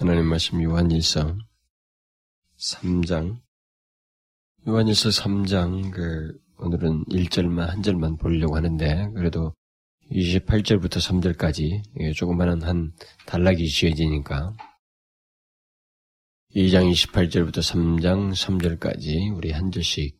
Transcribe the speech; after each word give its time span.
하나님 0.00 0.26
말씀 0.26 0.62
요한일서 0.62 1.36
3장 2.56 3.40
요한일서 4.68 5.08
3장 5.08 5.90
그 5.90 6.38
오늘은 6.58 7.06
1절만 7.06 7.66
한 7.66 7.82
절만 7.82 8.16
보려고 8.16 8.54
하는데 8.54 9.10
그래도 9.16 9.52
28절부터 10.12 11.00
3절까지 11.00 12.14
조그마한 12.14 12.62
한 12.62 12.92
단락이 13.26 13.66
지어지니까 13.68 14.56
2장 16.54 16.88
28절부터 16.92 17.54
3장 17.54 18.30
3절까지 18.32 19.36
우리 19.36 19.50
한 19.50 19.72
절씩 19.72 20.16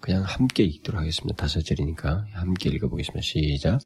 그냥 0.00 0.22
함께 0.22 0.62
읽도록 0.62 0.98
하겠습니다. 0.98 1.36
다섯 1.36 1.60
절이니까 1.60 2.24
함께 2.32 2.70
읽어보겠습니다. 2.70 3.20
시작. 3.20 3.80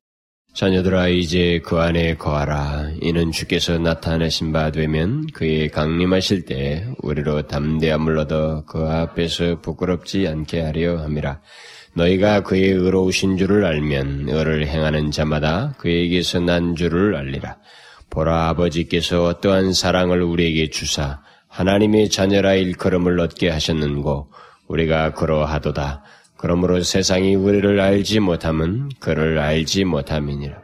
자녀들아 0.54 1.08
이제 1.08 1.60
그 1.64 1.78
안에 1.78 2.14
거하라. 2.14 2.92
이는 3.02 3.32
주께서 3.32 3.76
나타내신 3.76 4.52
바 4.52 4.70
되면 4.70 5.26
그의 5.34 5.68
강림하실 5.68 6.44
때 6.44 6.86
우리로 7.02 7.48
담대함을 7.48 8.16
얻어 8.18 8.64
그 8.64 8.86
앞에서 8.88 9.60
부끄럽지 9.60 10.28
않게 10.28 10.60
하려 10.60 10.98
함이라. 10.98 11.40
너희가 11.94 12.42
그의 12.44 12.70
의로우신 12.70 13.36
줄을 13.36 13.64
알면 13.64 14.28
의를 14.28 14.68
행하는 14.68 15.10
자마다 15.10 15.74
그에게서 15.78 16.38
난 16.38 16.76
줄을 16.76 17.16
알리라. 17.16 17.56
보라 18.10 18.48
아버지께서 18.50 19.24
어떠한 19.24 19.72
사랑을 19.72 20.22
우리에게 20.22 20.70
주사 20.70 21.20
하나님의 21.48 22.10
자녀라 22.10 22.54
일컬음을 22.54 23.18
얻게 23.18 23.48
하셨는고 23.48 24.30
우리가 24.68 25.14
그러하도다. 25.14 26.04
그러므로 26.44 26.82
세상이 26.82 27.36
우리를 27.36 27.80
알지 27.80 28.20
못함은 28.20 28.90
그를 29.00 29.38
알지 29.38 29.84
못함이니라. 29.84 30.60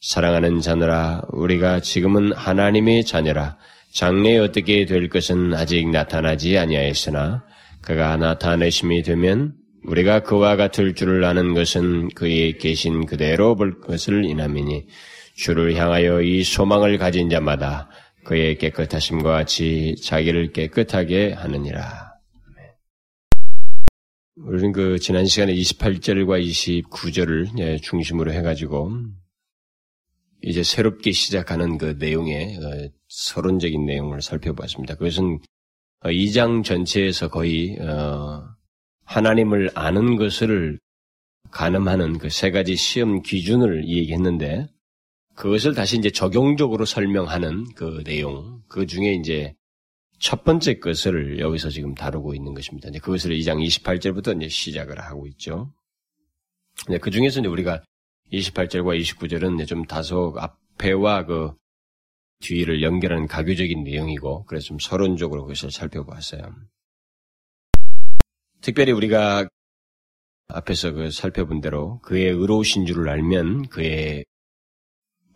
사랑하는 0.00 0.62
자녀라 0.62 1.20
우리가 1.28 1.80
지금은 1.80 2.32
하나님의 2.32 3.04
자녀라 3.04 3.58
장래에 3.92 4.38
어떻게 4.38 4.86
될 4.86 5.10
것은 5.10 5.52
아직 5.52 5.86
나타나지 5.90 6.56
아니하였으나 6.56 7.44
그가 7.82 8.16
나타내심이 8.16 9.02
되면 9.02 9.52
우리가 9.84 10.20
그와 10.20 10.56
같을 10.56 10.94
줄을 10.94 11.22
아는 11.24 11.52
것은 11.52 12.08
그의 12.14 12.56
계신 12.56 13.04
그대로 13.04 13.54
볼 13.54 13.82
것을 13.82 14.24
인함이니 14.24 14.86
주를 15.36 15.76
향하여 15.76 16.22
이 16.22 16.42
소망을 16.42 16.96
가진 16.96 17.28
자마다 17.28 17.90
그의 18.24 18.56
깨끗하심과 18.56 19.30
같이 19.30 19.94
자기를 20.02 20.52
깨끗하게 20.52 21.34
하느니라. 21.34 22.07
우리는 24.44 24.72
그 24.72 24.98
지난 24.98 25.26
시간에 25.26 25.52
28절과 25.54 26.40
29절을 26.88 27.58
예, 27.58 27.76
중심으로 27.78 28.32
해가지고 28.32 28.92
이제 30.42 30.62
새롭게 30.62 31.10
시작하는 31.12 31.76
그 31.76 31.96
내용의 31.98 32.56
어, 32.56 32.88
서론적인 33.08 33.84
내용을 33.84 34.22
살펴봤습니다. 34.22 34.94
그것은 34.94 35.40
2장 36.04 36.60
어, 36.60 36.62
전체에서 36.62 37.28
거의 37.28 37.78
어, 37.80 38.44
하나님을 39.04 39.70
아는 39.74 40.16
것을 40.16 40.78
가늠하는 41.50 42.18
그 42.18 42.28
세 42.28 42.50
가지 42.50 42.76
시험 42.76 43.22
기준을 43.22 43.88
얘기했는데 43.88 44.68
그것을 45.34 45.74
다시 45.74 45.96
이제 45.96 46.10
적용적으로 46.10 46.84
설명하는 46.84 47.72
그 47.74 48.04
내용 48.04 48.62
그 48.68 48.86
중에 48.86 49.14
이제 49.14 49.54
첫 50.18 50.44
번째 50.44 50.78
것을 50.80 51.38
여기서 51.38 51.70
지금 51.70 51.94
다루고 51.94 52.34
있는 52.34 52.54
것입니다. 52.54 52.88
이제 52.88 52.98
그것을 52.98 53.30
2장 53.32 53.64
28절부터 53.64 54.36
이제 54.36 54.48
시작을 54.48 55.00
하고 55.00 55.26
있죠. 55.28 55.72
그 57.00 57.10
중에서 57.10 57.40
이제 57.40 57.48
우리가 57.48 57.82
28절과 58.32 59.00
29절은 59.00 59.66
좀 59.66 59.84
다소 59.84 60.34
앞에와 60.36 61.24
그 61.26 61.52
뒤를 62.40 62.82
연결하는 62.82 63.26
가교적인 63.26 63.84
내용이고, 63.84 64.44
그래서 64.44 64.66
좀 64.66 64.78
서론적으로 64.78 65.42
그것을 65.42 65.70
살펴보았어요. 65.70 66.54
특별히 68.60 68.92
우리가 68.92 69.48
앞에서 70.48 70.92
그 70.92 71.10
살펴본 71.10 71.60
대로 71.60 72.00
그의 72.00 72.30
의로우신 72.30 72.86
줄을 72.86 73.08
알면 73.08 73.68
그의 73.68 74.24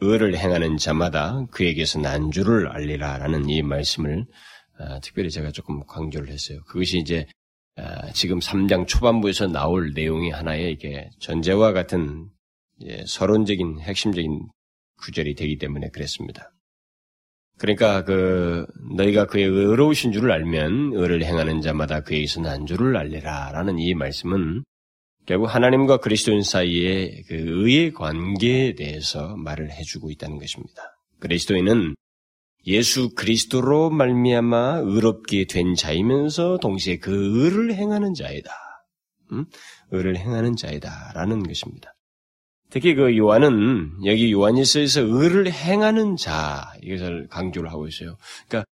의를 0.00 0.36
행하는 0.36 0.76
자마다 0.76 1.46
그에게서 1.50 2.00
난 2.00 2.30
줄을 2.30 2.66
알리라 2.68 3.18
라는 3.18 3.48
이 3.48 3.62
말씀을 3.62 4.26
아, 4.28 4.51
특별히 5.02 5.30
제가 5.30 5.50
조금 5.52 5.84
강조를 5.86 6.28
했어요. 6.28 6.60
그것이 6.66 6.98
이제 6.98 7.26
아, 7.76 8.10
지금 8.12 8.38
3장 8.38 8.86
초반부에서 8.86 9.46
나올 9.46 9.92
내용이 9.94 10.30
하나의 10.30 10.72
이게 10.72 11.08
전제와 11.20 11.72
같은 11.72 12.28
서론적인 13.06 13.80
핵심적인 13.80 14.48
구절이 14.98 15.34
되기 15.34 15.56
때문에 15.56 15.88
그랬습니다. 15.90 16.52
그러니까 17.58 18.04
그 18.04 18.66
너희가 18.96 19.26
그의 19.26 19.44
의로우신 19.44 20.12
줄을 20.12 20.32
알면 20.32 20.92
의를 20.94 21.24
행하는 21.24 21.60
자마다 21.60 22.00
그에게서 22.00 22.40
난 22.40 22.66
줄을 22.66 22.96
알리라라는 22.96 23.78
이 23.78 23.94
말씀은 23.94 24.64
결국 25.26 25.46
하나님과 25.46 25.98
그리스도인 25.98 26.42
사이의 26.42 27.22
그 27.28 27.34
의의 27.34 27.92
관계에 27.92 28.74
대해서 28.74 29.36
말을 29.36 29.70
해주고 29.70 30.10
있다는 30.10 30.38
것입니다. 30.38 30.82
그리스도인은 31.20 31.94
예수 32.66 33.14
그리스도로 33.14 33.90
말미암아 33.90 34.82
의롭게 34.84 35.46
된 35.46 35.74
자이면서 35.74 36.58
동시에 36.58 36.98
그 36.98 37.42
의를 37.44 37.74
행하는 37.74 38.14
자이다. 38.14 38.50
음? 39.32 39.46
의를 39.90 40.16
행하는 40.16 40.56
자이다라는 40.56 41.42
것입니다. 41.42 41.94
특히 42.70 42.94
그 42.94 43.16
요한은 43.16 44.04
여기 44.06 44.32
요한일서에서 44.32 45.02
의를 45.02 45.52
행하는 45.52 46.16
자 46.16 46.72
이것을 46.82 47.28
강조를 47.28 47.70
하고 47.70 47.86
있어요. 47.86 48.16
그러니까 48.48 48.64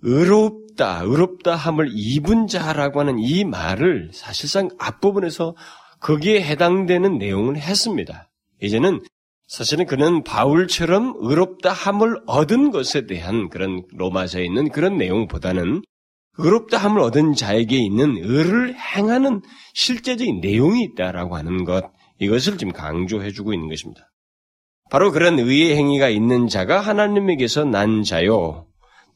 의롭다, 0.00 1.00
의롭다 1.02 1.54
함을 1.54 1.90
입은 1.92 2.46
자라고 2.46 3.00
하는 3.00 3.18
이 3.18 3.44
말을 3.44 4.10
사실상 4.12 4.70
앞부분에서 4.78 5.56
거기에 6.00 6.42
해당되는 6.42 7.18
내용을 7.18 7.56
했습니다. 7.56 8.30
이제는 8.62 9.00
사실은 9.46 9.86
그는 9.86 10.24
바울처럼 10.24 11.14
의롭다 11.18 11.72
함을 11.72 12.20
얻은 12.26 12.70
것에 12.70 13.06
대한 13.06 13.48
그런 13.48 13.82
로마서에 13.92 14.44
있는 14.44 14.70
그런 14.70 14.96
내용보다는 14.96 15.82
의롭다 16.38 16.78
함을 16.78 17.00
얻은 17.00 17.34
자에게 17.34 17.76
있는 17.76 18.16
의를 18.16 18.74
행하는 18.74 19.42
실제적인 19.74 20.40
내용이 20.40 20.82
있다라고 20.82 21.36
하는 21.36 21.64
것, 21.64 21.90
이것을 22.18 22.58
지금 22.58 22.72
강조해 22.72 23.30
주고 23.30 23.52
있는 23.52 23.68
것입니다. 23.68 24.10
바로 24.90 25.12
그런 25.12 25.38
의의 25.38 25.76
행위가 25.76 26.08
있는 26.08 26.48
자가 26.48 26.80
하나님에게서 26.80 27.64
난 27.64 28.02
자요, 28.02 28.66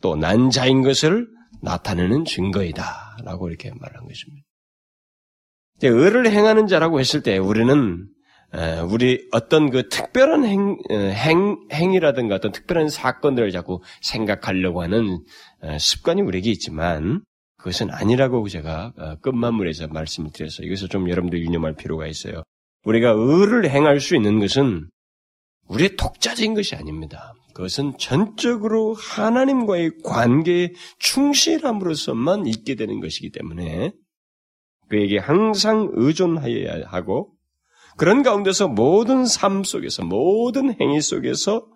또 0.00 0.14
난 0.14 0.50
자인 0.50 0.82
것을 0.82 1.26
나타내는 1.62 2.24
증거이다. 2.24 3.18
라고 3.24 3.48
이렇게 3.48 3.70
말한 3.70 4.06
것입니다. 4.06 4.46
의를 5.82 6.30
행하는 6.30 6.66
자라고 6.66 7.00
했을 7.00 7.22
때 7.22 7.38
우리는 7.38 8.06
우리 8.90 9.28
어떤 9.32 9.70
그 9.70 9.88
특별한 9.88 10.44
행, 10.44 10.78
행, 10.90 11.58
행위라든가 11.72 12.36
어떤 12.36 12.52
특별한 12.52 12.88
사건들을 12.88 13.50
자꾸 13.50 13.80
생각하려고 14.00 14.82
하는 14.82 15.24
습관이 15.78 16.22
우리에게 16.22 16.50
있지만 16.50 17.22
그것은 17.58 17.90
아니라고 17.90 18.48
제가 18.48 18.92
어, 18.96 19.16
끝마무리에서 19.16 19.88
말씀을 19.88 20.30
드려서 20.32 20.62
이것을 20.62 20.88
좀 20.88 21.10
여러분들 21.10 21.40
유념할 21.40 21.74
필요가 21.74 22.06
있어요. 22.06 22.42
우리가 22.84 23.10
의를 23.10 23.68
행할 23.68 24.00
수 24.00 24.14
있는 24.14 24.38
것은 24.38 24.88
우리의 25.66 25.96
독자적인 25.96 26.54
것이 26.54 26.76
아닙니다. 26.76 27.34
그것은 27.54 27.98
전적으로 27.98 28.94
하나님과의 28.94 29.98
관계에 30.04 30.72
충실함으로서만 31.00 32.46
있게 32.46 32.76
되는 32.76 33.00
것이기 33.00 33.30
때문에 33.30 33.92
그에게 34.88 35.18
항상 35.18 35.90
의존하여야 35.92 36.86
하고 36.86 37.32
그런 37.98 38.22
가운데서 38.22 38.68
모든 38.68 39.26
삶 39.26 39.64
속에서 39.64 40.04
모든 40.04 40.80
행위 40.80 41.00
속에서 41.00 41.66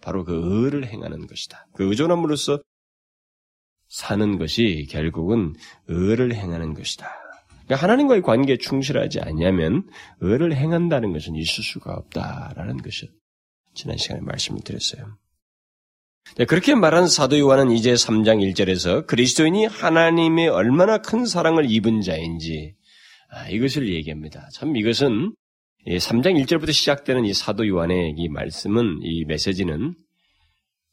바로 0.00 0.24
그 0.24 0.64
의를 0.64 0.86
행하는 0.86 1.26
것이다. 1.26 1.66
그 1.74 1.84
의존함으로써 1.84 2.60
사는 3.88 4.38
것이 4.38 4.86
결국은 4.90 5.54
의를 5.86 6.34
행하는 6.34 6.74
것이다. 6.74 7.08
그러니까 7.66 7.82
하나님과의 7.82 8.22
관계에 8.22 8.56
충실하지 8.56 9.20
않냐면 9.20 9.86
의를 10.20 10.56
행한다는 10.56 11.12
것은 11.12 11.34
있을 11.36 11.62
수가 11.62 11.92
없다라는 11.94 12.78
것을 12.78 13.08
지난 13.74 13.96
시간에 13.96 14.20
말씀을 14.22 14.62
드렸어요. 14.62 15.18
네, 16.36 16.44
그렇게 16.44 16.74
말한 16.74 17.06
사도 17.06 17.38
요한은 17.38 17.70
이제 17.70 17.92
3장 17.92 18.38
1절에서 18.52 19.06
그리스도인이 19.06 19.66
하나님의 19.66 20.48
얼마나 20.48 20.98
큰 20.98 21.26
사랑을 21.26 21.70
입은 21.70 22.00
자인지 22.00 22.74
아, 23.30 23.48
이것을 23.48 23.92
얘기합니다. 23.92 24.48
참 24.52 24.76
이것은 24.76 25.34
3장 25.86 26.42
1절부터 26.44 26.72
시작되는 26.72 27.24
이 27.24 27.32
사도 27.32 27.66
요한의 27.66 28.14
이 28.16 28.28
말씀은, 28.28 29.00
이 29.02 29.24
메시지는 29.24 29.94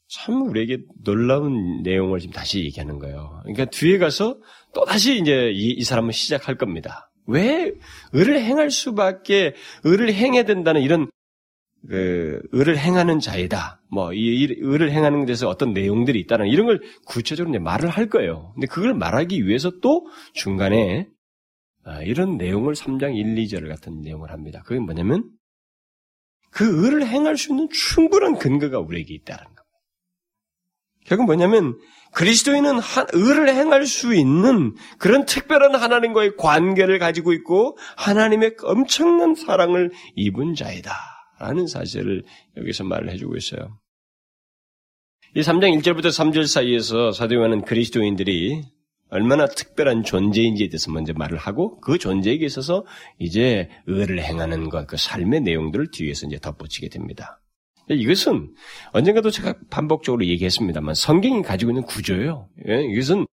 참 0.08 0.42
우리에게 0.48 0.78
놀라운 1.02 1.82
내용을 1.82 2.20
지금 2.20 2.32
다시 2.32 2.60
얘기하는 2.60 2.98
거예요. 2.98 3.40
그러니까 3.42 3.64
뒤에 3.66 3.98
가서 3.98 4.38
또 4.72 4.84
다시 4.84 5.18
이제 5.18 5.50
이, 5.52 5.70
이 5.70 5.82
사람은 5.82 6.12
시작할 6.12 6.56
겁니다. 6.56 7.10
왜 7.26 7.72
의를 8.12 8.40
행할 8.40 8.70
수밖에 8.70 9.54
의를 9.82 10.12
행해야 10.12 10.44
된다는 10.44 10.82
이런 10.82 11.08
그 11.88 12.40
의를 12.52 12.78
행하는 12.78 13.18
자이다. 13.18 13.82
뭐이 13.90 14.48
의를 14.60 14.92
행하는 14.92 15.26
데서 15.26 15.48
어떤 15.48 15.72
내용들이 15.72 16.20
있다는 16.20 16.46
이런 16.46 16.66
걸 16.66 16.80
구체적으로 17.06 17.52
이제 17.52 17.58
말을 17.58 17.88
할 17.88 18.08
거예요. 18.08 18.52
근데 18.54 18.66
그걸 18.66 18.94
말하기 18.94 19.46
위해서 19.46 19.70
또 19.82 20.06
중간에 20.32 21.08
아, 21.08 21.13
이런 22.04 22.36
내용을 22.36 22.74
3장 22.74 23.16
1, 23.16 23.34
2절 23.34 23.68
같은 23.68 24.00
내용을 24.00 24.30
합니다. 24.30 24.62
그게 24.64 24.80
뭐냐면 24.80 25.30
그 26.50 26.84
의를 26.84 27.06
행할 27.06 27.36
수 27.36 27.50
있는 27.50 27.68
충분한 27.70 28.38
근거가 28.38 28.78
우리에게 28.78 29.14
있다는 29.14 29.42
겁니다. 29.44 29.62
결국 31.04 31.26
뭐냐면 31.26 31.78
그리스도인은 32.12 32.78
한, 32.78 33.06
의를 33.12 33.48
행할 33.48 33.86
수 33.86 34.14
있는 34.14 34.74
그런 34.98 35.26
특별한 35.26 35.74
하나님과의 35.74 36.36
관계를 36.36 36.98
가지고 36.98 37.32
있고 37.32 37.76
하나님의 37.96 38.56
엄청난 38.62 39.34
사랑을 39.34 39.90
입은 40.14 40.54
자이다. 40.54 40.94
라는 41.40 41.66
사실을 41.66 42.22
여기서 42.56 42.84
말을 42.84 43.10
해주고 43.10 43.36
있어요. 43.36 43.78
이 45.34 45.40
3장 45.40 45.76
1절부터 45.80 46.06
3절 46.06 46.46
사이에서 46.46 47.10
사도요한은 47.10 47.62
그리스도인들이 47.62 48.62
얼마나 49.10 49.46
특별한 49.46 50.02
존재인지에 50.02 50.68
대해서 50.68 50.90
먼저 50.90 51.12
말을 51.12 51.38
하고 51.38 51.80
그 51.80 51.98
존재에 51.98 52.34
있어서 52.34 52.84
이제 53.18 53.68
의를 53.86 54.22
행하는 54.22 54.68
것, 54.70 54.86
그 54.86 54.96
삶의 54.96 55.42
내용들을 55.42 55.90
뒤에서 55.92 56.26
이제 56.26 56.38
덧붙이게 56.38 56.88
됩니다. 56.88 57.40
이것은 57.88 58.54
언젠가도 58.92 59.30
제가 59.30 59.54
반복적으로 59.70 60.24
얘기했습니다만 60.26 60.94
성경이 60.94 61.42
가지고 61.42 61.72
있는 61.72 61.82
구조예요. 61.82 62.48
예, 62.68 62.82
이것은 62.82 63.26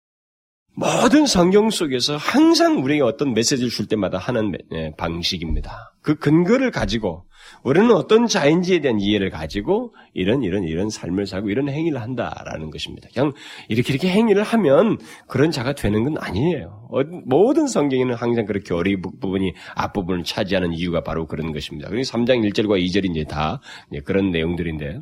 모든 0.73 1.25
성경 1.25 1.69
속에서 1.69 2.15
항상 2.15 2.81
우리에게 2.83 3.03
어떤 3.03 3.33
메시지를 3.33 3.69
줄 3.69 3.87
때마다 3.87 4.17
하는 4.17 4.53
예, 4.71 4.91
방식입니다. 4.97 5.93
그 6.01 6.15
근거를 6.15 6.71
가지고 6.71 7.25
우리는 7.63 7.91
어떤 7.91 8.25
자인지에 8.25 8.79
대한 8.79 8.99
이해를 8.99 9.29
가지고 9.29 9.93
이런 10.13 10.43
이런 10.43 10.63
이런 10.63 10.89
삶을 10.89 11.27
살고 11.27 11.49
이런 11.49 11.69
행위를 11.69 12.01
한다라는 12.01 12.71
것입니다. 12.71 13.09
그냥 13.13 13.33
이렇게 13.67 13.93
이렇게 13.93 14.09
행위를 14.09 14.43
하면 14.43 14.97
그런 15.27 15.51
자가 15.51 15.73
되는 15.73 16.03
건 16.03 16.17
아니에요. 16.17 16.87
어, 16.89 17.03
모든 17.25 17.67
성경에는 17.67 18.15
항상 18.15 18.45
그렇게 18.45 18.73
어리 18.73 18.99
부분이 19.01 19.53
앞부분을 19.75 20.23
차지하는 20.23 20.73
이유가 20.73 21.01
바로 21.01 21.27
그런 21.27 21.51
것입니다. 21.51 21.89
그리고 21.89 22.03
3장 22.03 22.49
1절과 22.49 22.81
2절이 22.83 23.11
이제 23.11 23.23
다 23.25 23.59
그런 24.05 24.31
내용들인데 24.31 24.99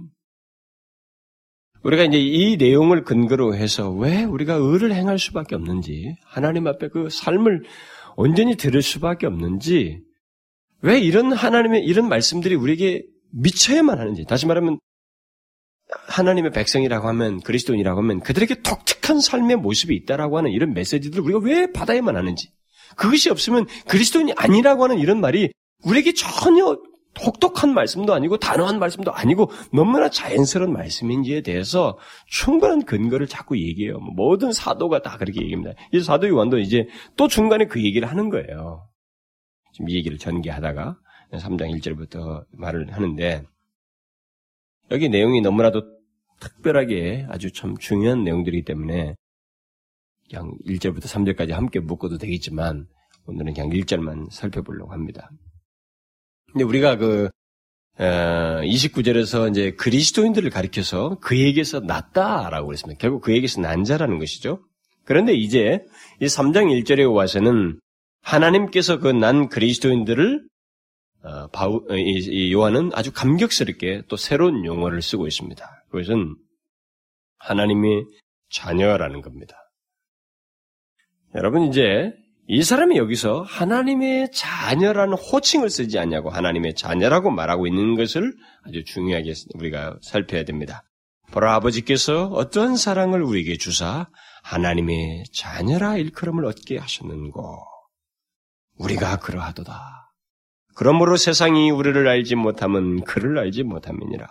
우리가 1.84 2.04
이제 2.04 2.20
이 2.20 2.58
내용을 2.58 3.04
근거로 3.04 3.56
해서 3.56 3.90
왜 3.92 4.24
우리가 4.24 4.56
의를 4.56 4.94
행할 4.94 5.18
수밖에 5.18 5.56
없는지 5.56 6.16
하나님 6.26 6.68
앞에 6.68 6.90
그 6.90 7.10
삶을 7.10 7.64
온전히 8.16 8.56
들을 8.56 8.81
수밖에 8.81 9.28
없는지 9.28 10.02
왜 10.81 11.00
이런 11.00 11.31
하나님의 11.31 11.84
이런 11.86 12.10
말씀들이 12.10 12.56
우리에게 12.56 13.04
미쳐야만 13.31 13.98
하는지 13.98 14.26
다시 14.26 14.46
말하면 14.46 14.80
하나님의 16.08 16.52
백성이라고 16.52 17.08
하면 17.08 17.40
그리스도인이라고 17.42 18.00
하면 18.02 18.20
그들에게 18.20 18.62
독특한 18.62 19.22
삶의 19.22 19.58
모습이 19.58 19.96
있다라고 19.96 20.38
하는 20.38 20.52
이런 20.52 20.74
메시지들을 20.74 21.24
우리가 21.24 21.40
왜 21.40 21.72
받아야만 21.72 22.16
하는지 22.16 22.50
그것이 22.96 23.30
없으면 23.30 23.68
그리스도인이 23.88 24.34
아니라고 24.36 24.84
하는 24.84 25.00
이런 25.00 25.22
말이 25.22 25.52
우리에게 25.84 26.14
전혀 26.14 26.78
혹독한 27.25 27.74
말씀도 27.74 28.13
아니고 28.13 28.38
단호한 28.38 28.80
말씀도 28.80 29.12
아니고 29.13 29.51
너무나 29.74 30.10
자연스러운 30.10 30.74
말씀인지에 30.74 31.42
대해서 31.42 31.98
충분한 32.27 32.86
근거를 32.86 33.27
자꾸 33.27 33.57
얘기해요. 33.57 34.00
모든 34.00 34.51
사도가 34.51 35.01
다 35.01 35.18
그렇게 35.18 35.42
얘기합니다. 35.42 35.74
이 35.92 36.01
사도 36.01 36.27
요한도 36.27 36.60
이제 36.60 36.88
또 37.16 37.27
중간에 37.27 37.66
그 37.66 37.83
얘기를 37.83 38.10
하는 38.10 38.30
거예요. 38.30 38.88
지금 39.74 39.89
이 39.89 39.95
얘기를 39.95 40.18
전개하다가 40.18 40.98
3장 41.33 41.80
1절부터 41.80 42.45
말을 42.51 42.94
하는데 42.94 43.44
여기 44.92 45.10
내용이 45.10 45.42
너무나도 45.42 45.83
특별하게 46.39 47.25
아주 47.30 47.51
참 47.51 47.77
중요한 47.77 48.24
내용들이기 48.24 48.63
때문에 48.63 49.15
그냥 50.30 50.54
1절부터 50.65 51.04
3절까지 51.04 51.51
함께 51.51 51.80
묶어도 51.80 52.18
되겠지만 52.18 52.88
오늘은 53.25 53.54
그냥 53.54 53.69
1절만 53.69 54.31
살펴보려고 54.31 54.92
합니다. 54.92 55.30
근데 56.51 56.63
우리가 56.63 56.98
그 56.98 57.30
29절에서 57.98 59.50
이제 59.50 59.72
그리스도인들을 59.72 60.50
가리켜서 60.50 61.18
그에게서 61.19 61.81
낫다라고 61.81 62.68
그랬습니다. 62.68 62.98
결국 63.00 63.22
그에게서 63.22 63.62
난 63.62 63.84
자라는 63.84 64.19
것이죠. 64.19 64.63
그런데 65.04 65.34
이제 65.34 65.80
이 66.22 66.25
3장 66.25 66.68
1절에 66.84 67.13
와서는 67.13 67.80
하나님께서 68.22 69.00
그 69.00 69.07
난 69.12 69.50
그리스도인들을 69.50 70.48
어, 71.22 71.48
바우, 71.48 71.86
어, 71.90 71.96
이, 71.98 72.54
요한은 72.54 72.92
아주 72.94 73.12
감격스럽게 73.12 74.04
또 74.07 74.16
새로운 74.16 74.66
용어를 74.66 75.01
쓰고 75.01 75.28
있습니다. 75.28 75.66
그것은 75.90 76.36
하나님의 77.40 78.06
자녀라는 78.50 79.22
겁니다. 79.22 79.56
여러분 81.36 81.63
이제 81.63 82.13
이 82.51 82.63
사람이 82.63 82.98
여기서 82.98 83.44
하나님의 83.44 84.31
자녀라는 84.31 85.13
호칭을 85.13 85.69
쓰지 85.69 86.00
않냐고 86.00 86.31
하나님의 86.31 86.74
자녀라고 86.74 87.30
말하고 87.30 87.68
있는 87.68 87.96
것을 87.96 88.34
아주 88.63 88.84
중요하게 88.84 89.34
우리가 89.54 90.00
살펴야 90.01 90.46
됩니다. 90.46 90.84
보라 91.31 91.54
아버지께서 91.54 92.25
어떠한 92.25 92.75
사랑을 92.75 93.22
우리에게 93.22 93.57
주사 93.57 94.10
하나님의 94.42 95.25
자녀라 95.31 95.98
일컬음을 95.98 96.44
얻게 96.46 96.80
하셨는고 96.80 97.60
우리가 98.80 99.18
그러하도다. 99.18 100.12
그러므로 100.74 101.18
세상이 101.18 101.69
우리를 101.69 102.07
알지 102.07 102.34
못하면 102.34 103.04
그를 103.04 103.38
알지 103.38 103.62
못함이니라. 103.62 104.28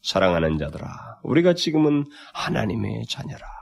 사랑하는 0.00 0.56
자들아 0.56 1.20
우리가 1.22 1.52
지금은 1.52 2.06
하나님의 2.32 3.04
자녀라. 3.10 3.58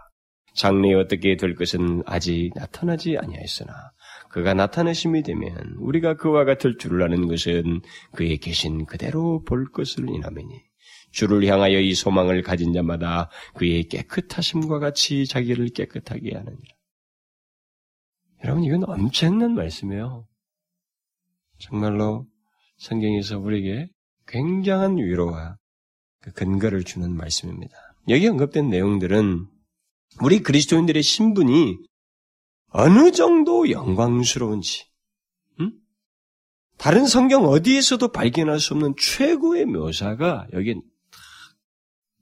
장래에 0.56 0.94
어떻게 0.94 1.37
될 1.37 1.55
것은 1.55 2.03
아직 2.06 2.50
나타나지 2.55 3.19
아니하였으나 3.19 3.93
그가 4.31 4.55
나타내심이 4.55 5.23
되면 5.23 5.76
우리가 5.78 6.17
그와 6.17 6.44
같을 6.44 6.78
줄을 6.78 7.02
아는 7.02 7.28
것은 7.28 7.81
그의 8.14 8.38
계신 8.38 8.84
그대로 8.87 9.43
볼 9.44 9.70
것을 9.70 10.08
인하매니 10.08 10.62
주를 11.12 11.46
향하여 11.46 11.81
이 11.81 11.94
소망을 11.94 12.43
가진 12.43 12.73
자마다 12.73 13.31
그의 13.55 13.84
깨끗하심과 13.84 14.78
같이 14.78 15.26
자기를 15.26 15.69
깨끗하게 15.70 16.34
하느니라. 16.34 16.76
여러분 18.44 18.64
이건 18.64 18.84
엄청난 18.84 19.55
말씀이에요. 19.55 20.26
정말로 21.58 22.26
성경에서 22.76 23.38
우리에게 23.38 23.88
굉장한 24.26 24.99
위로와 24.99 25.56
그 26.20 26.32
근거를 26.32 26.84
주는 26.84 27.17
말씀입니다. 27.17 27.75
여기 28.08 28.29
언급된 28.29 28.69
내용들은 28.69 29.46
우리 30.22 30.40
그리스도인들의 30.40 31.02
신분이 31.02 31.79
어느 32.79 33.11
정도 33.11 33.71
영광스러운지, 33.71 34.85
음? 35.61 35.73
다른 36.77 37.06
성경 37.06 37.47
어디에서도 37.47 38.06
발견할 38.13 38.61
수 38.61 38.75
없는 38.75 38.97
최고의 39.01 39.65
묘사가 39.65 40.49
여기에 40.53 40.83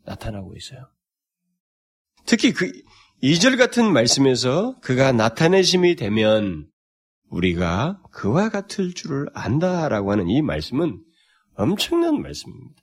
나타나고 0.04 0.54
있어요. 0.56 0.88
특히 2.24 2.52
그 2.52 2.70
2절 3.20 3.58
같은 3.58 3.92
말씀에서 3.92 4.78
그가 4.78 5.10
나타내심이 5.10 5.96
되면 5.96 6.68
우리가 7.30 8.00
그와 8.12 8.48
같을 8.48 8.94
줄을 8.94 9.26
안다라고 9.34 10.12
하는 10.12 10.28
이 10.28 10.40
말씀은 10.40 11.02
엄청난 11.56 12.22
말씀입니다. 12.22 12.80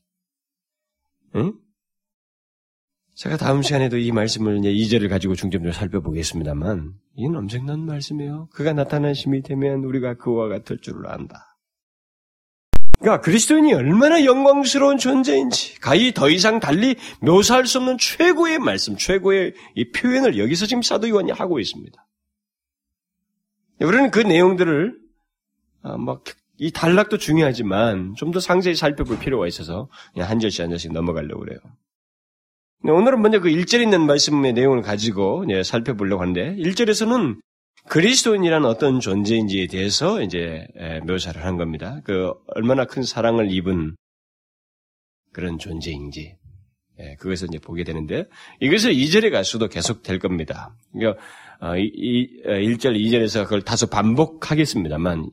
응? 1.36 1.54
제가 3.22 3.38
다음 3.38 3.62
시간에도 3.62 4.00
이 4.00 4.12
말씀을 4.12 4.58
이제 4.58 4.72
2절을 4.72 5.08
가지고 5.08 5.36
중점적으로 5.36 5.74
살펴보겠습니다만, 5.74 6.96
이건 7.16 7.36
엄청난 7.36 7.86
말씀이에요. 7.86 8.50
그가 8.51 8.74
나타나심이 8.74 9.44
되면 9.44 9.84
우리가 9.84 10.16
그와 10.16 10.48
같을 10.48 10.80
줄을 10.80 11.08
안다. 11.08 11.56
그러니까 13.00 13.22
그리스도인이 13.22 13.75
얼마나 13.75 14.25
영광스러운 14.25 14.98
존재인지, 14.98 15.80
가히 15.82 16.16
더 16.16 16.32
이상 16.32 16.60
달리 16.60 16.96
묘사할 17.22 17.68
수 17.68 17.78
없는 17.78 18.00
최고의 18.00 18.58
말씀, 18.58 18.98
최고의 18.98 19.54
이 19.75 19.92
표현을 19.92 20.40
여기서 20.40 20.66
지금 20.66 20.82
사도 20.82 21.08
요한이 21.08 21.30
하고 21.30 21.60
있습니다. 21.60 22.04
우리는 23.82 24.10
그 24.10 24.18
내용들을, 24.18 24.98
아, 25.84 25.96
막, 25.96 26.24
이 26.58 26.72
단락도 26.72 27.20
중요하지만 27.20 28.16
좀 28.16 28.32
더 28.32 28.40
상세히 28.40 28.74
살펴볼 28.74 29.20
필요가 29.20 29.46
있어서 29.46 29.90
한 30.18 30.40
절씩 30.40 30.63
한 30.63 30.70
절씩 30.72 30.92
넘어가려고 30.92 31.42
그래요. 31.42 31.60
오늘은 32.83 33.21
먼저 33.21 33.39
그 33.39 33.50
1절에 33.50 33.83
있는 33.83 34.07
말씀의 34.07 34.53
내용을 34.53 34.81
가지고 34.81 35.45
살펴보려고 35.63 36.21
하는데 36.21 36.55
1절에서는 36.55 37.39
그리스도인이라는 37.88 38.67
어떤 38.67 39.00
존재인지에 39.00 39.67
대해서 39.67 40.21
이제 40.21 40.65
묘사를 41.05 41.43
한 41.43 41.57
겁니다. 41.57 42.01
그 42.03 42.33
얼마나 42.47 42.85
큰 42.85 43.03
사랑을 43.03 43.51
입은 43.51 43.95
그런 45.31 45.59
존재인지 45.59 46.38
그것을 47.19 47.50
이제 47.50 47.59
보게 47.59 47.83
되는데 47.83 48.25
이것을 48.59 48.93
2절에 48.93 49.31
갈수도 49.31 49.67
계속 49.67 50.03
될 50.03 50.19
겁니다. 50.19 50.75
그러니까 50.91 51.21
1절, 51.61 52.85
어, 52.85 52.93
2절에서 52.93 53.43
그걸 53.43 53.61
다소 53.61 53.88
반복하겠습니다만 53.88 55.29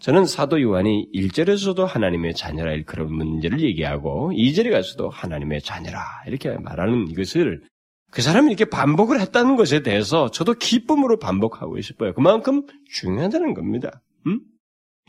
저는 0.00 0.24
사도 0.24 0.62
요한이 0.62 1.08
1절에서도 1.14 1.84
하나님의 1.84 2.34
자녀라 2.34 2.74
그런 2.86 3.12
문제를 3.12 3.60
얘기하고 3.60 4.32
2절에 4.32 4.70
가서도 4.70 5.10
하나님의 5.10 5.60
자녀라 5.60 6.00
이렇게 6.26 6.50
말하는 6.56 7.08
이것을 7.08 7.62
그 8.10 8.22
사람이 8.22 8.48
이렇게 8.48 8.64
반복을 8.64 9.20
했다는 9.20 9.56
것에 9.56 9.82
대해서 9.82 10.30
저도 10.30 10.54
기쁨으로 10.54 11.18
반복하고 11.18 11.80
싶어요. 11.82 12.14
그만큼 12.14 12.62
중요하다는 12.90 13.52
겁니다. 13.54 14.00
음? 14.26 14.40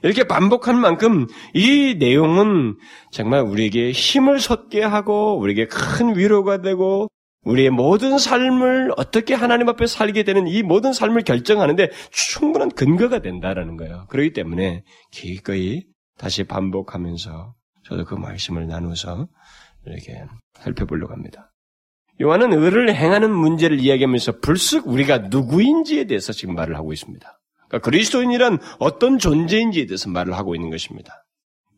이렇게 0.04 0.26
반복한 0.26 0.78
만큼 0.78 1.28
이 1.54 1.96
내용은 1.98 2.76
정말 3.12 3.42
우리에게 3.42 3.92
힘을 3.92 4.40
솟게 4.40 4.84
하고 4.84 5.38
우리에게 5.40 5.68
큰 5.68 6.18
위로가 6.18 6.62
되고 6.62 7.08
우리의 7.44 7.72
모든 7.72 8.18
삶을 8.18 8.94
어떻게 8.98 9.34
하나님 9.34 9.68
앞에 9.70 9.88
살게 9.88 10.24
되는 10.24 10.48
이 10.48 10.62
모든 10.62 10.94
삶을 10.94 11.24
결정하는데 11.24 11.90
충분한 12.12 12.72
근거가 12.72 13.20
된다라는 13.20 13.78
거예요. 13.78 14.06
그렇기 14.10 14.34
때문에 14.34 14.84
기꺼이 15.12 15.84
다시 16.18 16.44
반복하면서 16.44 17.56
저도 17.84 18.06
그 18.06 18.16
말씀을 18.16 18.68
나누어서 18.68 19.28
이렇게 19.86 20.24
살펴보려고 20.60 21.14
합니다. 21.14 21.52
요한은 22.22 22.54
의를 22.54 22.94
행하는 22.94 23.32
문제를 23.32 23.80
이야기하면서 23.80 24.40
불쑥 24.42 24.88
우리가 24.88 25.18
누구인지에 25.30 26.06
대해서 26.06 26.34
지금 26.34 26.54
말을 26.54 26.76
하고 26.76 26.94
있습니다. 26.94 27.40
그러니까 27.68 27.80
그리스도인이란 27.80 28.60
어떤 28.80 29.18
존재인지에 29.18 29.88
대해서 29.88 30.10
말을 30.10 30.34
하고 30.34 30.54
있는 30.54 30.70
것입니다. 30.70 31.26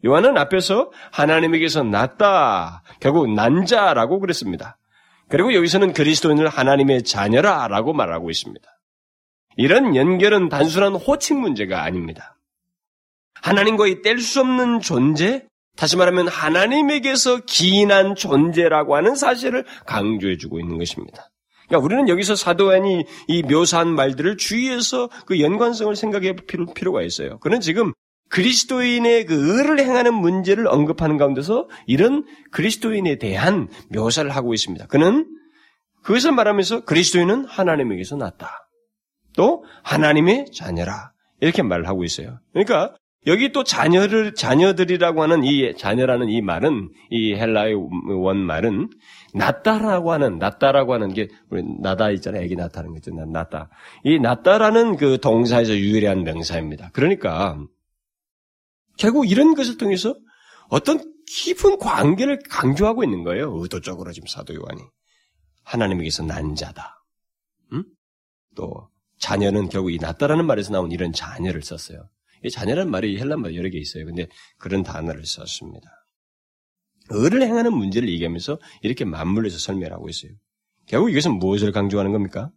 요한은 0.06 0.38
앞에서 0.38 0.92
하나님에게서 1.14 1.84
낫다, 1.84 2.84
결국 3.00 3.32
난자라고 3.34 4.20
그랬습니다. 4.20 4.78
그리고 5.34 5.56
여기서는 5.56 5.94
그리스도인을 5.94 6.48
하나님의 6.48 7.02
자녀라 7.02 7.68
라고 7.68 7.92
말하고 7.92 8.30
있습니다. 8.30 8.70
이런 9.58 9.96
연결은 9.96 10.48
단순한 10.48 10.94
호칭 10.94 11.42
문제가 11.42 11.82
아닙니다. 11.82 12.38
하나님과의 13.42 14.04
뗄 14.04 14.20
수 14.20 14.42
없는 14.42 14.82
존재, 14.82 15.48
다시 15.76 15.98
말하면 15.98 16.28
하나님에게서 16.28 17.46
기인한 17.48 18.14
존재라고 18.14 18.96
하는 18.96 19.16
사실을 19.16 19.66
강조해주고 19.88 20.60
있는 20.60 20.78
것입니다. 20.78 21.32
그러니까 21.68 21.84
우리는 21.84 22.10
여기서 22.10 22.36
사도안이 22.36 23.04
이 23.28 23.42
묘사한 23.42 23.88
말들을 23.88 24.38
주의해서 24.38 25.10
그 25.26 25.42
연관성을 25.42 25.96
생각해 25.96 26.36
볼 26.36 26.46
필요가 26.76 27.02
있어요. 27.02 27.40
그는 27.40 27.60
지금 27.60 27.92
그리스도인의 28.30 29.26
그 29.26 29.60
의를 29.60 29.80
행하는 29.80 30.14
문제를 30.14 30.68
언급하는 30.68 31.18
가운데서 31.18 31.68
이런 31.86 32.26
그리스도인에 32.52 33.18
대한 33.18 33.68
묘사를 33.90 34.30
하고 34.30 34.54
있습니다. 34.54 34.88
그는 34.88 35.28
그것을 36.02 36.32
말하면서 36.32 36.86
그리스도인은 36.86 37.46
하나님에게서 37.46 38.18
났다. 38.18 38.68
또 39.36 39.64
하나님의 39.84 40.48
자녀라. 40.52 41.12
이렇게 41.42 41.62
말을 41.62 41.88
하고 41.88 42.04
있어요. 42.04 42.40
그러니까 42.54 42.96
여기 43.26 43.52
또 43.52 43.64
자녀를 43.64 44.34
자녀들이라고 44.34 45.22
하는 45.24 45.44
이 45.44 45.74
자녀라는 45.78 46.30
이 46.30 46.42
말은 46.42 46.90
이 47.10 47.34
헬라의 47.36 47.76
원 48.18 48.38
말은 48.38 48.90
낫다라고 49.34 50.12
하는 50.12 50.40
낫다라고 50.40 50.94
하는 50.94 51.14
게 51.14 51.30
우리 51.50 51.64
나다 51.82 52.12
있잖아요. 52.12 52.44
애기 52.44 52.56
낳다는 52.56 52.94
거죠. 52.94 53.12
낫다. 53.12 53.70
이 54.04 54.20
낫다라는 54.20 54.98
그 54.98 55.20
동사에서 55.22 55.74
유래한 55.74 56.24
명사입니다. 56.24 56.90
그러니까 56.92 57.58
결국 58.98 59.30
이런 59.30 59.56
것을 59.56 59.78
통해서 59.78 60.16
어떤 60.70 61.14
깊은 61.26 61.78
관계를 61.78 62.40
강조하고 62.50 63.04
있는 63.04 63.24
거예요. 63.24 63.56
의도적으로 63.60 64.12
지금 64.12 64.28
사도 64.28 64.54
요한이 64.54 64.82
하나님에게서 65.64 66.24
난 66.24 66.56
자다. 66.56 67.04
음? 67.74 67.84
또 68.56 68.90
자녀는 69.20 69.70
결국 69.70 69.92
이 69.92 69.98
낫다라는 69.98 70.46
말에서 70.46 70.72
나온 70.72 70.92
이런 70.92 71.14
자녀를 71.14 71.62
썼어요. 71.64 72.10
이 72.44 72.50
자녀라는 72.50 72.92
말이 72.92 73.18
헬란 73.18 73.42
말 73.42 73.56
여러 73.56 73.70
개 73.70 73.78
있어요. 73.78 74.06
근데 74.06 74.28
그런 74.58 74.84
단어를 74.84 75.26
썼습니다. 75.26 75.90
의를 77.10 77.42
행하는 77.42 77.74
문제를 77.74 78.10
얘기하면서 78.10 78.60
이렇게 78.82 79.06
맞물려서 79.06 79.58
설명하고 79.58 80.10
있어요. 80.10 80.32
결국 80.88 81.12
이것은 81.12 81.34
무엇을 81.34 81.72
강조하는 81.72 82.12
겁니까? 82.12 82.52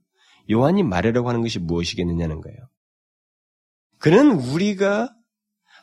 요한이 0.50 0.82
말하려고 0.82 1.28
하는 1.28 1.42
것이 1.42 1.58
무엇이겠느냐는 1.58 2.40
거예요. 2.40 2.58
그는 3.98 4.32
우리가 4.32 5.14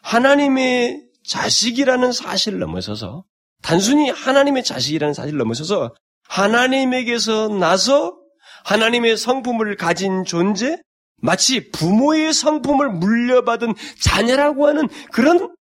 하나님의 0.03 1.07
자식이라는 1.23 2.11
사실을 2.11 2.59
넘어서서 2.59 3.23
단순히 3.61 4.09
하나님의 4.09 4.63
자식이라는 4.63 5.13
사실을 5.13 5.39
넘어서서 5.39 5.95
하나님에게서 6.27 7.47
나서 7.47 8.17
하나님의 8.65 9.17
성품을 9.17 9.75
가진 9.77 10.23
존재, 10.25 10.77
마치 11.17 11.71
부모의 11.71 12.33
성품을 12.33 12.91
물려받은 12.91 13.73
자녀라고 14.01 14.67
하는 14.67 14.87
그런 15.11 15.55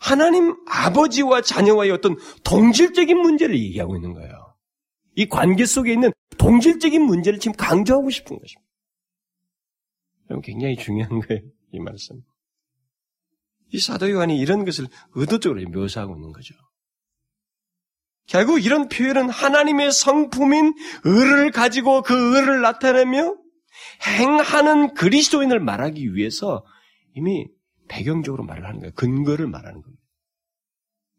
하나님 0.00 0.56
아버지와 0.68 1.42
자녀와의 1.42 1.90
어떤 1.90 2.16
동질적인 2.44 3.18
문제를 3.18 3.58
얘기하고 3.58 3.96
있는 3.96 4.14
거예요. 4.14 4.54
이 5.16 5.28
관계 5.28 5.66
속에 5.66 5.92
있는 5.92 6.12
동질적인 6.38 7.02
문제를 7.02 7.40
지금 7.40 7.56
강조하고 7.56 8.08
싶은 8.10 8.38
것입니다. 8.38 8.70
그럼 10.26 10.40
굉장히 10.42 10.76
중요한 10.76 11.20
거예요. 11.20 11.42
이 11.72 11.80
말씀. 11.80 12.22
이 13.72 13.78
사도 13.78 14.10
요한이 14.10 14.38
이런 14.38 14.64
것을 14.64 14.86
의도적으로 15.14 15.60
묘사하고 15.70 16.16
있는 16.16 16.32
거죠. 16.32 16.54
결국 18.26 18.64
이런 18.64 18.88
표현은 18.88 19.28
하나님의 19.28 19.90
성품인 19.90 20.74
의를 21.04 21.50
가지고 21.50 22.02
그 22.02 22.36
의를 22.36 22.60
나타내며 22.60 23.36
행하는 24.18 24.94
그리스도인을 24.94 25.60
말하기 25.60 26.14
위해서 26.14 26.64
이미 27.14 27.46
배경적으로 27.88 28.44
말을 28.44 28.66
하는 28.66 28.80
거예요. 28.80 28.92
근거를 28.94 29.48
말하는 29.48 29.82
겁니다. 29.82 30.00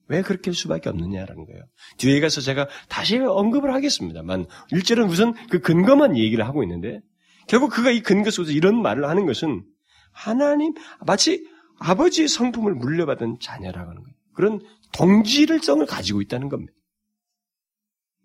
왜 0.07 0.21
그렇게 0.21 0.49
할 0.49 0.55
수밖에 0.55 0.89
없느냐라는 0.89 1.45
거예요. 1.45 1.63
뒤에 1.97 2.19
가서 2.19 2.41
제가 2.41 2.67
다시 2.89 3.17
언급을 3.17 3.73
하겠습니다만, 3.73 4.45
일절은 4.71 5.05
우선 5.05 5.33
그 5.47 5.59
근거만 5.59 6.17
얘기를 6.17 6.45
하고 6.45 6.63
있는데, 6.63 6.99
결국 7.47 7.71
그가 7.71 7.91
이 7.91 8.01
근거 8.01 8.29
속에서 8.29 8.51
이런 8.51 8.81
말을 8.81 9.07
하는 9.07 9.25
것은 9.25 9.63
하나님, 10.11 10.73
마치 11.05 11.45
아버지의 11.81 12.27
성품을 12.27 12.75
물려받은 12.75 13.39
자녀라고 13.39 13.89
하는 13.89 14.03
거예요. 14.03 14.15
그런 14.33 14.61
동질성을 14.93 15.85
가지고 15.85 16.21
있다는 16.21 16.47
겁니다. 16.49 16.73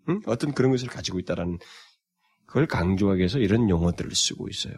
응? 0.09 0.21
어떤 0.25 0.53
그런 0.53 0.71
것을 0.71 0.87
가지고 0.87 1.19
있다라는 1.19 1.57
그걸 2.45 2.67
강조하기 2.67 3.19
위해서 3.19 3.39
이런 3.39 3.69
용어들을 3.69 4.09
쓰고 4.13 4.47
있어요. 4.47 4.73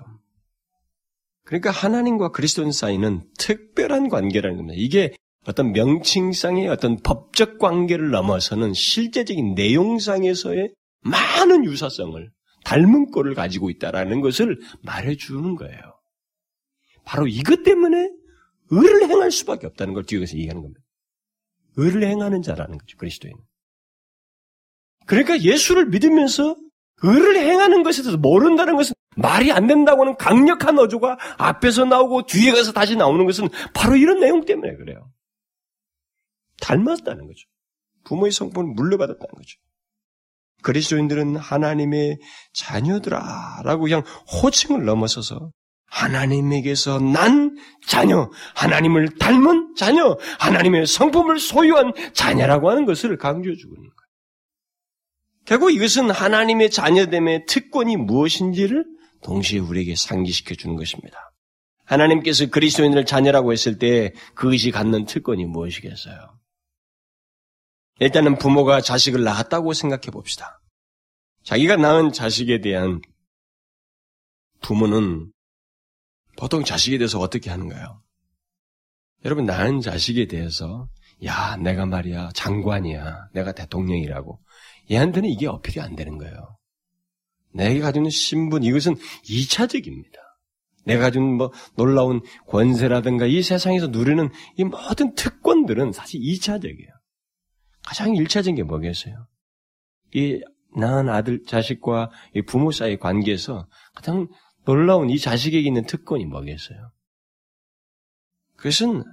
그러니까 1.44 1.72
하나님과 1.72 2.30
그리스도인 2.30 2.72
사이는 2.72 3.24
특별한 3.38 4.10
관계라는 4.10 4.58
겁니다. 4.58 4.76
이게 4.78 5.14
어떤 5.46 5.72
명칭상의 5.72 6.68
어떤 6.68 6.98
법적 6.98 7.60
관계를 7.60 8.12
넘어서는 8.12 8.74
실제적인 8.74 9.56
내용상에서의 9.56 10.74
많은 11.02 11.66
유사성을 11.66 12.32
닮은 12.66 13.12
꼴을 13.12 13.36
가지고 13.36 13.70
있다라는 13.70 14.22
것을 14.22 14.60
말해주는 14.84 15.56
거예요. 15.56 15.80
바로 17.04 17.28
이것 17.28 17.64
때문에 17.64 18.19
의를 18.70 19.10
행할 19.10 19.32
수밖에 19.32 19.68
없다는 19.68 19.94
걸 19.94 20.06
뒤에서 20.06 20.38
얘기하는 20.38 20.62
겁니다. 20.62 20.82
의를 21.78 22.04
행하는 22.04 22.42
자라는 22.42 22.78
거죠, 22.78 22.98
그리스도인. 22.98 23.34
그러니까 25.06 25.40
예수를 25.42 25.88
믿으면서 25.88 26.56
의를 27.02 27.38
행하는 27.38 27.84
것에 27.84 28.04
대해서 28.04 28.18
모른다는 28.18 28.76
것은 28.76 28.94
말이 29.16 29.52
안 29.52 29.68
된다고 29.68 30.04
하는 30.04 30.16
강력한 30.18 30.78
어조가 30.78 31.18
앞에서 31.38 31.86
나오고 31.86 32.26
뒤에 32.26 32.52
가서 32.52 32.72
다시 32.72 32.96
나오는 32.96 33.26
것은 33.26 33.50
바로 33.74 33.96
이런 33.96 34.20
내용 34.20 34.46
때문에 34.46 34.76
그래요. 34.76 35.12
닮았다는 36.62 37.28
거죠. 37.28 37.48
부모의 38.04 38.32
성품을 38.32 38.74
물려받았다는 38.74 39.34
거죠. 39.34 39.60
그리스도인들은 40.62 41.38
하나님의 41.38 42.20
자녀들아라고 42.54 43.84
그냥 43.84 44.04
호칭을 44.44 44.86
넘어서서 44.86 45.52
하나님에게서 45.90 47.00
난 47.00 47.58
자녀, 47.86 48.30
하나님을 48.56 49.18
닮은 49.18 49.76
자녀, 49.76 50.18
하나님의 50.40 50.86
성품을 50.86 51.40
소유한 51.40 51.94
자녀라고 52.14 52.70
하는 52.70 52.86
것을 52.86 53.18
강조해 53.18 53.56
주고 53.56 53.76
있는 53.76 53.90
거예요. 53.90 54.00
결국 55.46 55.72
이것은 55.72 56.12
하나님의 56.12 56.70
자녀됨의 56.70 57.46
특권이 57.48 57.98
무엇인지를 57.98 58.86
동시에 59.24 59.60
우리에게 59.60 59.96
상기시켜 59.96 60.56
주는 60.56 60.76
것입니다. 60.76 61.18
하나님께서 61.86 62.46
그리스도인을 62.48 63.06
자녀라고 63.06 63.52
했을 63.52 63.80
때 63.80 64.14
그것이 64.36 64.70
갖는 64.70 65.06
특권이 65.06 65.46
무엇이겠어요? 65.46 66.38
일단은 68.00 68.38
부모가 68.38 68.80
자식을 68.80 69.24
낳았다고 69.24 69.74
생각해 69.74 70.12
봅시다. 70.12 70.62
자기가 71.44 71.78
낳은 71.78 72.12
자식에 72.12 72.62
대한 72.62 73.02
부모는 74.62 75.32
보통 76.40 76.64
자식에 76.64 76.98
대해서 76.98 77.20
어떻게 77.20 77.50
하는가요? 77.50 78.02
여러분, 79.26 79.46
낳은 79.46 79.82
자식에 79.82 80.28
대해서, 80.28 80.88
야, 81.26 81.58
내가 81.58 81.86
말이야, 81.86 82.30
장관이야. 82.34 83.32
내가 83.34 83.52
대통령이라고. 83.52 84.40
얘한테는 84.90 85.30
이게 85.30 85.48
어필이 85.48 85.82
안 85.82 85.98
되는 85.98 86.18
거예요. 86.18 86.58
내가 87.54 87.90
있는 87.90 88.10
신분, 88.10 88.64
이것은 88.64 88.96
2차적입니다. 89.26 90.16
내가 90.86 91.02
가진 91.02 91.36
뭐 91.36 91.52
놀라운 91.76 92.22
권세라든가 92.48 93.26
이 93.26 93.44
세상에서 93.44 93.88
누리는 93.88 94.30
이 94.56 94.64
모든 94.64 95.14
특권들은 95.16 95.92
사실 95.92 96.22
2차적이에요. 96.22 96.90
가장 97.86 98.14
1차적인 98.14 98.56
게 98.56 98.64
뭐겠어요? 98.64 99.28
이 100.14 100.42
낳은 100.78 101.10
아들, 101.10 101.44
자식과 101.46 102.12
이 102.34 102.44
부모 102.44 102.72
사이의 102.72 102.98
관계에서 102.98 103.68
가장 103.94 104.30
놀라운 104.66 105.10
이 105.10 105.18
자식에게 105.18 105.68
있는 105.68 105.86
특권이 105.86 106.26
뭐겠어요? 106.26 106.92
그것은 108.56 109.04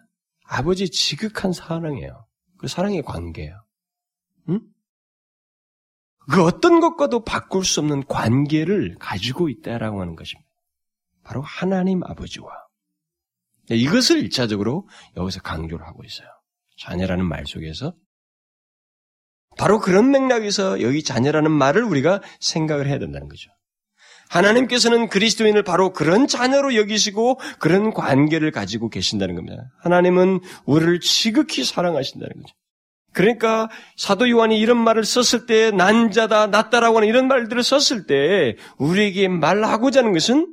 아버지 0.45 0.91
지극한 0.91 1.53
사랑이에요. 1.53 2.27
그 2.59 2.69
사랑의 2.69 3.03
관계예요. 3.03 3.65
응? 4.49 4.61
그 6.31 6.43
어떤 6.43 6.81
것과도 6.81 7.25
바꿀 7.25 7.65
수 7.65 7.81
없는 7.81 8.07
관계를 8.07 8.97
가지고 8.99 9.49
있다라고 9.49 10.01
하는 10.01 10.17
것입니다. 10.17 10.49
바로 11.23 11.43
하나님 11.43 12.03
아버지와. 12.05 12.49
네, 13.69 13.77
이것을 13.77 14.19
일차적으로 14.19 14.89
여기서 15.17 15.41
강조를 15.41 15.87
하고 15.87 16.05
있어요. 16.05 16.29
자녀라는 16.79 17.25
말 17.25 17.47
속에서. 17.47 17.95
바로 19.59 19.81
그런 19.81 20.11
맥락에서 20.11 20.83
여기 20.83 21.03
자녀라는 21.03 21.51
말을 21.51 21.83
우리가 21.83 22.21
생각을 22.41 22.87
해야 22.87 22.99
된다는 22.99 23.29
거죠. 23.29 23.51
하나님께서는 24.29 25.09
그리스도인을 25.09 25.63
바로 25.63 25.93
그런 25.93 26.27
자녀로 26.27 26.75
여기시고 26.75 27.41
그런 27.59 27.93
관계를 27.93 28.51
가지고 28.51 28.89
계신다는 28.91 29.35
겁니다. 29.35 29.63
하나님은 29.81 30.41
우리를 30.65 31.01
지극히 31.01 31.65
사랑하신다는 31.65 32.43
거죠. 32.43 32.55
그러니까 33.13 33.71
사도 33.97 34.29
요한이 34.29 34.59
이런 34.61 34.77
말을 34.77 35.05
썼을 35.05 35.47
때 35.47 35.71
난자다, 35.71 36.49
낫다라고 36.49 36.99
하는 36.99 37.09
이런 37.09 37.29
말들을 37.29 37.63
썼을 37.63 38.07
때 38.07 38.57
우리에게 38.77 39.29
말하고자 39.29 40.01
하는 40.01 40.13
것은 40.13 40.47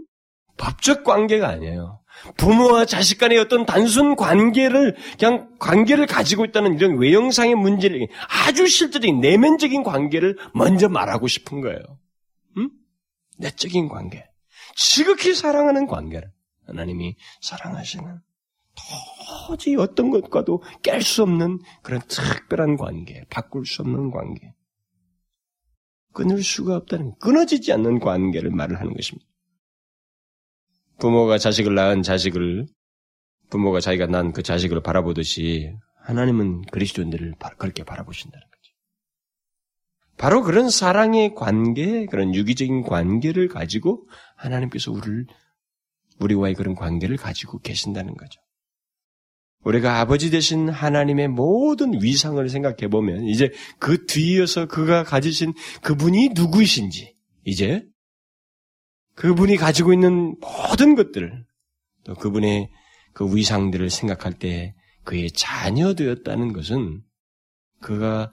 법적 0.58 1.04
관계가 1.04 1.48
아니에요. 1.50 2.00
부모와 2.38 2.86
자식 2.86 3.18
간의 3.18 3.38
어떤 3.38 3.66
단순 3.66 4.16
관계를 4.16 4.96
그냥 5.20 5.50
관계를 5.60 6.06
가지고 6.06 6.46
있다는 6.46 6.76
이런 6.76 6.98
외형상의 6.98 7.56
문제를 7.56 8.08
아주 8.48 8.66
실질적인 8.66 9.20
내면적인 9.20 9.84
관계를 9.84 10.38
먼저 10.54 10.88
말하고 10.88 11.28
싶은 11.28 11.60
거예요. 11.60 11.80
음? 13.44 13.46
내적인 13.46 13.90
관계, 13.90 14.26
지극히 14.76 15.34
사랑하는 15.34 15.88
관계를 15.88 16.32
하나님이 16.68 17.18
사랑하시는 17.42 18.22
도저히 19.48 19.76
어떤 19.76 20.10
것과도 20.10 20.64
깰 20.82 21.02
수 21.02 21.24
없는 21.24 21.60
그런 21.82 22.02
특별한 22.08 22.78
관계, 22.78 23.24
바꿀 23.30 23.66
수 23.66 23.82
없는 23.82 24.12
관계. 24.12 24.54
끊을 26.14 26.44
수가 26.44 26.76
없다는, 26.78 27.16
끊어지지 27.20 27.74
않는 27.74 28.00
관계를 28.00 28.52
말을 28.52 28.80
하는 28.80 28.94
것입니다. 28.94 29.28
부모가 31.00 31.38
자식을 31.38 31.74
낳은 31.74 32.04
자식을, 32.04 32.68
부모가 33.50 33.80
자기가 33.80 34.08
낳은 34.08 34.32
그 34.32 34.44
자식을 34.44 34.82
바라보듯이 34.82 35.76
하나님은 36.04 36.64
그리스도인들을 36.72 37.36
그렇게 37.58 37.84
바라보신다는. 37.84 38.53
바로 40.18 40.44
그런 40.44 40.70
사랑의 40.70 41.34
관계, 41.36 42.06
그런 42.06 42.36
유기적인 42.36 42.84
관계를 42.84 43.48
가지고 43.48 44.08
하나님께서 44.36 44.92
우리를, 44.92 45.26
우리와의 46.20 46.54
그런 46.54 46.76
관계를 46.76 47.18
가지고 47.18 47.60
계신다는 47.60 48.16
거죠. 48.16 48.40
우리가 49.64 50.00
아버지 50.00 50.30
되신 50.30 50.70
하나님의 50.70 51.30
모든 51.30 52.02
위상을 52.02 52.48
생각해 52.48 52.90
보면 52.90 53.24
이제 53.26 53.52
그 53.80 54.06
뒤이어서 54.06 54.68
그가 54.68 55.04
가지신 55.04 55.54
그분이 55.82 56.30
누구이신지 56.36 57.16
이제 57.46 57.86
그분이 59.16 59.56
가지고 59.58 59.94
있는 59.94 60.36
모든 60.40 60.96
것들 60.96 61.46
또 62.04 62.14
그분의 62.16 62.70
그 63.14 63.34
위상들을 63.34 63.90
생각할 63.90 64.34
때 64.34 64.76
그의 65.04 65.32
자녀 65.32 65.94
되었다는 65.94 66.54
것은 66.54 67.02
그가 67.80 68.32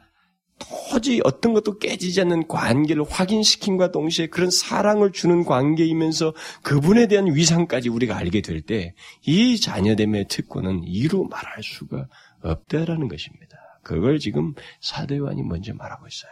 도저히 0.60 1.20
어떤 1.24 1.52
것도 1.54 1.78
깨지지 1.78 2.20
않는 2.20 2.46
관계를 2.46 3.04
확인시킨과 3.08 3.90
동시에 3.92 4.26
그런 4.28 4.50
사랑을 4.50 5.10
주는 5.12 5.44
관계이면서 5.44 6.34
그분에 6.62 7.06
대한 7.08 7.34
위상까지 7.34 7.88
우리가 7.88 8.16
알게 8.16 8.42
될 8.42 8.62
때 8.62 8.94
이 9.26 9.58
자녀됨의 9.58 10.26
특권은 10.28 10.84
이루 10.84 11.26
말할 11.30 11.62
수가 11.62 12.06
없다라는 12.42 13.08
것입니다. 13.08 13.56
그걸 13.82 14.18
지금 14.18 14.54
사도요한이 14.80 15.42
먼저 15.42 15.72
말하고 15.74 16.06
있어요. 16.06 16.30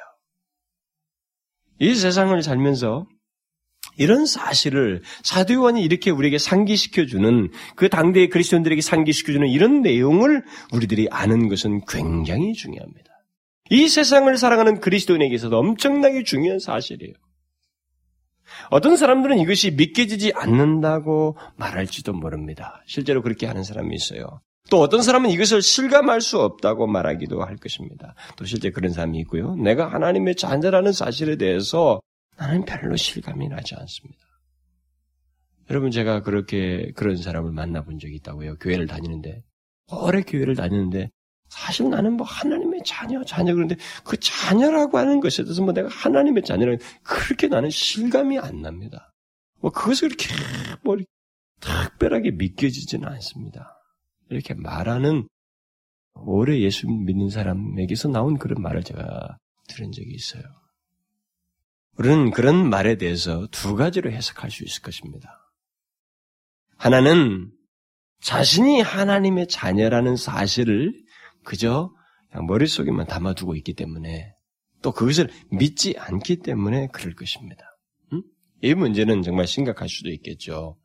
이 1.80 1.94
세상을 1.94 2.40
살면서 2.42 3.06
이런 3.96 4.26
사실을 4.26 5.02
사도요한이 5.22 5.82
이렇게 5.82 6.10
우리에게 6.10 6.38
상기시켜주는 6.38 7.50
그 7.76 7.88
당대의 7.88 8.28
그리스도인들에게 8.28 8.80
상기시켜주는 8.80 9.48
이런 9.48 9.82
내용을 9.82 10.44
우리들이 10.72 11.08
아는 11.10 11.48
것은 11.48 11.80
굉장히 11.88 12.52
중요합니다. 12.52 13.10
이 13.70 13.88
세상을 13.88 14.36
살아가는 14.36 14.80
그리스도인에게서도 14.80 15.56
엄청나게 15.58 16.24
중요한 16.24 16.58
사실이에요. 16.58 17.14
어떤 18.70 18.96
사람들은 18.96 19.38
이것이 19.38 19.72
믿겨지지 19.72 20.32
않는다고 20.34 21.36
말할지도 21.56 22.12
모릅니다. 22.12 22.82
실제로 22.86 23.22
그렇게 23.22 23.46
하는 23.46 23.62
사람이 23.62 23.94
있어요. 23.94 24.40
또 24.70 24.80
어떤 24.80 25.02
사람은 25.02 25.30
이것을 25.30 25.62
실감할 25.62 26.20
수 26.20 26.40
없다고 26.40 26.86
말하기도 26.86 27.42
할 27.42 27.56
것입니다. 27.56 28.14
또 28.36 28.44
실제 28.44 28.70
그런 28.70 28.92
사람이 28.92 29.18
있고요. 29.20 29.54
내가 29.56 29.86
하나님의 29.88 30.36
자녀라는 30.36 30.92
사실에 30.92 31.36
대해서 31.36 32.00
나는 32.36 32.64
별로 32.64 32.96
실감이 32.96 33.48
나지 33.48 33.74
않습니다. 33.74 34.20
여러분 35.70 35.90
제가 35.90 36.22
그렇게 36.22 36.92
그런 36.96 37.16
사람을 37.16 37.52
만나본 37.52 37.98
적이 37.98 38.16
있다고요. 38.16 38.56
교회를 38.56 38.86
다니는데 38.86 39.42
오래 39.90 40.22
교회를 40.22 40.54
다니는데 40.54 41.10
사실 41.48 41.88
나는 41.88 42.14
뭐 42.14 42.26
하나님의 42.26 42.82
자녀, 42.84 43.24
자녀 43.24 43.54
그런데 43.54 43.76
그 44.04 44.18
자녀라고 44.18 44.98
하는 44.98 45.20
것에 45.20 45.44
대해서 45.44 45.62
뭐 45.62 45.72
내가 45.72 45.88
하나님의 45.88 46.44
자녀라는 46.44 46.78
그렇게 47.02 47.48
나는 47.48 47.70
실감이 47.70 48.38
안 48.38 48.60
납니다. 48.60 49.12
뭐 49.60 49.70
그것을 49.70 50.08
이렇게 50.08 50.26
뭐 50.82 50.96
특별하게 51.60 52.32
믿겨지지는 52.32 53.08
않습니다. 53.08 53.74
이렇게 54.30 54.54
말하는 54.54 55.26
오래 56.14 56.58
예수 56.60 56.88
믿는 56.88 57.30
사람에게서 57.30 58.08
나온 58.08 58.38
그런 58.38 58.62
말을 58.62 58.82
제가 58.82 59.38
들은 59.68 59.92
적이 59.92 60.10
있어요. 60.12 60.42
우리는 61.96 62.30
그런 62.30 62.68
말에 62.68 62.96
대해서 62.96 63.46
두 63.50 63.74
가지로 63.74 64.10
해석할 64.10 64.50
수 64.50 64.64
있을 64.64 64.82
것입니다. 64.82 65.50
하나는 66.76 67.50
자신이 68.20 68.80
하나님의 68.80 69.48
자녀라는 69.48 70.16
사실을 70.16 70.92
그저 71.48 71.90
머릿속에만 72.46 73.06
담아두고 73.06 73.56
있기 73.56 73.72
때문에 73.72 74.34
또 74.82 74.92
그것을 74.92 75.30
믿지 75.50 75.94
않기 75.96 76.40
때문에 76.40 76.88
그럴 76.92 77.14
것입니다. 77.14 77.64
음? 78.12 78.22
이 78.60 78.74
문제는 78.74 79.22
정말 79.22 79.46
심각할 79.46 79.88
수도 79.88 80.10
있겠죠. 80.10 80.76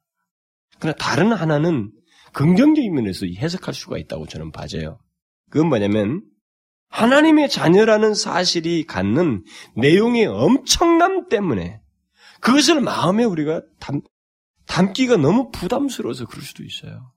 그러나 0.79 0.95
다른 0.95 1.33
하나는 1.33 1.91
긍정적인 2.31 2.93
면에서 2.93 3.25
해석할 3.25 3.73
수가 3.73 3.97
있다고 3.97 4.25
저는 4.25 4.53
봐져요. 4.53 4.99
그건 5.49 5.67
뭐냐면 5.67 6.23
하나님의 6.87 7.49
자녀라는 7.49 8.13
사실이 8.13 8.85
갖는 8.85 9.43
내용의 9.75 10.27
엄청남 10.27 11.27
때문에 11.27 11.81
그것을 12.39 12.79
마음에 12.79 13.25
우리가 13.25 13.63
담, 13.81 13.99
담기가 14.65 15.17
너무 15.17 15.51
부담스러워서 15.51 16.25
그럴 16.25 16.41
수도 16.41 16.63
있어요. 16.63 17.11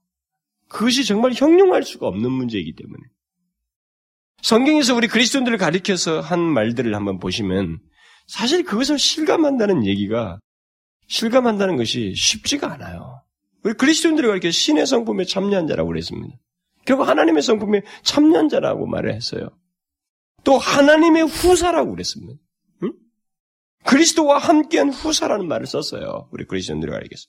그것이 0.67 1.05
정말 1.05 1.31
형용할 1.33 1.83
수가 1.83 2.07
없는 2.07 2.29
문제이기 2.29 2.75
때문에. 2.75 3.01
성경에서 4.41 4.95
우리 4.95 5.07
그리스도인들을 5.07 5.57
가리켜서 5.57 6.21
한 6.21 6.39
말들을 6.39 6.93
한번 6.95 7.19
보시면 7.19 7.79
사실 8.27 8.63
그것을 8.63 8.99
실감한다는 8.99 9.85
얘기가 9.85 10.39
실감한다는 11.07 11.77
것이 11.77 12.13
쉽지가 12.15 12.71
않아요. 12.73 13.21
우리 13.63 13.73
그리스도인들을 13.73 14.29
가리켜 14.29 14.51
신의 14.51 14.85
성품에 14.85 15.25
참여한 15.25 15.67
자라고 15.67 15.89
그랬습니다. 15.89 16.35
결국 16.85 17.07
하나님의 17.07 17.41
성품에 17.41 17.81
참여한 18.03 18.49
자라고 18.49 18.85
말을 18.85 19.13
했어요. 19.13 19.49
또 20.43 20.57
하나님의 20.57 21.23
후사라고 21.23 21.91
그랬습니다. 21.91 22.39
응? 22.83 22.93
그리스도와 23.83 24.37
함께한 24.37 24.91
후사라는 24.91 25.47
말을 25.47 25.67
썼어요. 25.67 26.29
우리 26.31 26.45
그리스도인들을 26.45 26.93
가리켜서. 26.93 27.25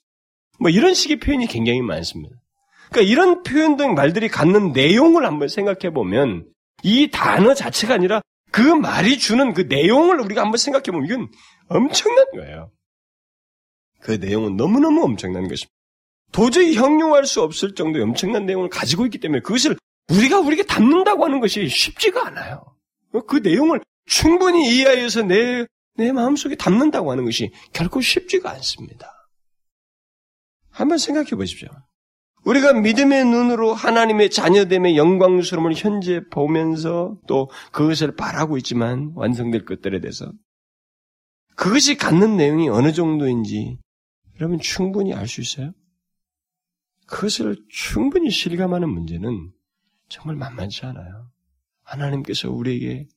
뭐 0.60 0.70
이런 0.70 0.94
식의 0.94 1.18
표현이 1.18 1.46
굉장히 1.46 1.80
많습니다. 1.82 2.36
그러니까 2.90 3.10
이런 3.10 3.42
표현 3.42 3.76
등 3.76 3.94
말들이 3.94 4.28
갖는 4.28 4.72
내용을 4.72 5.24
한번 5.24 5.48
생각해 5.48 5.92
보면 5.92 6.46
이 6.82 7.10
단어 7.10 7.54
자체가 7.54 7.94
아니라 7.94 8.22
그 8.50 8.60
말이 8.60 9.18
주는 9.18 9.52
그 9.52 9.62
내용을 9.62 10.20
우리가 10.20 10.42
한번 10.42 10.58
생각해 10.58 10.84
보면 10.84 11.06
이건 11.06 11.28
엄청난 11.68 12.24
거예요. 12.32 12.70
그 14.00 14.12
내용은 14.12 14.56
너무너무 14.56 15.02
엄청난 15.04 15.48
것입니다. 15.48 15.72
도저히 16.32 16.74
형용할 16.74 17.26
수 17.26 17.42
없을 17.42 17.74
정도의 17.74 18.04
엄청난 18.04 18.46
내용을 18.46 18.68
가지고 18.68 19.06
있기 19.06 19.18
때문에 19.18 19.40
그것을 19.40 19.76
우리가 20.10 20.40
우리에게 20.40 20.64
담는다고 20.64 21.24
하는 21.24 21.40
것이 21.40 21.68
쉽지가 21.68 22.26
않아요. 22.28 22.76
그 23.26 23.36
내용을 23.36 23.80
충분히 24.06 24.74
이해하여서 24.74 25.22
내, 25.22 25.66
내 25.94 26.12
마음속에 26.12 26.54
담는다고 26.54 27.10
하는 27.10 27.24
것이 27.24 27.50
결코 27.72 28.00
쉽지가 28.00 28.50
않습니다. 28.52 29.12
한번 30.70 30.98
생각해 30.98 31.30
보십시오. 31.30 31.68
우리가 32.44 32.72
믿음의 32.72 33.24
눈으로 33.24 33.74
하나님의 33.74 34.30
자녀됨의 34.30 34.96
영광스러움을 34.96 35.74
현재 35.74 36.20
보면서 36.30 37.16
또 37.26 37.50
그것을 37.72 38.14
바라고 38.16 38.56
있지만 38.58 39.12
완성될 39.14 39.64
것들에 39.64 40.00
대해서 40.00 40.32
그것이 41.56 41.96
갖는 41.96 42.36
내용이 42.36 42.68
어느 42.68 42.92
정도인지 42.92 43.78
여러분 44.40 44.60
충분히 44.60 45.12
알 45.12 45.26
수 45.26 45.40
있어요? 45.40 45.72
그것을 47.06 47.56
충분히 47.70 48.30
실감하는 48.30 48.88
문제는 48.88 49.50
정말 50.08 50.36
만만치 50.36 50.86
않아요. 50.86 51.30
하나님께서 51.82 52.50
우리에게 52.50 53.08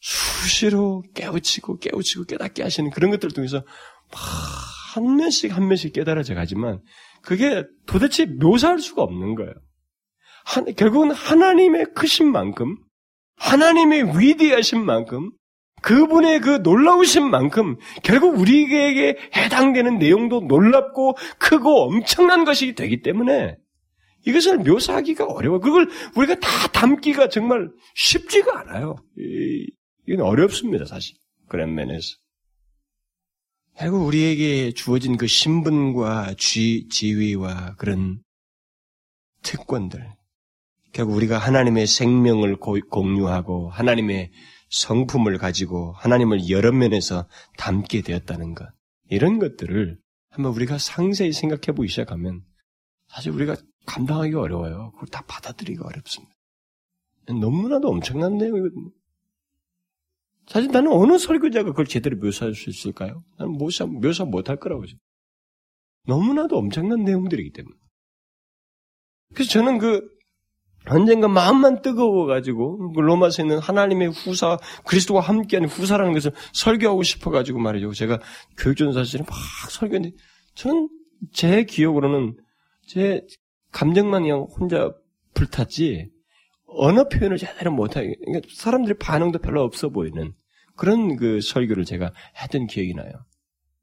수시로 0.00 1.04
깨우치고 1.14 1.78
깨우치고 1.78 2.24
깨닫게 2.24 2.62
하시는 2.62 2.90
그런 2.90 3.10
것들을 3.10 3.32
통해서 3.32 3.62
한 4.94 5.16
면씩 5.16 5.54
한 5.54 5.68
면씩 5.68 5.92
깨달아져 5.92 6.34
가지만 6.34 6.80
그게 7.22 7.64
도대체 7.86 8.26
묘사할 8.26 8.78
수가 8.78 9.02
없는 9.02 9.34
거예요. 9.34 9.52
한, 10.44 10.64
결국은 10.74 11.10
하나님의 11.10 11.86
크신 11.94 12.30
만큼 12.30 12.76
하나님의 13.36 14.18
위대하신 14.18 14.84
만큼 14.84 15.30
그분의 15.82 16.40
그 16.40 16.58
놀라우신 16.58 17.30
만큼 17.30 17.76
결국 18.02 18.38
우리에게 18.38 19.16
해당되는 19.34 19.98
내용도 19.98 20.40
놀랍고 20.40 21.16
크고 21.38 21.84
엄청난 21.84 22.44
것이 22.44 22.74
되기 22.74 23.00
때문에 23.00 23.56
이것을 24.26 24.58
묘사하기가 24.58 25.24
어려워. 25.24 25.60
그걸 25.60 25.88
우리가 26.16 26.34
다 26.34 26.48
담기가 26.72 27.28
정말 27.28 27.70
쉽지가 27.94 28.60
않아요. 28.60 28.96
이건 30.06 30.26
어렵습니다, 30.26 30.84
사실. 30.84 31.16
그런 31.48 31.74
면에서. 31.74 32.16
결국 33.76 34.06
우리에게 34.06 34.72
주어진 34.72 35.16
그 35.16 35.26
신분과 35.26 36.34
지, 36.38 36.86
지위와 36.88 37.76
그런 37.76 38.22
특권들. 39.42 40.06
결국 40.92 41.14
우리가 41.14 41.38
하나님의 41.38 41.86
생명을 41.86 42.56
공유하고 42.56 43.70
하나님의 43.70 44.30
성품을 44.70 45.38
가지고 45.38 45.92
하나님을 45.92 46.50
여러 46.50 46.72
면에서 46.72 47.26
담게 47.56 48.02
되었다는 48.02 48.54
것. 48.54 48.68
이런 49.08 49.38
것들을 49.38 49.98
한번 50.30 50.52
우리가 50.52 50.78
상세히 50.78 51.32
생각해 51.32 51.74
보기 51.74 51.88
시작하면 51.88 52.42
사실 53.08 53.32
우리가 53.32 53.56
감당하기 53.86 54.34
어려워요. 54.34 54.92
그걸 54.92 55.08
다 55.08 55.24
받아들이기 55.26 55.80
어렵습니다. 55.82 56.34
너무나도 57.28 57.88
엄청난 57.88 58.36
내용이거든요. 58.36 58.90
사실 60.50 60.72
나는 60.72 60.90
어느 60.90 61.16
설교자가 61.16 61.70
그걸 61.70 61.86
제대로 61.86 62.16
묘사할 62.16 62.54
수 62.54 62.70
있을까요? 62.70 63.22
나는 63.38 63.56
묘사, 63.56 63.86
묘사 63.86 64.24
못할 64.24 64.56
거라고. 64.56 64.84
너무나도 66.08 66.58
엄청난 66.58 67.04
내용들이기 67.04 67.52
때문에. 67.52 67.76
그래서 69.32 69.50
저는 69.52 69.78
그 69.78 70.08
언젠가 70.86 71.28
마음만 71.28 71.82
뜨거워가지고 71.82 72.94
그 72.94 73.00
로마서에 73.00 73.44
있는 73.44 73.58
하나님의 73.58 74.08
후사 74.08 74.58
그리스도와 74.86 75.20
함께하는 75.20 75.68
후사라는 75.68 76.14
것을 76.14 76.32
설교하고 76.52 77.04
싶어가지고 77.04 77.60
말이죠. 77.60 77.92
제가 77.92 78.18
교육전사 78.58 79.04
시절에 79.04 79.22
막 79.28 79.36
설교했는데 79.70 80.16
저는 80.56 80.88
제 81.32 81.62
기억으로는 81.62 82.36
제 82.88 83.24
감정만 83.70 84.22
그냥 84.22 84.48
혼자 84.58 84.90
불탔지 85.34 86.10
언어 86.66 87.08
표현을 87.08 87.36
제대로 87.36 87.70
못하게 87.70 88.16
그러니까 88.24 88.48
사람들의 88.52 88.98
반응도 88.98 89.38
별로 89.38 89.62
없어 89.62 89.90
보이는 89.90 90.34
그런 90.80 91.16
그 91.16 91.42
설교를 91.42 91.84
제가 91.84 92.10
했던 92.42 92.66
기억이 92.66 92.94
나요. 92.94 93.12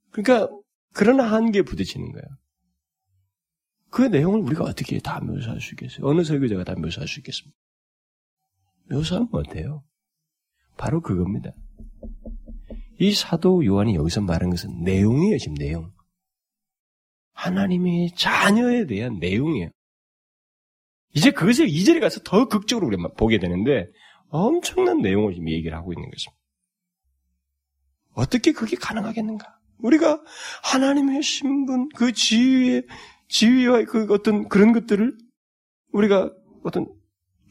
그러니까 0.09 0.49
그런 0.95 1.19
한계에 1.19 1.61
부딪히는 1.61 2.11
거예요. 2.11 2.25
그 3.91 4.01
내용을 4.01 4.39
우리가 4.39 4.63
어떻게 4.63 4.97
다 4.97 5.19
묘사할 5.19 5.61
수 5.61 5.75
있겠어요? 5.75 6.07
어느 6.07 6.23
설교자가 6.23 6.63
다 6.63 6.73
묘사할 6.73 7.07
수 7.07 7.19
있겠습니까? 7.19 7.55
묘사하면 8.89 9.29
어때요? 9.31 9.83
바로 10.75 11.01
그겁니다. 11.01 11.51
이 12.99 13.13
사도 13.13 13.63
요한이 13.63 13.93
여기서 13.93 14.21
말한 14.21 14.49
것은 14.49 14.81
내용이에요, 14.81 15.37
지금 15.37 15.53
내용. 15.53 15.91
하나님의 17.33 18.15
자녀에 18.15 18.87
대한 18.87 19.19
내용이에요. 19.19 19.69
이제 21.13 21.29
그것을 21.29 21.69
이절에 21.69 21.99
가서 21.99 22.21
더 22.21 22.47
극적으로 22.47 22.87
우리가 22.87 23.09
보게 23.09 23.37
되는데 23.37 23.85
엄청난 24.29 25.01
내용을 25.03 25.35
지금 25.35 25.47
얘기를 25.49 25.77
하고 25.77 25.93
있는 25.93 26.09
것입니다. 26.09 26.36
어떻게 28.17 28.51
그게 28.51 28.75
가능하겠는가? 28.75 29.45
우리가 29.77 30.19
하나님의 30.63 31.21
신분, 31.21 31.89
그 31.95 32.11
지위의 32.13 32.83
지위와 33.29 33.83
그 33.83 34.07
어떤 34.09 34.49
그런 34.49 34.73
것들을 34.73 35.15
우리가 35.93 36.31
어떤 36.63 36.87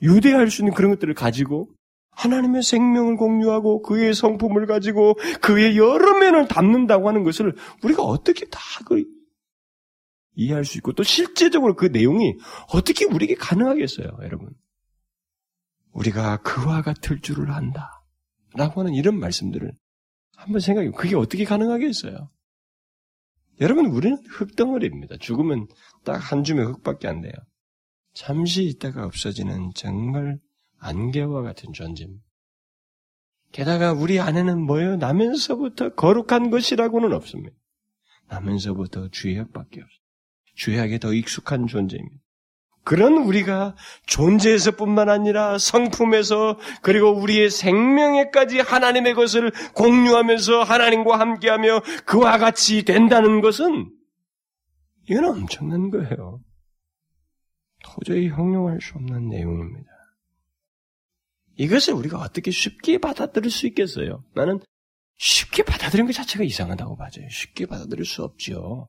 유대할 0.02 0.50
수 0.50 0.62
있는 0.62 0.74
그런 0.74 0.90
것들을 0.90 1.14
가지고 1.14 1.70
하나님의 2.10 2.62
생명을 2.62 3.16
공유하고 3.16 3.82
그의 3.82 4.12
성품을 4.12 4.66
가지고 4.66 5.14
그의 5.40 5.76
여러 5.76 6.18
면을 6.18 6.48
담는다고 6.48 7.08
하는 7.08 7.22
것을 7.22 7.54
우리가 7.82 8.02
어떻게 8.02 8.46
다 8.46 8.58
그 8.86 9.04
이해할 10.34 10.64
수 10.64 10.76
있고 10.78 10.92
또 10.92 11.02
실제적으로 11.02 11.74
그 11.76 11.86
내용이 11.86 12.34
어떻게 12.72 13.06
우리에게 13.06 13.36
가능하겠어요, 13.36 14.18
여러분? 14.22 14.50
우리가 15.92 16.42
그와 16.42 16.82
같을 16.82 17.20
줄을 17.20 17.50
안다. 17.50 18.04
라고 18.54 18.80
하는 18.80 18.92
이런 18.92 19.18
말씀들을 19.18 19.72
한번 20.46 20.60
생각해 20.60 20.90
그게 20.92 21.16
어떻게 21.16 21.44
가능하겠어요? 21.44 22.30
여러분, 23.60 23.86
우리는 23.86 24.18
흙덩어리입니다. 24.28 25.16
죽으면 25.18 25.66
딱 26.04 26.18
한 26.18 26.44
줌의 26.44 26.64
흙밖에 26.66 27.08
안 27.08 27.20
돼요. 27.20 27.32
잠시 28.14 28.64
있다가 28.64 29.04
없어지는 29.06 29.72
정말 29.74 30.38
안개와 30.78 31.42
같은 31.42 31.72
존재입니다. 31.72 32.24
게다가 33.52 33.92
우리 33.92 34.20
안에는 34.20 34.60
뭐예요? 34.62 34.96
나면서부터 34.96 35.94
거룩한 35.94 36.50
것이라고는 36.50 37.12
없습니다. 37.12 37.56
나면서부터 38.28 39.08
죄악밖에 39.10 39.80
없어요. 39.80 40.00
죄악에 40.56 40.98
더 40.98 41.12
익숙한 41.12 41.66
존재입니다. 41.66 42.22
그런 42.86 43.16
우리가 43.16 43.74
존재에서뿐만 44.06 45.08
아니라 45.08 45.58
성품에서 45.58 46.56
그리고 46.82 47.10
우리의 47.10 47.50
생명에까지 47.50 48.60
하나님의 48.60 49.14
것을 49.14 49.50
공유하면서 49.74 50.62
하나님과 50.62 51.18
함께하며 51.18 51.80
그와 52.04 52.38
같이 52.38 52.84
된다는 52.84 53.40
것은 53.40 53.90
이건 55.10 55.24
엄청난 55.24 55.90
거예요. 55.90 56.40
도저히 57.82 58.28
형용할 58.28 58.80
수 58.80 58.94
없는 58.94 59.30
내용입니다. 59.30 59.90
이것을 61.56 61.92
우리가 61.92 62.20
어떻게 62.20 62.52
쉽게 62.52 62.98
받아들일 62.98 63.50
수 63.50 63.66
있겠어요? 63.66 64.22
나는 64.36 64.60
쉽게 65.16 65.64
받아들이는 65.64 66.06
것 66.06 66.12
자체가 66.12 66.44
이상하다고 66.44 66.96
봐요. 66.96 67.10
쉽게 67.30 67.66
받아들일 67.66 68.04
수 68.04 68.22
없죠. 68.22 68.88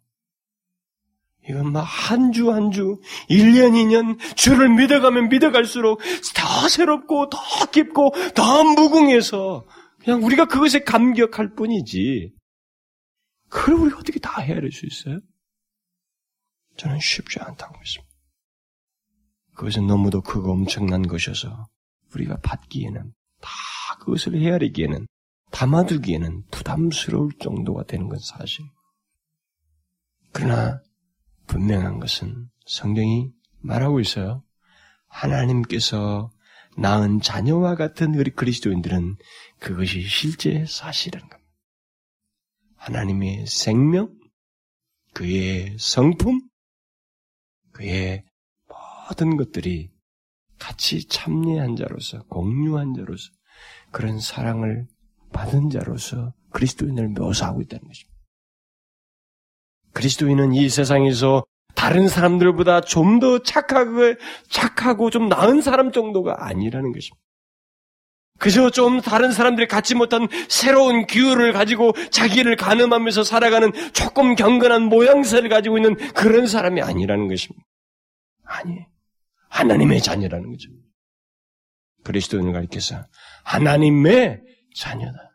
이건 1.49 1.71
막 1.71 1.83
한 1.83 2.31
주 2.31 2.51
한 2.51 2.71
주, 2.71 2.99
1년 3.29 3.71
2년 3.73 4.19
주를 4.35 4.69
믿어가면 4.69 5.29
믿어갈수록 5.29 6.01
더 6.35 6.67
새롭고 6.69 7.29
더 7.29 7.37
깊고 7.71 8.11
더 8.35 8.63
무궁해서 8.63 9.65
그냥 9.99 10.23
우리가 10.23 10.45
그것에 10.45 10.79
감격할 10.83 11.55
뿐이지. 11.55 12.33
그걸 13.49 13.75
우리가 13.75 13.99
어떻게 13.99 14.19
다 14.19 14.41
헤아릴 14.41 14.71
수 14.71 14.85
있어요? 14.85 15.19
저는 16.77 16.99
쉽지 16.99 17.39
않다고 17.39 17.79
믿습니다. 17.79 18.13
그것은 19.55 19.87
너무도 19.87 20.21
크고 20.21 20.51
엄청난 20.51 21.07
것이어서 21.07 21.67
우리가 22.13 22.37
받기에는 22.43 23.13
다 23.41 23.49
그것을 23.99 24.39
헤아리기에는 24.39 25.07
담아두기에는 25.51 26.43
부담스러울 26.51 27.31
정도가 27.39 27.83
되는 27.85 28.07
건 28.09 28.19
사실. 28.19 28.65
그러나 30.33 30.79
분명한 31.47 31.99
것은 31.99 32.49
성경이 32.65 33.31
말하고 33.59 33.99
있어요. 33.99 34.43
하나님께서 35.07 36.29
낳은 36.77 37.21
자녀와 37.21 37.75
같은 37.75 38.13
우리 38.15 38.29
그리스도인들은 38.31 39.15
그것이 39.59 40.01
실제 40.03 40.65
사실이라는 40.67 41.27
겁니다. 41.27 41.51
하나님의 42.75 43.47
생명, 43.47 44.13
그의 45.13 45.75
성품, 45.79 46.41
그의 47.71 48.23
모든 49.09 49.37
것들이 49.37 49.89
같이 50.59 51.07
참여한 51.07 51.75
자로서, 51.75 52.23
공유한 52.23 52.93
자로서, 52.93 53.31
그런 53.91 54.19
사랑을 54.19 54.87
받은 55.33 55.69
자로서 55.69 56.33
그리스도인을 56.51 57.09
묘사하고 57.09 57.61
있다는 57.61 57.87
것입니다. 57.87 58.16
그리스도인은 59.97 60.53
이 60.53 60.69
세상에서 60.69 61.43
다른 61.73 62.07
사람들보다 62.07 62.81
좀 62.81 63.19
더 63.19 63.39
착하고, 63.39 64.13
착하고 64.47 65.09
좀 65.09 65.27
나은 65.27 65.61
사람 65.61 65.91
정도가 65.91 66.45
아니라는 66.45 66.91
것입니다. 66.91 67.23
그저 68.37 68.69
좀 68.69 69.01
다른 69.01 69.31
사람들이 69.31 69.67
갖지 69.67 69.95
못한 69.95 70.27
새로운 70.49 71.07
기후를 71.07 71.51
가지고 71.51 71.93
자기를 72.11 72.55
가늠하면서 72.55 73.23
살아가는 73.23 73.71
조금 73.93 74.35
경건한 74.35 74.83
모양새를 74.83 75.49
가지고 75.49 75.79
있는 75.79 75.95
그런 76.13 76.45
사람이 76.45 76.79
아니라는 76.83 77.27
것입니다. 77.27 77.65
아니, 78.45 78.77
하나님의 79.49 80.01
자녀라는 80.01 80.51
거죠. 80.51 80.69
그리스도인을 82.03 82.53
가리켜서 82.53 83.03
하나님의 83.43 84.41
자녀다. 84.75 85.31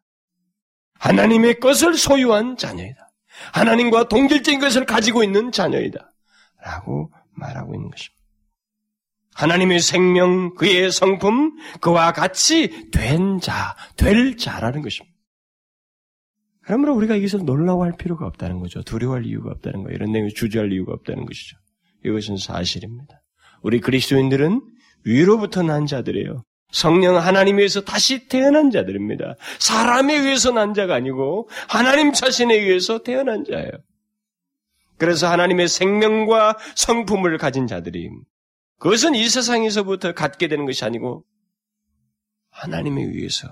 하나님의 1.01 1.59
것을 1.59 1.95
소유한 1.95 2.57
자녀이다. 2.57 3.02
하나님과 3.53 4.09
동질적인 4.09 4.61
것을 4.61 4.87
가지고 4.87 5.25
있는 5.25 5.53
자녀이다. 5.53 6.13
라고 6.65 7.13
말하고 7.33 7.75
있는 7.75 7.91
것입니다. 7.91 8.23
하나님의 9.35 9.81
생명, 9.81 10.55
그의 10.55 10.91
성품, 10.91 11.57
그와 11.81 12.13
같이 12.13 12.91
된 12.91 13.41
자, 13.41 13.77
될 13.97 14.37
자라는 14.37 14.83
것입니다. 14.83 15.17
그러므로 16.65 16.95
우리가 16.95 17.17
이것을 17.17 17.45
놀라워할 17.45 17.97
필요가 17.97 18.27
없다는 18.27 18.61
거죠. 18.61 18.83
두려워할 18.83 19.27
이유가 19.27 19.51
없다는 19.51 19.83
거예요. 19.83 19.95
이런 19.95 20.13
내용을 20.13 20.31
주저할 20.35 20.73
이유가 20.73 20.93
없다는 20.93 21.27
것이죠. 21.27 21.57
이것은 22.05 22.37
사실입니다. 22.37 23.23
우리 23.63 23.81
그리스도인들은 23.81 24.61
위로부터 25.05 25.63
난 25.63 25.87
자들이에요. 25.87 26.45
성령 26.73 27.17
하나님에 27.17 27.59
의해서 27.59 27.83
다시 27.83 28.27
태어난 28.29 28.71
자들입니다. 28.71 29.37
사람에 29.61 30.17
의해서 30.17 30.51
난 30.51 30.75
자가 30.75 30.95
아니고 30.95 31.49
하나님 31.69 32.13
자신에 32.13 32.55
의해서 32.55 33.03
태어난 33.03 33.45
자예요. 33.45 33.71
그래서 34.99 35.31
하나님의 35.31 35.69
생명과 35.69 36.59
성품을 36.75 37.39
가진 37.39 37.67
자들이 37.67 38.11
그것은 38.79 39.15
이 39.15 39.29
세상에서부터 39.29 40.13
갖게 40.13 40.49
되는 40.49 40.65
것이 40.67 40.85
아니고 40.85 41.25
하나님에 42.51 43.03
의해서 43.03 43.49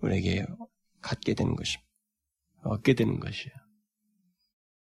우리에게 0.00 0.44
갖게 1.00 1.34
되는 1.34 1.54
것입니다. 1.56 1.88
얻게 2.64 2.94
되는 2.94 3.18
것이에요. 3.20 3.54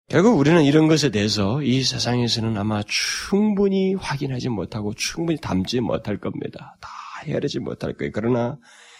결국 0.09 0.38
우리는 0.38 0.64
이런 0.64 0.88
것에 0.88 1.11
대해서 1.11 1.62
이 1.62 1.83
세상에서는 1.83 2.57
아마 2.57 2.83
충분히 2.87 3.94
확인하지 3.94 4.49
못하고 4.49 4.94
충분히 4.94 5.38
담지 5.38 5.81
못할 5.81 6.18
겁니다. 6.18 6.77
다 6.81 6.88
헤아리지 7.24 7.61
못할 7.61 7.94
거예요. 7.94 8.12
그러나 8.12 8.59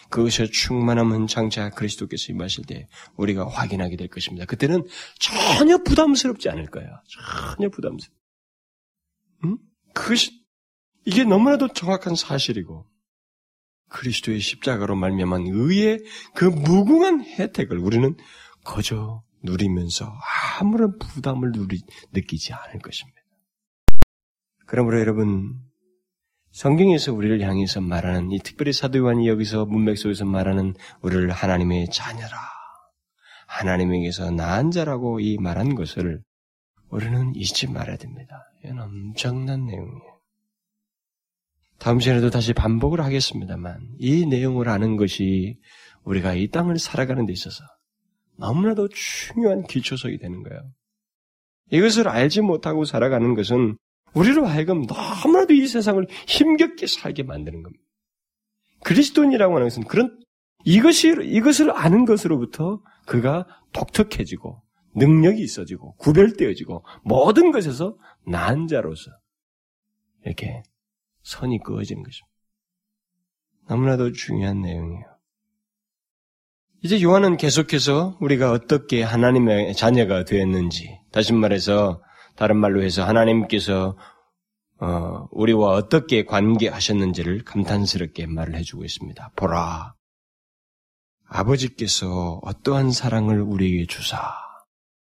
그것의 0.09 0.51
충만함은 0.51 1.27
장차 1.27 1.69
그리스도께서 1.69 2.31
임하실 2.31 2.65
때 2.65 2.87
우리가 3.15 3.47
확인하게 3.47 3.95
될 3.95 4.07
것입니다. 4.07 4.45
그때는 4.45 4.85
전혀 5.19 5.77
부담스럽지 5.77 6.49
않을 6.49 6.67
거예요. 6.67 6.89
전혀 7.07 7.69
부담스럽. 7.69 8.15
응? 9.45 9.57
그것이 9.93 10.43
이게 11.05 11.23
너무나도 11.23 11.73
정확한 11.73 12.15
사실이고 12.15 12.85
그리스도의 13.89 14.39
십자가로 14.39 14.95
말미암은 14.95 15.47
의의 15.47 16.03
그 16.35 16.45
무궁한 16.45 17.21
혜택을 17.21 17.77
우리는 17.77 18.15
거저 18.63 19.23
누리면서 19.43 20.13
아무런 20.59 20.97
부담을 20.99 21.51
누리, 21.51 21.81
느끼지 22.11 22.53
않을 22.53 22.79
것입니다. 22.79 23.19
그러므로 24.65 24.99
여러분 24.99 25.59
성경에서 26.51 27.13
우리를 27.13 27.41
향해서 27.41 27.81
말하는 27.81 28.31
이 28.31 28.39
특별히 28.39 28.73
사도 28.73 28.99
요한이 28.99 29.27
여기서 29.27 29.65
문맥 29.65 29.97
속에서 29.97 30.25
말하는 30.25 30.73
우리를 31.01 31.29
하나님의 31.29 31.89
자녀라 31.91 32.37
하나님에게서 33.47 34.31
나은 34.31 34.71
자라고 34.71 35.19
이 35.19 35.37
말한 35.37 35.75
것을 35.75 36.21
우리는 36.89 37.33
잊지 37.35 37.67
말아야 37.67 37.97
됩니다. 37.97 38.51
이건 38.63 38.79
엄청난 38.79 39.65
내용이에요. 39.65 40.19
다음 41.77 41.99
시간에도 41.99 42.29
다시 42.29 42.53
반복을 42.53 43.01
하겠습니다만 43.01 43.95
이 43.99 44.25
내용을 44.25 44.69
아는 44.69 44.97
것이 44.97 45.57
우리가 46.03 46.33
이 46.33 46.47
땅을 46.49 46.77
살아가는 46.77 47.25
데 47.25 47.31
있어서 47.31 47.63
너무나도 48.37 48.89
중요한 48.89 49.63
기초석이 49.63 50.17
되는 50.17 50.43
거예요. 50.43 50.61
이것을 51.71 52.07
알지 52.07 52.41
못하고 52.41 52.85
살아가는 52.85 53.33
것은 53.35 53.77
우리로 54.13 54.45
하여금 54.45 54.83
너무나도 54.83 55.53
이 55.53 55.67
세상을 55.67 56.05
힘겹게 56.27 56.87
살게 56.87 57.23
만드는 57.23 57.63
겁니다. 57.63 57.83
그리스도인이라고 58.83 59.55
하는 59.55 59.67
것은 59.67 59.83
그런 59.83 60.19
이것이 60.65 61.09
이것을 61.23 61.71
아는 61.71 62.05
것으로부터 62.05 62.81
그가 63.05 63.45
독특해지고 63.73 64.61
능력이 64.95 65.41
있어지고 65.41 65.95
구별되어지고 65.95 66.83
모든 67.03 67.51
것에서 67.51 67.97
난 68.25 68.67
자로서 68.67 69.11
이렇게 70.25 70.63
선이 71.23 71.59
그어지는 71.59 72.03
것입니다. 72.03 72.29
너무나도 73.67 74.13
중요한 74.13 74.61
내용이에요. 74.61 75.05
이제 76.81 77.01
요한은 77.01 77.37
계속해서 77.37 78.17
우리가 78.21 78.51
어떻게 78.51 79.03
하나님의 79.03 79.75
자녀가 79.75 80.23
되었는지, 80.23 80.99
다시 81.11 81.33
말해서 81.33 82.01
다른 82.39 82.55
말로 82.55 82.81
해서 82.81 83.03
하나님께서 83.03 83.97
어, 84.79 85.27
우리와 85.31 85.73
어떻게 85.73 86.23
관계하셨는지를 86.23 87.43
감탄스럽게 87.43 88.27
말을 88.27 88.55
해주고 88.55 88.85
있습니다. 88.85 89.31
보라, 89.35 89.93
아버지께서 91.27 92.39
어떠한 92.41 92.91
사랑을 92.91 93.41
우리에게 93.41 93.87
주사 93.87 94.33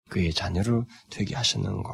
그의 0.10 0.34
자녀로 0.34 0.84
되게 1.10 1.34
하셨는고. 1.34 1.94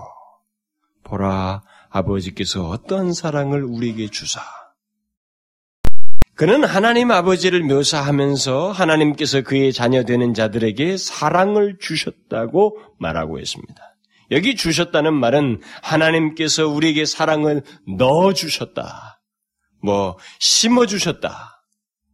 보라, 1.03 1.61
아버지께서 1.89 2.67
어떠한 2.67 3.13
사랑을 3.13 3.63
우리에게 3.63 4.07
주사. 4.07 4.41
그는 6.33 6.63
하나님 6.63 7.11
아버지를 7.11 7.61
묘사하면서 7.61 8.71
하나님께서 8.71 9.43
그의 9.43 9.73
자녀 9.73 10.03
되는 10.05 10.33
자들에게 10.33 10.97
사랑을 10.97 11.77
주셨다고 11.79 12.79
말하고 12.97 13.37
있습니다. 13.37 13.88
여기 14.31 14.55
주셨다는 14.55 15.13
말은 15.13 15.61
하나님께서 15.81 16.67
우리에게 16.67 17.05
사랑을 17.05 17.63
넣어 17.97 18.33
주셨다. 18.33 19.21
뭐 19.81 20.17
심어 20.39 20.85
주셨다. 20.85 21.63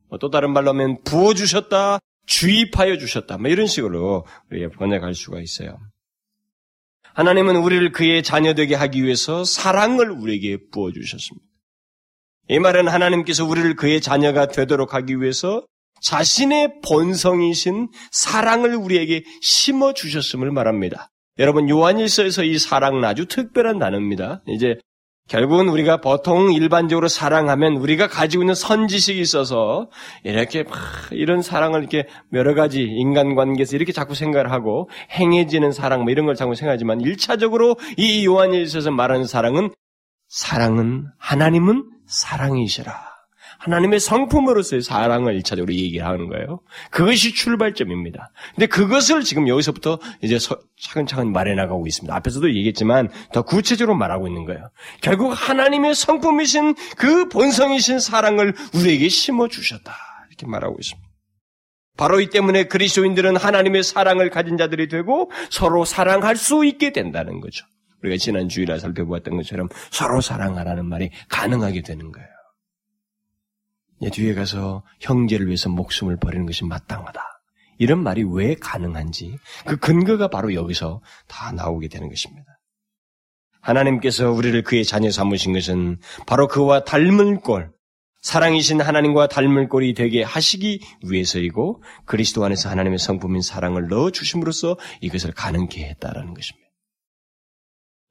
뭐 0.10 0.19
또 0.19 0.30
다른 0.30 0.54
말로 0.54 0.69
하면 0.69 1.01
부어 1.04 1.34
주셨다. 1.34 1.99
주입하여 2.25 2.97
주셨다. 2.97 3.38
뭐 3.38 3.49
이런 3.49 3.67
식으로 3.67 4.25
우리가 4.51 4.69
번역할 4.78 5.13
수가 5.13 5.41
있어요. 5.41 5.78
하나님은 7.13 7.56
우리를 7.58 7.91
그의 7.91 8.23
자녀 8.23 8.54
되게 8.54 8.75
하기 8.75 9.04
위해서 9.04 9.43
사랑을 9.43 10.10
우리에게 10.12 10.58
부어 10.71 10.91
주셨습니다. 10.91 11.45
이 12.49 12.60
말은 12.60 12.88
하나님께서 12.88 13.45
우리를 13.45 13.75
그의 13.75 14.01
자녀가 14.01 14.47
되도록 14.47 14.93
하기 14.93 15.21
위해서 15.21 15.65
자신의 16.01 16.82
본성이신 16.86 17.89
사랑을 18.12 18.75
우리에게 18.75 19.23
심어 19.41 19.93
주셨음을 19.93 20.51
말합니다. 20.51 21.10
여러분, 21.38 21.69
요한일서에서 21.69 22.43
이 22.43 22.58
사랑은 22.58 23.04
아주 23.04 23.26
특별한 23.26 23.78
단어입니다. 23.80 24.41
이제 24.48 24.78
결국은 25.28 25.69
우리가 25.69 26.02
보통 26.02 26.54
일반적으로 26.54 27.08
사랑하면 27.08 27.78
우리가 27.78 28.08
가지고 28.08 28.43
있는 28.43 28.54
선지식이 28.54 29.19
있어서 29.19 29.89
이렇게 30.24 30.63
막 30.63 30.78
이런 31.12 31.41
사랑을 31.41 31.80
이렇게 31.80 32.08
여러 32.34 32.54
가지 32.54 32.84
인간관계에서 32.84 33.76
이렇게 33.76 33.91
자꾸 33.91 34.13
생각을 34.13 34.52
하고 34.52 34.88
행해지는 35.12 35.71
사랑 35.71 36.04
뭐 36.04 36.12
이런 36.12 36.28
걸 36.28 36.36
자꾸 36.36 36.54
생각하지만 36.54 37.02
일차적으로 37.02 37.76
이 37.98 38.26
요한일서에서 38.26 38.91
말하는 38.91 39.26
사랑은 39.26 39.71
사랑은 40.28 41.08
하나님은 41.17 41.89
사랑이시라. 42.08 43.14
하나님의 43.65 43.99
성품으로서의 43.99 44.84
사랑을 44.84 45.36
일차적으로 45.36 45.73
얘기하는 45.73 46.28
거예요. 46.28 46.62
그것이 46.91 47.34
출발점입니다. 47.34 48.32
근데 48.54 48.67
그것을 48.67 49.23
지금 49.23 49.47
여기서부터 49.47 49.99
이제 50.21 50.38
차근차근 50.80 51.32
말해 51.32 51.56
나가고 51.56 51.88
있습니다. 51.88 52.15
앞에서도 52.15 52.47
얘기했지만 52.49 53.10
더 53.34 53.41
구체적으로 53.41 53.97
말하고 53.97 54.28
있는 54.28 54.45
거예요. 54.45 54.69
결국 55.01 55.32
하나님의 55.32 55.95
성품이신 55.95 56.75
그 56.97 57.28
본성이신 57.30 57.99
사랑을 57.99 58.54
우리에게 58.75 59.10
심어 59.10 59.47
주셨다. 59.47 59.95
이렇게 60.30 60.45
말하고 60.45 60.78
있습니다. 60.80 61.10
바로 61.97 62.19
이 62.19 62.30
때문에 62.30 62.65
그리스도인들은 62.65 63.38
하나님의 63.38 63.84
사랑을 63.84 64.30
가진 64.30 64.58
자들이 64.58 64.89
되고 64.89 65.32
서로 65.49 65.86
사랑할 65.86 66.36
수 66.36 66.65
있게 66.65 66.91
된다는 66.91 67.39
거죠. 67.39 67.65
우리가 68.04 68.17
지난 68.17 68.47
주일에 68.47 68.78
살펴보았던 68.78 69.38
것처럼 69.38 69.69
서로 69.89 70.21
사랑하라는 70.21 70.86
말이 70.86 71.10
가능하게 71.30 71.82
되는 71.82 72.12
거예요. 72.12 72.35
뒤에 74.10 74.34
가서 74.34 74.84
형제를 75.00 75.48
위해서 75.48 75.70
목숨을 75.70 76.18
버리는 76.18 76.46
것이 76.46 76.65
마땅하다. 76.65 77.22
이런 77.78 78.04
말이 78.04 78.24
왜 78.24 78.56
가능한지 78.56 79.38
그 79.65 79.78
근거가 79.78 80.30
바로 80.30 80.54
여기서 80.54 81.02
다 81.28 81.52
나오게 81.52 81.89
되는 81.89 82.10
것입니다. 82.10 82.60
하나님께서 83.62 84.32
우리를 84.32 84.62
그의 84.63 84.86
자녀 84.86 85.10
삼으신 85.10 85.54
것은 85.54 85.98
바로 86.28 86.48
그와 86.48 86.84
닮은 86.84 87.41
꼴, 87.41 87.72
사랑이신 88.22 88.82
하나님과 88.82 89.28
닮은 89.28 89.70
꼴이 89.70 89.94
되게 89.94 90.24
하시기 90.24 90.82
위해서이고 91.04 91.84
그리스도 92.06 92.44
안에서 92.44 92.70
하나님의 92.70 93.00
성품인 93.00 93.41
사랑을 93.41 93.88
넣어 93.88 94.12
주심으로써 94.12 94.78
이것을 95.02 95.32
가능케 95.32 95.84
했다라는 95.84 96.34
것입니다. 96.34 96.64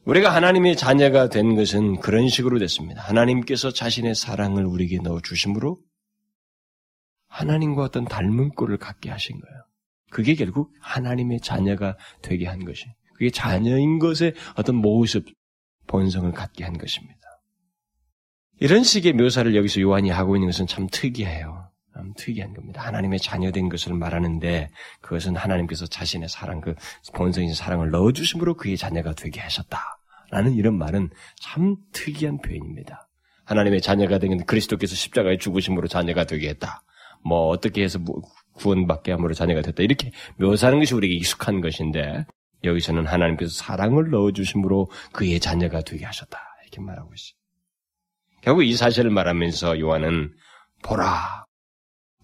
우리가 0.04 0.34
하나님의 0.34 0.76
자녀가 0.76 1.28
된 1.28 1.54
것은 1.54 2.00
그런 2.00 2.28
식으로 2.28 2.58
됐습니다. 2.58 3.02
하나님께서 3.02 3.72
자신의 3.72 4.14
사랑을 4.14 4.66
우리에게 4.66 4.98
넣어 4.98 5.20
주심으로 5.20 5.78
하나님과 7.28 7.82
어떤 7.82 8.04
닮은 8.04 8.50
꼴을 8.50 8.76
갖게 8.76 9.10
하신 9.10 9.40
거예요. 9.40 9.64
그게 10.10 10.34
결국 10.34 10.72
하나님의 10.80 11.40
자녀가 11.40 11.96
되게 12.22 12.46
한 12.46 12.64
것이. 12.64 12.84
그게 13.14 13.30
자녀인 13.30 13.98
것의 13.98 14.34
어떤 14.56 14.76
모습, 14.76 15.26
본성을 15.86 16.30
갖게 16.32 16.64
한 16.64 16.76
것입니다. 16.76 17.20
이런 18.60 18.84
식의 18.84 19.14
묘사를 19.14 19.56
여기서 19.56 19.80
요한이 19.80 20.10
하고 20.10 20.36
있는 20.36 20.48
것은 20.48 20.66
참 20.66 20.86
특이해요. 20.90 21.70
참 21.94 22.12
특이한 22.16 22.54
겁니다. 22.54 22.82
하나님의 22.82 23.20
자녀된 23.20 23.68
것을 23.68 23.94
말하는데 23.94 24.68
그것은 25.00 25.36
하나님께서 25.36 25.86
자신의 25.86 26.28
사랑, 26.28 26.60
그 26.60 26.74
본성인 27.14 27.54
사랑을 27.54 27.90
넣어주심으로 27.90 28.54
그의 28.54 28.76
자녀가 28.76 29.14
되게 29.14 29.40
하셨다. 29.40 29.80
라는 30.30 30.54
이런 30.54 30.76
말은 30.76 31.10
참 31.40 31.76
특이한 31.92 32.38
표현입니다. 32.38 33.08
하나님의 33.44 33.80
자녀가 33.80 34.18
된 34.18 34.44
그리스도께서 34.44 34.96
십자가에 34.96 35.36
죽으심으로 35.38 35.86
자녀가 35.86 36.24
되게 36.24 36.48
했다. 36.48 36.82
뭐 37.24 37.48
어떻게 37.48 37.84
해서 37.84 38.00
구원받게 38.54 39.12
함으로 39.12 39.34
자녀가 39.34 39.62
됐다. 39.62 39.82
이렇게 39.82 40.10
묘사하는 40.38 40.80
것이 40.80 40.94
우리에게 40.94 41.14
익숙한 41.14 41.60
것인데 41.60 42.26
여기서는 42.64 43.06
하나님께서 43.06 43.52
사랑을 43.52 44.10
넣어주심으로 44.10 44.90
그의 45.12 45.38
자녀가 45.38 45.82
되게 45.82 46.04
하셨다. 46.04 46.38
이렇게 46.62 46.80
말하고 46.80 47.12
있어요. 47.14 47.38
결국 48.42 48.64
이 48.64 48.74
사실을 48.74 49.10
말하면서 49.10 49.78
요한은 49.78 50.34
보라. 50.82 51.43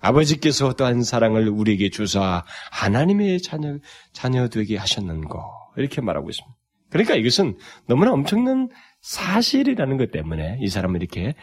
아버지께서 0.00 0.72
또한 0.74 1.02
사랑을 1.02 1.48
우리에게 1.48 1.90
주사 1.90 2.44
하나님의 2.72 3.42
자녀, 3.42 3.78
자녀 4.12 4.48
되게 4.48 4.76
하셨는 4.76 5.28
거. 5.28 5.50
이렇게 5.76 6.00
말하고 6.00 6.30
있습니다. 6.30 6.56
그러니까 6.90 7.14
이것은 7.14 7.56
너무나 7.86 8.12
엄청난 8.12 8.68
사실이라는 9.00 9.96
것 9.96 10.10
때문에 10.10 10.58
이 10.60 10.68
사람은 10.68 11.00
이렇게 11.00 11.34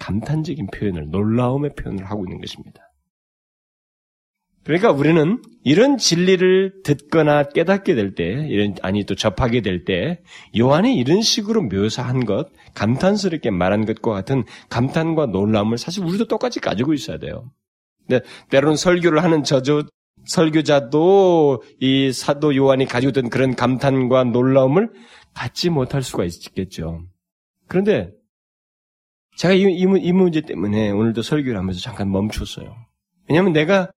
감탄적인 0.00 0.68
표현을, 0.74 1.10
놀라움의 1.10 1.74
표현을 1.74 2.04
하고 2.06 2.24
있는 2.24 2.40
것입니다. 2.40 2.80
그러니까 4.64 4.90
우리는 4.90 5.42
이런 5.62 5.98
진리를 5.98 6.82
듣거나 6.84 7.44
깨닫게 7.50 7.94
될 7.94 8.14
때, 8.14 8.24
이런, 8.48 8.74
아니 8.80 9.04
또 9.04 9.14
접하게 9.14 9.60
될 9.60 9.84
때, 9.84 10.22
요한이 10.58 10.96
이런 10.96 11.20
식으로 11.20 11.62
묘사한 11.64 12.24
것, 12.24 12.48
감탄스럽게 12.74 13.50
말한 13.50 13.84
것과 13.84 14.12
같은 14.12 14.44
감탄과 14.70 15.26
놀라움을 15.26 15.76
사실 15.76 16.02
우리도 16.02 16.28
똑같이 16.28 16.60
가지고 16.60 16.94
있어야 16.94 17.18
돼요. 17.18 17.50
근데 18.06 18.24
때로는 18.50 18.76
설교를 18.76 19.22
하는 19.22 19.44
저저, 19.44 19.84
설교자도 20.26 21.62
이 21.80 22.12
사도 22.12 22.54
요한이 22.56 22.86
가지고 22.86 23.10
있던 23.10 23.30
그런 23.30 23.54
감탄과 23.54 24.24
놀라움을 24.24 24.90
갖지 25.34 25.70
못할 25.70 26.02
수가 26.02 26.24
있겠죠. 26.24 27.02
그런데 27.68 28.12
제가 29.36 29.54
이, 29.54 29.62
이, 29.62 29.82
이 29.82 30.12
문제 30.12 30.40
때문에 30.40 30.90
오늘도 30.90 31.22
설교를 31.22 31.58
하면서 31.58 31.80
잠깐 31.80 32.10
멈췄어요. 32.10 32.74
왜냐하면 33.28 33.52
내가 33.52 33.90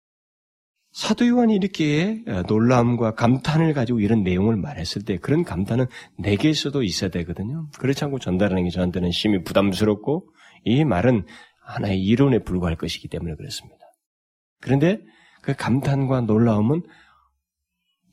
사도 0.91 1.27
요한이 1.27 1.55
이렇게 1.55 2.23
놀라움과 2.47 3.13
감탄을 3.13 3.73
가지고 3.73 3.99
이런 3.99 4.23
내용을 4.23 4.55
말했을 4.55 5.03
때 5.03 5.17
그런 5.17 5.43
감탄은 5.43 5.85
내게서도 6.17 6.81
있어야 6.81 7.11
되거든요. 7.11 7.69
그렇지 7.77 8.03
않고 8.05 8.19
전달하는 8.19 8.63
게 8.63 8.69
저한테는 8.71 9.11
심히 9.11 9.43
부담스럽고 9.43 10.27
이 10.63 10.83
말은 10.85 11.25
하나의 11.61 12.01
이론에 12.01 12.39
불과할 12.39 12.77
것이기 12.77 13.09
때문에 13.09 13.35
그렇습니다. 13.35 13.86
그런데 14.61 14.99
그 15.41 15.55
감탄과 15.55 16.21
놀라움은 16.21 16.81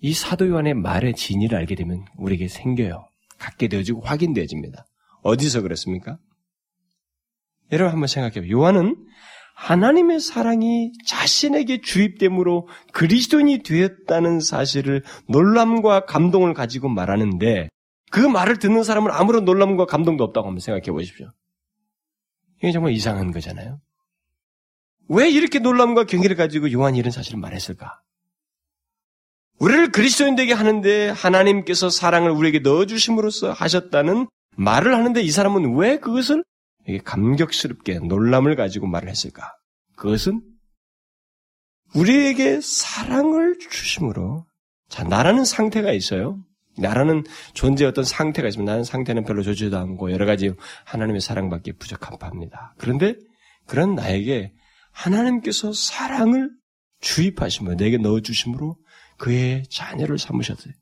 이 0.01 0.13
사도 0.13 0.49
요한의 0.49 0.75
말의 0.75 1.15
진위를 1.15 1.57
알게 1.57 1.75
되면 1.75 2.05
우리에게 2.19 2.49
생겨요. 2.49 3.09
갖게 3.39 3.69
되어지고 3.69 4.03
확인되어집니다. 4.03 4.85
어디서 5.23 5.63
그렇습니까? 5.63 6.19
여러분 7.73 7.93
한번 7.93 8.07
생각해요. 8.07 8.51
요한은 8.55 8.97
하나님의 9.57 10.21
사랑이 10.21 10.93
자신에게 11.07 11.81
주입됨으로 11.81 12.69
그리스도인이 12.93 13.63
되었다는 13.63 14.41
사실을 14.41 15.03
놀람과 15.29 16.05
감동을 16.05 16.55
가지고 16.55 16.89
말하는데 16.89 17.69
그 18.11 18.21
말을 18.21 18.59
듣는 18.59 18.83
사람은 18.85 19.11
아무런 19.11 19.45
놀람과 19.45 19.87
감동도 19.87 20.25
없다고 20.25 20.49
한번 20.49 20.61
생각해 20.61 20.91
보십시오. 20.91 21.31
이게 22.59 22.73
정말 22.73 22.93
이상한 22.93 23.33
거잖아요. 23.33 23.81
왜 25.09 25.31
이렇게 25.31 25.59
놀람과 25.59 26.05
경계를 26.05 26.37
가지고 26.37 26.71
요한이 26.73 26.99
이런 26.99 27.11
사실을 27.11 27.39
말했을까? 27.39 28.01
우리를 29.59 29.93
그리스도인 29.93 30.37
되게 30.37 30.53
하는데 30.53 31.11
하나님께서 31.11 31.91
사랑을 31.91 32.31
우리에게 32.31 32.59
넣어주심으로써 32.61 33.53
하셨다는 33.53 34.27
말을 34.57 34.95
하는데 34.95 35.21
이 35.21 35.31
사람은 35.31 35.77
왜 35.77 35.99
그것을 35.99 36.45
감격스럽게 37.05 38.01
놀람을 38.01 38.57
가지고 38.57 38.87
말을 38.87 39.09
했을까? 39.09 39.55
그것은 39.97 40.43
우리에게 41.95 42.61
사랑을 42.61 43.59
주심으로 43.59 44.47
자 44.89 45.05
나라는 45.05 45.45
상태가 45.45 45.93
있어요. 45.93 46.39
나라는 46.77 47.25
존재 47.53 47.85
어떤 47.85 48.05
상태가 48.05 48.49
있으면 48.49 48.65
나는 48.67 48.83
상태는 48.83 49.25
별로 49.25 49.43
좋지도 49.43 49.79
않고 49.79 50.11
여러 50.11 50.27
가지 50.27 50.53
하나님의 50.85 51.21
사랑밖에 51.21 51.73
부족한 51.73 52.19
바입니다. 52.19 52.75
그런데 52.79 53.15
그런 53.67 53.95
나에게 53.95 54.53
하나님께서 54.95 55.73
사랑을 55.73 56.51
주입하시며 57.01 57.77
내게 57.77 57.99
넣어주심으로 57.99 58.77
그의 59.19 59.65
자녀를 59.69 60.19
삼으셨어요. 60.19 60.73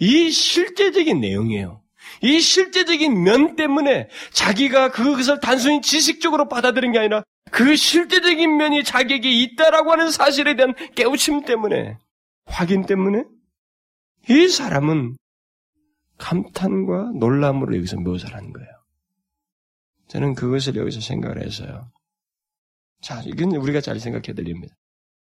이 0.00 0.30
실제적인 0.30 1.20
내용이에요. 1.20 1.82
이 2.22 2.40
실제적인 2.40 3.22
면 3.24 3.56
때문에 3.56 4.08
자기가 4.32 4.92
그것을 4.92 5.40
단순히 5.40 5.80
지식적으로 5.80 6.48
받아들인 6.48 6.92
게 6.92 7.00
아니라 7.00 7.24
그 7.50 7.74
실제적인 7.76 8.56
면이 8.56 8.84
자기에게 8.84 9.30
있다라고 9.30 9.92
하는 9.92 10.10
사실에 10.10 10.54
대한 10.54 10.74
깨우침 10.94 11.44
때문에, 11.44 11.98
확인 12.44 12.86
때문에 12.86 13.24
이 14.28 14.48
사람은 14.48 15.16
감탄과 16.18 17.12
놀람으로 17.18 17.76
여기서 17.76 17.96
묘사를 17.96 18.34
하는 18.34 18.52
거예요. 18.52 18.68
저는 20.08 20.34
그것을 20.34 20.76
여기서 20.76 21.00
생각을 21.00 21.44
해서요. 21.44 21.90
자, 23.00 23.22
이건 23.26 23.52
우리가 23.56 23.80
잘 23.80 23.98
생각해 24.00 24.34
드립니다. 24.34 24.74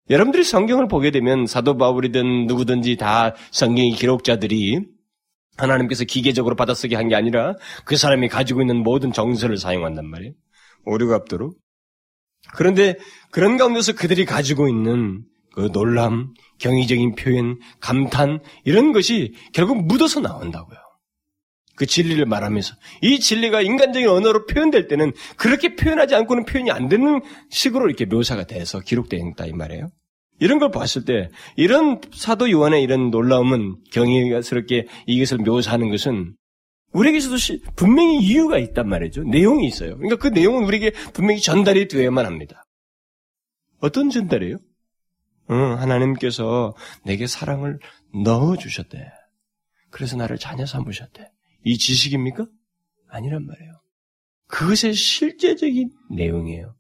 여러분들이 0.10 0.44
성경을 0.44 0.88
보게 0.88 1.12
되면 1.12 1.48
사도 1.48 1.78
바울이든 1.78 2.48
누구든지 2.48 2.96
다 2.98 3.36
성경의 3.52 3.92
기록자들이 3.92 4.82
하나님께서 5.58 6.04
기계적으로 6.04 6.56
받아쓰게 6.56 6.96
한 6.96 7.08
게 7.10 7.16
아니라 7.16 7.56
그 7.86 7.96
사람이 7.98 8.28
가지고 8.30 8.62
있는 8.62 8.84
모든 8.84 9.12
정서를 9.12 9.58
사용한단 9.58 10.06
말이에요. 10.08 10.34
오류갑도로. 10.86 11.54
그런데 12.54 12.96
그런 13.32 13.58
가운데서 13.58 13.94
그들이 13.94 14.26
가지고 14.26 14.68
있는 14.68 15.24
그 15.54 15.70
놀람, 15.74 16.34
경이적인 16.60 17.16
표현, 17.16 17.60
감탄 17.80 18.40
이런 18.66 18.92
것이 18.92 19.34
결국 19.54 19.86
묻어서 19.88 20.20
나온다고요. 20.20 20.78
그 21.76 21.86
진리를 21.86 22.26
말하면서 22.26 22.76
이 23.02 23.20
진리가 23.20 23.62
인간적인 23.62 24.08
언어로 24.08 24.46
표현될 24.46 24.88
때는 24.88 25.12
그렇게 25.38 25.76
표현하지 25.76 26.16
않고는 26.16 26.46
표현이 26.46 26.72
안 26.72 26.90
되는 26.90 27.22
식으로 27.50 27.88
이렇게 27.88 28.06
묘사가 28.06 28.46
돼서 28.46 28.80
기록되어 28.80 29.34
다이 29.36 29.52
말이에요. 29.52 29.90
이런 30.40 30.60
걸 30.60 30.72
봤을 30.72 31.06
때 31.06 31.30
이런 31.56 32.02
사도 32.14 32.50
요한의 32.52 32.84
이런 32.84 33.10
놀라움은 33.10 33.78
경이스럽게 33.92 34.88
이것을 35.06 35.38
묘사하는 35.40 35.90
것은 35.90 36.36
우리에게서도 36.92 37.36
분명히 37.76 38.20
이유가 38.20 38.58
있단 38.58 38.88
말이죠. 38.88 39.24
내용이 39.24 39.68
있어요. 39.68 39.98
그러니까 39.98 40.18
그 40.18 40.28
내용은 40.28 40.64
우리에게 40.64 40.92
분명히 41.14 41.42
전달이 41.42 41.88
되어야만 41.88 42.26
합니다. 42.26 42.64
어떤 43.80 44.10
전달이에요? 44.10 44.58
응, 45.52 45.80
하나님께서 45.80 46.74
내게 47.04 47.28
사랑을 47.28 47.80
넣어주셨대. 48.24 48.98
그래서 49.92 50.16
나를 50.18 50.38
자녀 50.38 50.66
삼으셨대. 50.66 51.30
이 51.66 51.78
지식입니까? 51.78 52.46
아니란 53.10 53.46
말이에요. 53.46 53.82
그것의 54.48 54.94
실제적인 54.94 55.92
내용이에요. 56.12 56.76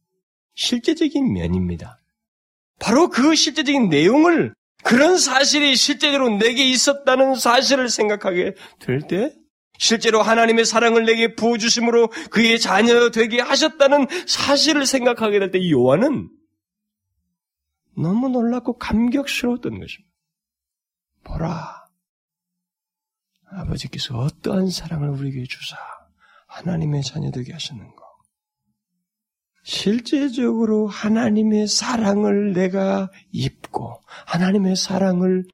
실제적인 0.54 1.34
면입니다. 1.34 2.00
바로 2.80 3.10
그 3.10 3.36
실제적인 3.36 3.90
내용을 3.90 4.54
그런 4.84 5.18
사실이 5.18 5.76
실제로 5.76 6.30
내게 6.30 6.70
있었다는 6.70 7.36
사실을 7.36 7.90
생각하게 7.90 8.54
될 8.80 9.02
때, 9.02 9.34
실제로 9.80 10.22
하나님의 10.22 10.64
사랑을 10.66 11.06
내게 11.06 11.34
부어주심으로 11.34 12.10
그의 12.30 12.60
자녀 12.60 13.10
되게 13.10 13.42
하셨다는 13.42 14.06
사실을 14.28 14.86
생각하게 14.86 15.40
될 15.40 15.52
때, 15.52 15.72
요한은 15.72 16.30
너무 17.98 18.30
놀랍고 18.30 18.78
감격스러웠던 18.78 19.80
것입니다. 19.80 20.14
보라. 21.24 21.75
아버지께서 23.56 24.18
어떠한 24.18 24.70
사랑을 24.70 25.10
우리에게 25.10 25.44
주사 25.48 25.78
하나님의 26.48 27.04
자녀 27.04 27.32
되게 27.32 27.54
하셨는가. 27.54 27.96
실제적으로 29.64 30.88
하나님의 30.88 31.68
사랑을 31.68 32.54
내가 32.54 33.10
입고 33.32 34.00
하나님의 34.28 34.76
사랑을 34.76 35.46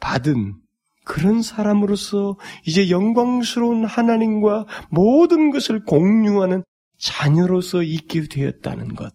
받은 0.00 0.60
그런 1.04 1.42
사람으로서 1.42 2.38
이제 2.66 2.90
영광스러운 2.90 3.84
하나님과 3.84 4.66
모든 4.90 5.50
것을 5.50 5.84
공유하는 5.84 6.62
자녀로서 6.98 7.82
있게 7.82 8.28
되었다는 8.28 8.94
것. 8.94 9.12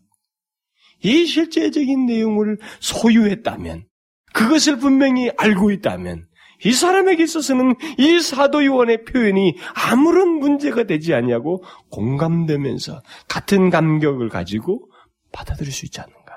이 1.03 1.25
실제적인 1.25 2.07
내용을 2.07 2.57
소유했다면, 2.79 3.85
그것을 4.33 4.77
분명히 4.77 5.29
알고 5.37 5.71
있다면, 5.71 6.25
이 6.63 6.71
사람에게 6.71 7.23
있어서는 7.23 7.75
이 7.97 8.19
사도 8.19 8.65
요한의 8.65 9.03
표현이 9.05 9.57
아무런 9.73 10.29
문제가 10.29 10.83
되지 10.83 11.13
않냐고 11.13 11.63
공감되면서 11.89 13.01
같은 13.27 13.69
감격을 13.69 14.29
가지고 14.29 14.89
받아들일 15.31 15.71
수 15.71 15.85
있지 15.85 15.99
않는가. 15.99 16.33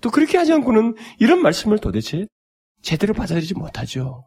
또 0.00 0.10
그렇게 0.10 0.36
하지 0.36 0.52
않고는 0.52 0.96
이런 1.18 1.40
말씀을 1.40 1.78
도대체 1.78 2.26
제대로 2.82 3.14
받아들이지 3.14 3.54
못하죠. 3.54 4.26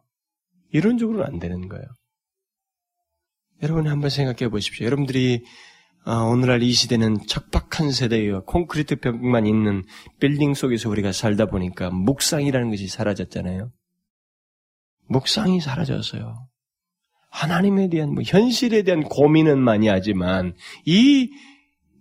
이론적으로는 0.72 1.24
안 1.24 1.38
되는 1.38 1.68
거예요. 1.68 1.84
여러분 3.62 3.86
한번 3.86 4.10
생각해 4.10 4.50
보십시오. 4.50 4.86
여러분들이 4.86 5.44
아, 6.04 6.22
오늘날 6.22 6.62
이 6.62 6.72
시대는 6.72 7.26
척박한 7.26 7.92
세대예요. 7.92 8.44
콘크리트 8.44 8.96
벽만 8.96 9.46
있는 9.46 9.84
빌딩 10.18 10.54
속에서 10.54 10.88
우리가 10.88 11.12
살다 11.12 11.46
보니까 11.46 11.90
묵상이라는 11.90 12.70
것이 12.70 12.88
사라졌잖아요. 12.88 13.70
묵상이 15.08 15.60
사라졌어요. 15.60 16.48
하나님에 17.30 17.88
대한 17.88 18.14
뭐 18.14 18.22
현실에 18.24 18.82
대한 18.82 19.02
고민은 19.02 19.58
많이 19.58 19.88
하지만 19.88 20.54
이 20.84 21.30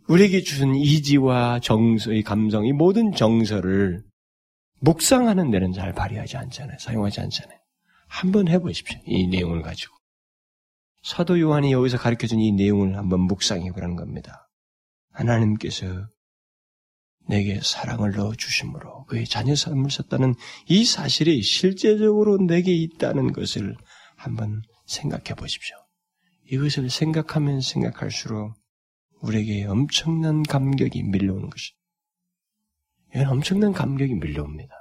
우리에게 0.07 0.41
주신 0.41 0.75
이지와 0.75 1.59
정서, 1.59 2.13
이 2.13 2.23
감성, 2.23 2.65
이 2.65 2.71
모든 2.71 3.11
정서를 3.11 4.03
묵상하는 4.79 5.51
데는 5.51 5.73
잘 5.73 5.93
발휘하지 5.93 6.37
않잖아요. 6.37 6.77
사용하지 6.79 7.21
않잖아요. 7.21 7.57
한번 8.07 8.47
해보십시오. 8.47 8.99
이 9.05 9.27
내용을 9.27 9.61
가지고. 9.61 9.95
사도 11.03 11.39
요한이 11.39 11.71
여기서 11.71 11.97
가르쳐준 11.97 12.39
이 12.39 12.51
내용을 12.51 12.97
한번 12.97 13.21
묵상해 13.21 13.71
보라는 13.71 13.95
겁니다. 13.95 14.49
하나님께서 15.11 16.07
내게 17.27 17.59
사랑을 17.61 18.11
넣어 18.11 18.33
주심으로 18.33 19.05
그의 19.05 19.25
자녀 19.25 19.55
삶을 19.55 19.91
썼다는 19.91 20.35
이 20.67 20.85
사실이 20.85 21.41
실제적으로 21.41 22.37
내게 22.37 22.73
있다는 22.73 23.33
것을 23.33 23.75
한번 24.15 24.61
생각해 24.85 25.35
보십시오. 25.35 25.75
이것을 26.49 26.89
생각하면 26.89 27.61
생각할수록 27.61 28.53
우리에게 29.21 29.65
엄청난 29.65 30.43
감격이 30.43 31.03
밀려오는 31.03 31.49
것이. 31.49 31.73
이건 33.13 33.27
엄청난 33.27 33.73
감격이 33.73 34.15
밀려옵니다. 34.15 34.73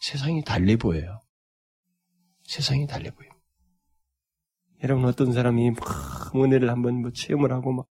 세상이 0.00 0.44
달리 0.44 0.76
보여요. 0.76 1.20
세상이 2.44 2.86
달리 2.86 3.10
보입니다. 3.10 3.38
여러분 4.82 5.06
어떤 5.06 5.32
사람이 5.32 5.72
막 5.72 6.36
은혜를 6.36 6.70
한번 6.70 7.00
뭐 7.00 7.10
체험을 7.10 7.52
하고 7.52 7.72
막 7.72 7.86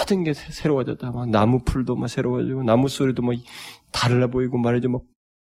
모든 0.00 0.24
게 0.24 0.32
새로워졌다. 0.34 1.10
막 1.10 1.28
나무 1.28 1.62
풀도 1.64 1.96
막 1.96 2.08
새로워지고 2.08 2.62
나무 2.62 2.88
소리도 2.88 3.22
막 3.22 3.34
달라 3.92 4.28
보이고 4.28 4.58
말이죠. 4.58 4.88
막 4.88 5.02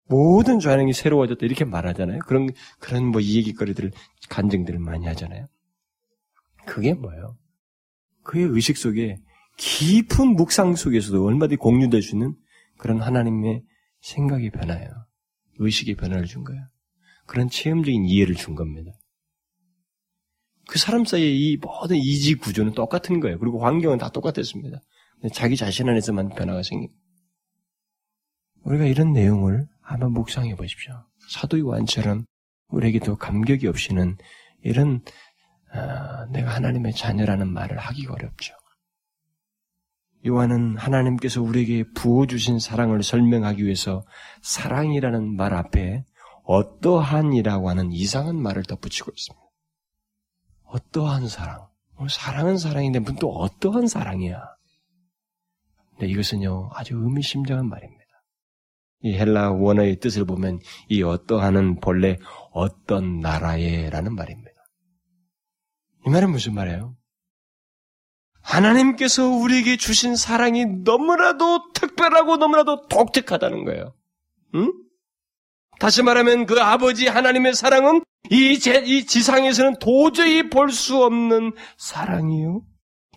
모든 0.09 0.61
좌능이 0.61 0.92
새로워졌다 0.92 1.44
이렇게 1.44 1.64
말하잖아요. 1.64 2.20
그런 2.26 2.48
그런 2.78 3.07
뭐 3.07 3.20
이야기거리들 3.20 3.92
간증들을 4.28 4.78
많이 4.78 5.07
하잖아요. 5.07 5.46
그게 6.64 6.94
뭐예요? 6.94 7.36
그의 8.22 8.46
의식 8.46 8.76
속에 8.76 9.18
깊은 9.59 10.34
묵상 10.36 10.74
속에서도 10.74 11.24
얼마든지 11.24 11.57
공유될 11.57 12.02
수 12.02 12.14
있는 12.14 12.34
그런 12.78 13.00
하나님의 13.00 13.62
생각의 14.00 14.50
변화예요. 14.50 14.90
의식의 15.59 15.96
변화를 15.96 16.26
준 16.26 16.44
거예요. 16.44 16.62
그런 17.26 17.48
체험적인 17.48 18.04
이해를 18.04 18.34
준 18.34 18.54
겁니다. 18.54 18.92
그 20.68 20.78
사람 20.78 21.04
사이에 21.04 21.30
이 21.30 21.56
모든 21.56 21.96
이지 21.96 22.34
구조는 22.34 22.72
똑같은 22.72 23.20
거예요. 23.20 23.38
그리고 23.38 23.64
환경은 23.64 23.98
다 23.98 24.08
똑같았습니다. 24.08 24.80
자기 25.32 25.56
자신 25.56 25.88
안에서만 25.88 26.30
변화가 26.30 26.62
생깁니다. 26.62 27.00
우리가 28.64 28.84
이런 28.84 29.12
내용을 29.12 29.66
한번 29.80 30.12
묵상해 30.12 30.56
보십시오. 30.56 30.94
사도 31.30 31.58
요한처럼 31.58 32.24
우리에게도 32.68 33.16
감격이 33.16 33.68
없이는 33.68 34.16
이런 34.62 35.02
어, 35.72 36.26
내가 36.32 36.54
하나님의 36.54 36.92
자녀라는 36.94 37.52
말을 37.52 37.78
하기가 37.78 38.14
어렵죠. 38.14 38.54
요한은 40.26 40.76
하나님께서 40.76 41.40
우리에게 41.42 41.84
부어주신 41.94 42.58
사랑을 42.58 43.02
설명하기 43.02 43.64
위해서 43.64 44.04
사랑이라는 44.42 45.36
말 45.36 45.54
앞에 45.54 46.04
어떠한이라고 46.44 47.68
하는 47.70 47.92
이상한 47.92 48.36
말을 48.40 48.64
덧붙이고 48.64 49.12
있습니다. 49.14 49.45
어떠한 50.66 51.28
사랑? 51.28 51.66
사랑은 52.10 52.58
사랑인데 52.58 52.98
무슨 52.98 53.16
또 53.16 53.30
어떠한 53.30 53.88
사랑이야? 53.88 54.42
근데 55.92 56.12
이것은요 56.12 56.70
아주 56.74 56.94
의미심장한 56.96 57.68
말입니다. 57.68 58.04
이 59.02 59.14
헬라 59.14 59.52
원어의 59.52 60.00
뜻을 60.00 60.24
보면 60.24 60.60
이 60.88 61.02
어떠한은 61.02 61.80
본래 61.80 62.18
어떤 62.50 63.20
나라에라는 63.20 64.14
말입니다. 64.14 64.50
이 66.06 66.10
말은 66.10 66.30
무슨 66.30 66.54
말이에요? 66.54 66.96
하나님께서 68.42 69.26
우리에게 69.28 69.76
주신 69.76 70.14
사랑이 70.14 70.64
너무나도 70.66 71.72
특별하고 71.72 72.36
너무나도 72.36 72.86
독특하다는 72.86 73.64
거예요. 73.64 73.94
응? 74.54 74.72
다시 75.79 76.03
말하면 76.03 76.47
그 76.47 76.61
아버지 76.61 77.07
하나님의 77.07 77.55
사랑은 77.55 78.03
이, 78.31 78.59
제, 78.59 78.83
이 78.85 79.07
지상에서는 79.07 79.79
도저히 79.79 80.49
볼 80.51 80.70
수 80.70 81.03
없는 81.05 81.53
사랑이요. 81.77 82.62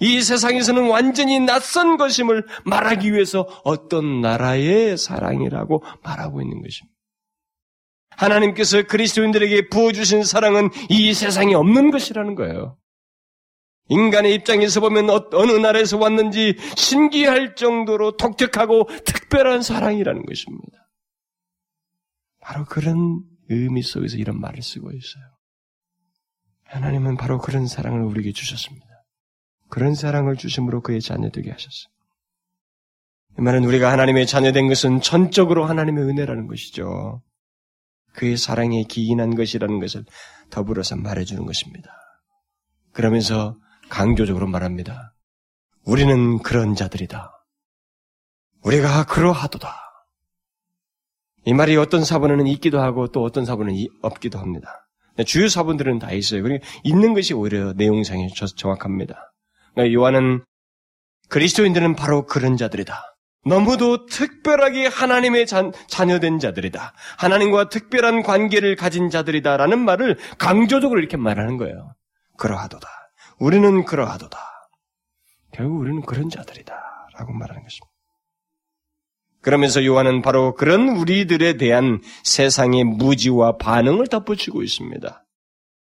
이 0.01 0.22
세상에서는 0.22 0.88
완전히 0.88 1.39
낯선 1.39 1.97
것임을 1.97 2.45
말하기 2.66 3.12
위해서 3.14 3.41
어떤 3.64 4.22
나라의 4.22 4.97
사랑이라고 4.97 5.84
말하고 6.03 6.41
있는 6.41 6.62
것입니다. 6.62 6.95
하나님께서 8.16 8.84
그리스도인들에게 8.84 9.70
부어주신 9.70 10.24
사랑은 10.24 10.70
이 10.89 11.14
세상에 11.14 11.53
없는 11.53 11.91
것이라는 11.91 12.36
거예요. 12.36 12.78
인간의 13.89 14.36
입장에서 14.36 14.82
보면 14.82 15.10
어, 15.10 15.30
어느 15.34 15.51
나라에서 15.53 15.97
왔는지 15.97 16.55
신기할 16.76 17.55
정도로 17.55 18.18
독특하고 18.18 18.88
특별한 19.05 19.64
사랑이라는 19.64 20.26
것입니다. 20.26 20.88
바로 22.41 22.65
그런 22.65 23.23
의미 23.49 23.81
속에서 23.81 24.17
이런 24.17 24.39
말을 24.39 24.61
쓰고 24.61 24.91
있어요. 24.91 25.23
하나님은 26.65 27.17
바로 27.17 27.39
그런 27.39 27.67
사랑을 27.67 28.01
우리에게 28.03 28.31
주셨습니다. 28.31 28.85
그런 29.69 29.95
사랑을 29.95 30.35
주심으로 30.35 30.81
그의 30.81 31.01
자녀되게 31.01 31.49
하셨어요. 31.49 31.93
이 33.37 33.41
말은 33.41 33.63
우리가 33.63 33.91
하나님의 33.91 34.27
자녀된 34.27 34.67
것은 34.67 35.01
전적으로 35.01 35.65
하나님의 35.65 36.03
은혜라는 36.03 36.47
것이죠. 36.47 37.21
그의 38.13 38.37
사랑에 38.37 38.83
기인한 38.83 39.35
것이라는 39.35 39.79
것을 39.79 40.03
더불어서 40.49 40.95
말해주는 40.95 41.45
것입니다. 41.45 41.91
그러면서 42.91 43.57
강조적으로 43.89 44.47
말합니다. 44.47 45.13
우리는 45.85 46.39
그런 46.39 46.75
자들이다. 46.75 47.31
우리가 48.63 49.05
그러하도다. 49.05 49.88
이 51.49 51.53
말이 51.55 51.75
어떤 51.77 52.05
사본에는 52.05 52.45
있기도 52.45 52.79
하고 52.79 53.07
또 53.07 53.23
어떤 53.23 53.43
사본은 53.43 53.73
없기도 54.03 54.37
합니다. 54.37 54.87
주요 55.25 55.47
사본들은 55.47 55.97
다 55.97 56.11
있어요. 56.11 56.43
그러니까 56.43 56.67
있는 56.83 57.15
것이 57.15 57.33
오히려 57.33 57.73
내용상에 57.73 58.27
정확합니다. 58.55 59.33
그러니까 59.73 59.99
요한은 59.99 60.43
그리스도인들은 61.29 61.95
바로 61.95 62.27
그런 62.27 62.55
자들이다. 62.55 63.01
너무도 63.47 64.05
특별하게 64.05 64.85
하나님의 64.85 65.47
자, 65.47 65.71
자녀된 65.87 66.37
자들이다. 66.37 66.93
하나님과 67.17 67.69
특별한 67.69 68.21
관계를 68.21 68.75
가진 68.75 69.09
자들이다 69.09 69.57
라는 69.57 69.79
말을 69.79 70.19
강조적으로 70.37 70.99
이렇게 70.99 71.17
말하는 71.17 71.57
거예요. 71.57 71.95
그러하도다. 72.37 72.87
우리는 73.39 73.85
그러하도다. 73.85 74.37
결국 75.53 75.79
우리는 75.79 76.03
그런 76.03 76.29
자들이다. 76.29 76.75
라고 77.17 77.33
말하는 77.33 77.63
것입니다. 77.63 77.88
그러면서 79.41 79.85
요한은 79.85 80.21
바로 80.21 80.53
그런 80.53 80.89
우리들에 80.89 81.57
대한 81.57 82.01
세상의 82.23 82.83
무지와 82.83 83.57
반응을 83.57 84.07
덧붙이고 84.07 84.63
있습니다. 84.63 85.25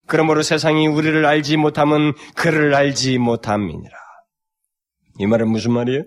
그러므로 0.06 0.42
세상이 0.42 0.86
우리를 0.86 1.24
알지 1.24 1.56
못하면 1.56 2.12
그를 2.34 2.74
알지 2.74 3.18
못함이니라. 3.18 3.96
이 5.18 5.26
말은 5.26 5.48
무슨 5.48 5.72
말이에요? 5.72 6.02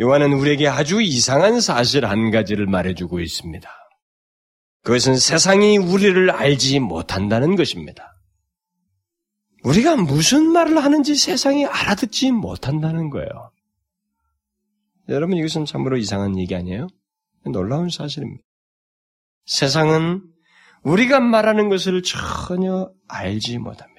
요한은 0.00 0.32
우리에게 0.34 0.68
아주 0.68 1.00
이상한 1.02 1.60
사실 1.60 2.06
한 2.06 2.30
가지를 2.30 2.66
말해주고 2.66 3.20
있습니다. 3.20 3.68
그것은 4.82 5.16
세상이 5.16 5.78
우리를 5.78 6.30
알지 6.30 6.80
못한다는 6.80 7.56
것입니다. 7.56 8.14
우리가 9.64 9.96
무슨 9.96 10.46
말을 10.52 10.82
하는지 10.84 11.16
세상이 11.16 11.66
알아듣지 11.66 12.30
못한다는 12.30 13.10
거예요. 13.10 13.50
여러분 15.08 15.36
이것은 15.36 15.64
참으로 15.64 15.96
이상한 15.96 16.38
얘기 16.38 16.54
아니에요? 16.54 16.88
놀라운 17.44 17.88
사실입니다. 17.88 18.42
세상은 19.44 20.22
우리가 20.82 21.20
말하는 21.20 21.68
것을 21.68 22.02
전혀 22.02 22.90
알지 23.08 23.58
못합니다. 23.58 23.96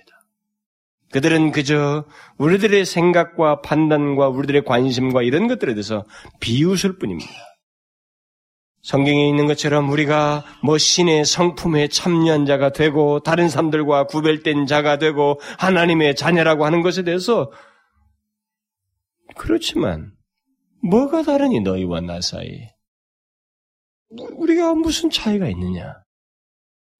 그들은 1.12 1.52
그저 1.52 2.06
우리들의 2.38 2.86
생각과 2.86 3.62
판단과 3.62 4.28
우리들의 4.28 4.66
관심과 4.66 5.24
이런 5.24 5.48
것들에 5.48 5.74
대해서 5.74 6.06
비웃을 6.42 6.98
뿐입니다. 6.98 7.32
성경에 8.82 9.28
있는 9.28 9.48
것처럼 9.48 9.90
우리가 9.90 10.46
뭐 10.64 10.78
신의 10.78 11.26
성품에 11.26 11.88
참여한 11.90 12.46
자가 12.46 12.72
되고 12.72 13.20
다른 13.20 13.50
사람들과 13.50 14.06
구별된 14.06 14.66
자가 14.66 14.98
되고 14.98 15.40
하나님의 15.60 16.16
자녀라고 16.16 16.66
하는 16.66 16.82
것에 16.82 17.04
대해서 17.04 17.52
그렇지만 19.36 20.17
뭐가 20.82 21.24
다르니 21.24 21.62
너희와 21.62 22.02
나 22.02 22.22
사이? 22.22 22.70
우리가 24.10 24.74
무슨 24.76 25.10
차이가 25.10 25.48
있느냐? 25.50 26.04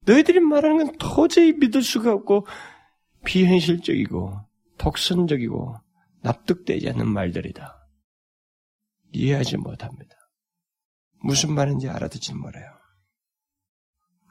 너희들이 0.06 0.40
말하는 0.40 0.78
건 0.78 0.98
도저히 0.98 1.54
믿을 1.54 1.82
수가 1.82 2.14
없고 2.14 2.48
비현실적이고 3.26 4.40
독선적이고 4.78 5.76
납득되지 6.22 6.90
않는 6.90 7.08
말들이다. 7.08 7.88
이해하지 9.12 9.58
못합니다. 9.58 10.16
무슨 11.22 11.54
말인지 11.54 11.90
알아듣지 11.90 12.34
못해요. 12.34 12.78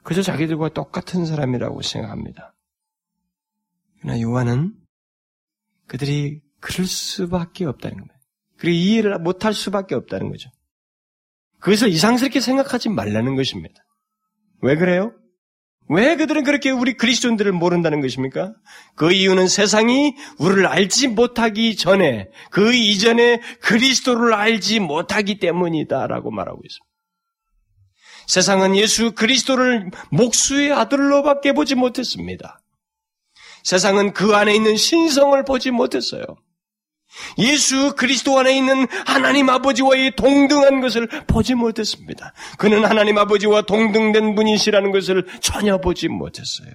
그저 0.03 0.21
자기들과 0.21 0.69
똑같은 0.69 1.25
사람이라고 1.25 1.81
생각합니다. 1.81 2.55
그러나 3.99 4.21
요한은 4.21 4.75
그들이 5.87 6.41
그럴 6.59 6.85
수밖에 6.85 7.65
없다는 7.65 7.97
겁니다. 7.97 8.16
그리고 8.57 8.75
이해를 8.75 9.19
못할 9.19 9.53
수밖에 9.53 9.95
없다는 9.95 10.29
거죠. 10.29 10.49
그래서 11.59 11.87
이상스럽게 11.87 12.39
생각하지 12.39 12.89
말라는 12.89 13.35
것입니다. 13.35 13.75
왜 14.61 14.75
그래요? 14.75 15.13
왜 15.89 16.17
그들은 16.17 16.43
그렇게 16.43 16.69
우리 16.69 16.97
그리스도인들을 16.97 17.51
모른다는 17.53 18.01
것입니까? 18.01 18.53
그 18.95 19.13
이유는 19.13 19.47
세상이 19.47 20.15
우리를 20.37 20.67
알지 20.67 21.07
못하기 21.09 21.77
전에, 21.77 22.29
그 22.51 22.73
이전에 22.73 23.39
그리스도를 23.61 24.33
알지 24.33 24.81
못하기 24.81 25.39
때문이다라고 25.39 26.31
말하고 26.31 26.61
있습니다. 26.65 26.87
세상은 28.27 28.75
예수 28.75 29.13
그리스도를 29.13 29.89
목수의 30.11 30.73
아들로밖에 30.73 31.53
보지 31.53 31.75
못했습니다. 31.75 32.59
세상은 33.63 34.11
그 34.13 34.35
안에 34.35 34.53
있는 34.53 34.75
신성을 34.75 35.41
보지 35.45 35.71
못했어요. 35.71 36.23
예수 37.37 37.95
그리스도 37.95 38.37
안에 38.39 38.55
있는 38.55 38.87
하나님 39.05 39.49
아버지와의 39.49 40.15
동등한 40.15 40.81
것을 40.81 41.07
보지 41.27 41.55
못했습니다. 41.55 42.33
그는 42.57 42.85
하나님 42.85 43.17
아버지와 43.17 43.63
동등된 43.63 44.35
분이시라는 44.35 44.91
것을 44.91 45.25
전혀 45.41 45.77
보지 45.79 46.07
못했어요. 46.09 46.71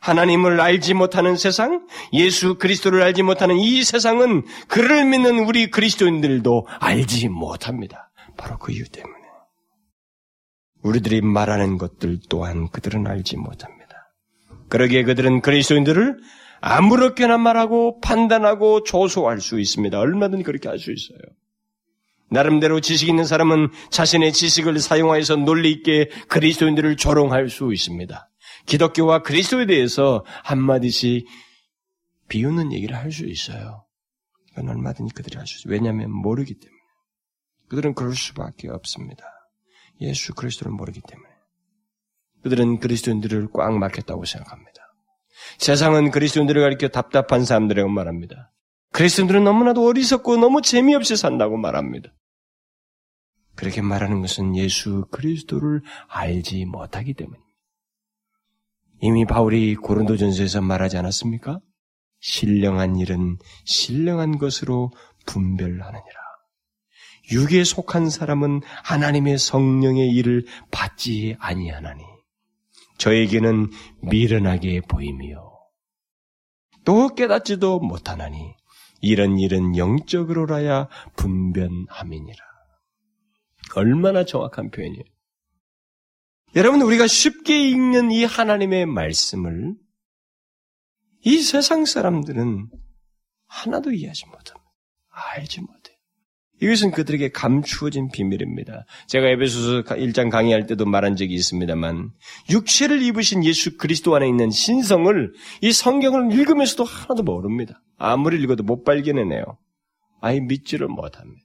하나님을 0.00 0.60
알지 0.60 0.94
못하는 0.94 1.36
세상, 1.36 1.86
예수 2.12 2.58
그리스도를 2.58 3.02
알지 3.02 3.22
못하는 3.22 3.56
이 3.56 3.84
세상은 3.84 4.44
그를 4.66 5.04
믿는 5.04 5.38
우리 5.40 5.70
그리스도인들도 5.70 6.66
알지 6.80 7.28
못합니다. 7.28 8.10
바로 8.36 8.58
그 8.58 8.72
이유 8.72 8.88
때문에. 8.88 9.22
우리들이 10.82 11.20
말하는 11.20 11.78
것들 11.78 12.18
또한 12.28 12.68
그들은 12.68 13.06
알지 13.06 13.36
못합니다. 13.36 14.12
그러기에 14.68 15.04
그들은 15.04 15.40
그리스도인들을 15.40 16.18
아무렇게나 16.62 17.38
말하고 17.38 18.00
판단하고 18.00 18.84
조소할 18.84 19.40
수 19.40 19.60
있습니다. 19.60 19.98
얼마든지 19.98 20.44
그렇게 20.44 20.68
할 20.68 20.78
수 20.78 20.92
있어요. 20.92 21.18
나름대로 22.30 22.80
지식 22.80 23.08
있는 23.08 23.24
사람은 23.24 23.68
자신의 23.90 24.32
지식을 24.32 24.78
사용하여서 24.78 25.36
논리 25.36 25.70
있게 25.70 26.08
그리스도인들을 26.28 26.96
조롱할 26.96 27.50
수 27.50 27.72
있습니다. 27.74 28.30
기독교와 28.64 29.22
그리스도에 29.22 29.66
대해서 29.66 30.24
한마디씩 30.44 31.26
비웃는 32.28 32.72
얘기를 32.72 32.96
할 32.96 33.12
수 33.12 33.26
있어요. 33.26 33.84
그건 34.50 34.70
얼마든지 34.70 35.14
그들이 35.14 35.36
할 35.36 35.46
수 35.46 35.58
있어요. 35.58 35.72
왜냐하면 35.72 36.10
모르기 36.10 36.54
때문에. 36.54 36.80
그들은 37.68 37.94
그럴 37.94 38.14
수밖에 38.14 38.68
없습니다. 38.70 39.24
예수 40.00 40.32
그리스도를 40.34 40.72
모르기 40.72 41.00
때문에. 41.06 41.28
그들은 42.42 42.78
그리스도인들을 42.78 43.48
꽉 43.52 43.76
막혔다고 43.76 44.24
생각합니다. 44.24 44.71
세상은 45.58 46.10
그리스도인들을 46.10 46.60
가리켜 46.60 46.88
답답한 46.88 47.44
사람들이라고 47.44 47.90
말합니다. 47.90 48.52
그리스도인들은 48.92 49.44
너무나도 49.44 49.86
어리석고 49.86 50.36
너무 50.36 50.62
재미없이 50.62 51.16
산다고 51.16 51.56
말합니다. 51.56 52.12
그렇게 53.54 53.82
말하는 53.82 54.20
것은 54.20 54.56
예수 54.56 55.06
그리스도를 55.10 55.82
알지 56.08 56.64
못하기 56.64 57.14
때문입니다. 57.14 57.52
이미 59.00 59.24
바울이 59.24 59.74
고린도전서에서 59.74 60.60
말하지 60.60 60.96
않았습니까? 60.96 61.60
신령한 62.20 62.96
일은 62.96 63.36
신령한 63.64 64.38
것으로 64.38 64.92
분별하느니라. 65.26 66.22
육에 67.32 67.64
속한 67.64 68.10
사람은 68.10 68.60
하나님의 68.84 69.38
성령의 69.38 70.10
일을 70.10 70.46
받지 70.70 71.36
아니하나니 71.38 72.02
저에게는 73.02 73.68
미련하게 74.00 74.82
보임이요. 74.82 75.50
또 76.84 77.08
깨닫지도 77.08 77.80
못하나니 77.80 78.54
이런 79.00 79.40
일은 79.40 79.76
영적으로라야 79.76 80.88
분변함이니라. 81.16 82.44
얼마나 83.74 84.24
정확한 84.24 84.70
표현이에요. 84.70 85.02
여러분, 86.54 86.82
우리가 86.82 87.08
쉽게 87.08 87.70
읽는 87.70 88.12
이 88.12 88.24
하나님의 88.24 88.86
말씀을 88.86 89.74
이 91.24 91.38
세상 91.38 91.84
사람들은 91.84 92.70
하나도 93.46 93.90
이해하지 93.90 94.26
못합니다. 94.26 94.72
알지 95.08 95.60
못해요. 95.62 95.81
이것은 96.62 96.92
그들에게 96.92 97.30
감추어진 97.30 98.08
비밀입니다. 98.12 98.86
제가 99.08 99.26
에베소서 99.30 99.82
1장 99.82 100.30
강의할 100.30 100.66
때도 100.66 100.86
말한 100.86 101.16
적이 101.16 101.34
있습니다만 101.34 102.10
육체를 102.50 103.02
입으신 103.02 103.44
예수 103.44 103.76
그리스도 103.76 104.14
안에 104.14 104.28
있는 104.28 104.50
신성을 104.50 105.32
이 105.60 105.72
성경을 105.72 106.32
읽으면서도 106.32 106.84
하나도 106.84 107.24
모릅니다. 107.24 107.82
아무리 107.98 108.40
읽어도 108.40 108.62
못 108.62 108.84
발견해내요. 108.84 109.42
아예 110.20 110.38
믿지를 110.38 110.86
못합니다. 110.86 111.42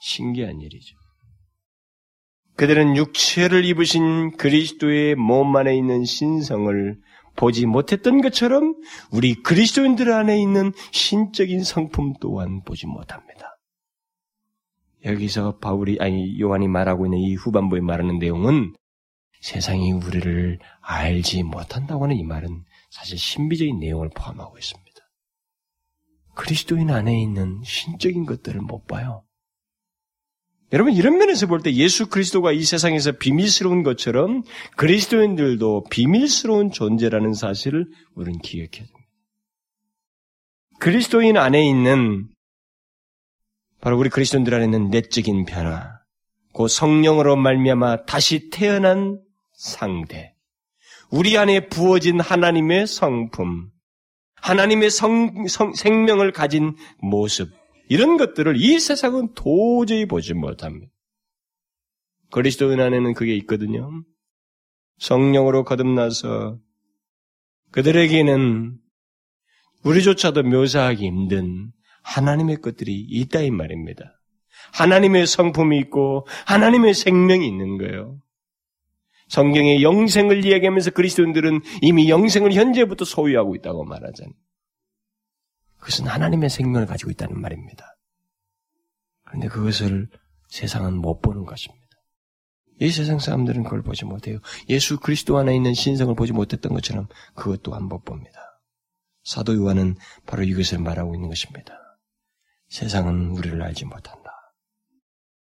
신기한 0.00 0.62
일이죠. 0.62 0.96
그들은 2.56 2.96
육체를 2.96 3.66
입으신 3.66 4.36
그리스도의 4.38 5.14
몸 5.14 5.54
안에 5.54 5.76
있는 5.76 6.06
신성을 6.06 6.98
보지 7.36 7.66
못했던 7.66 8.22
것처럼 8.22 8.76
우리 9.12 9.34
그리스도인들 9.34 10.10
안에 10.10 10.40
있는 10.40 10.72
신적인 10.90 11.64
성품 11.64 12.14
또한 12.20 12.62
보지 12.64 12.86
못합니다. 12.86 13.59
여기서 15.04 15.58
바울이 15.58 15.96
아니 16.00 16.38
요한이 16.40 16.68
말하고 16.68 17.06
있는 17.06 17.18
이 17.18 17.34
후반부에 17.34 17.80
말하는 17.80 18.18
내용은 18.18 18.74
세상이 19.40 19.92
우리를 19.92 20.58
알지 20.82 21.42
못한다고 21.44 22.04
하는 22.04 22.16
이 22.16 22.22
말은 22.22 22.64
사실 22.90 23.18
신비적인 23.18 23.78
내용을 23.78 24.10
포함하고 24.14 24.58
있습니다. 24.58 24.90
그리스도인 26.34 26.90
안에 26.90 27.20
있는 27.20 27.62
신적인 27.64 28.26
것들을 28.26 28.60
못 28.60 28.86
봐요. 28.86 29.24
여러분 30.72 30.92
이런 30.92 31.18
면에서 31.18 31.46
볼 31.46 31.62
때 31.62 31.72
예수 31.74 32.08
그리스도가 32.08 32.52
이 32.52 32.62
세상에서 32.62 33.12
비밀스러운 33.12 33.82
것처럼 33.82 34.44
그리스도인들도 34.76 35.84
비밀스러운 35.90 36.70
존재라는 36.70 37.34
사실을 37.34 37.86
우리는 38.14 38.38
기억해야 38.38 38.70
됩니다. 38.70 38.98
그리스도인 40.78 41.36
안에 41.36 41.66
있는 41.68 42.28
바로 43.80 43.98
우리 43.98 44.10
그리스도인들 44.10 44.54
안에는 44.54 44.90
내적인 44.90 45.46
변화, 45.46 46.00
그 46.54 46.68
성령으로 46.68 47.36
말미암아 47.36 48.04
다시 48.04 48.50
태어난 48.50 49.20
상대, 49.52 50.34
우리 51.10 51.36
안에 51.38 51.68
부어진 51.68 52.20
하나님의 52.20 52.86
성품, 52.86 53.70
하나님의 54.36 54.90
성, 54.90 55.46
성, 55.46 55.72
생명을 55.74 56.32
가진 56.32 56.76
모습, 57.00 57.50
이런 57.88 58.16
것들을 58.16 58.54
이 58.56 58.78
세상은 58.78 59.34
도저히 59.34 60.06
보지 60.06 60.34
못합니다. 60.34 60.92
그리스도인 62.30 62.80
안에는 62.80 63.14
그게 63.14 63.34
있거든요. 63.36 63.90
성령으로 64.98 65.64
거듭나서 65.64 66.58
그들에게는 67.72 68.78
우리조차도 69.82 70.42
묘사하기 70.44 71.04
힘든 71.04 71.72
하나님의 72.10 72.56
것들이 72.56 72.94
있다 73.08 73.40
이 73.40 73.50
말입니다. 73.50 74.20
하나님의 74.72 75.26
성품이 75.26 75.78
있고 75.78 76.26
하나님의 76.46 76.94
생명이 76.94 77.46
있는 77.46 77.78
거예요. 77.78 78.20
성경의 79.28 79.82
영생을 79.82 80.44
이야기하면서 80.44 80.90
그리스도인들은 80.90 81.60
이미 81.82 82.10
영생을 82.10 82.52
현재부터 82.52 83.04
소유하고 83.04 83.54
있다고 83.54 83.84
말하잖아요. 83.84 84.34
그것은 85.78 86.08
하나님의 86.08 86.50
생명을 86.50 86.86
가지고 86.86 87.12
있다는 87.12 87.40
말입니다. 87.40 87.96
그런데 89.24 89.48
그것을 89.48 90.08
세상은 90.48 90.96
못 90.96 91.20
보는 91.20 91.44
것입니다. 91.44 91.80
이 92.80 92.90
세상 92.90 93.20
사람들은 93.20 93.62
그걸 93.62 93.82
보지 93.82 94.04
못해요. 94.04 94.38
예수 94.68 94.98
그리스도 94.98 95.38
안에 95.38 95.54
있는 95.54 95.74
신성을 95.74 96.14
보지 96.16 96.32
못했던 96.32 96.72
것처럼 96.72 97.06
그것 97.34 97.62
또한 97.62 97.84
못 97.84 98.04
봅니다. 98.04 98.40
사도 99.22 99.54
요한은 99.54 99.96
바로 100.26 100.42
이것을 100.42 100.78
말하고 100.78 101.14
있는 101.14 101.28
것입니다. 101.28 101.89
세상은 102.70 103.30
우리를 103.32 103.60
알지 103.62 103.84
못한다. 103.84 104.30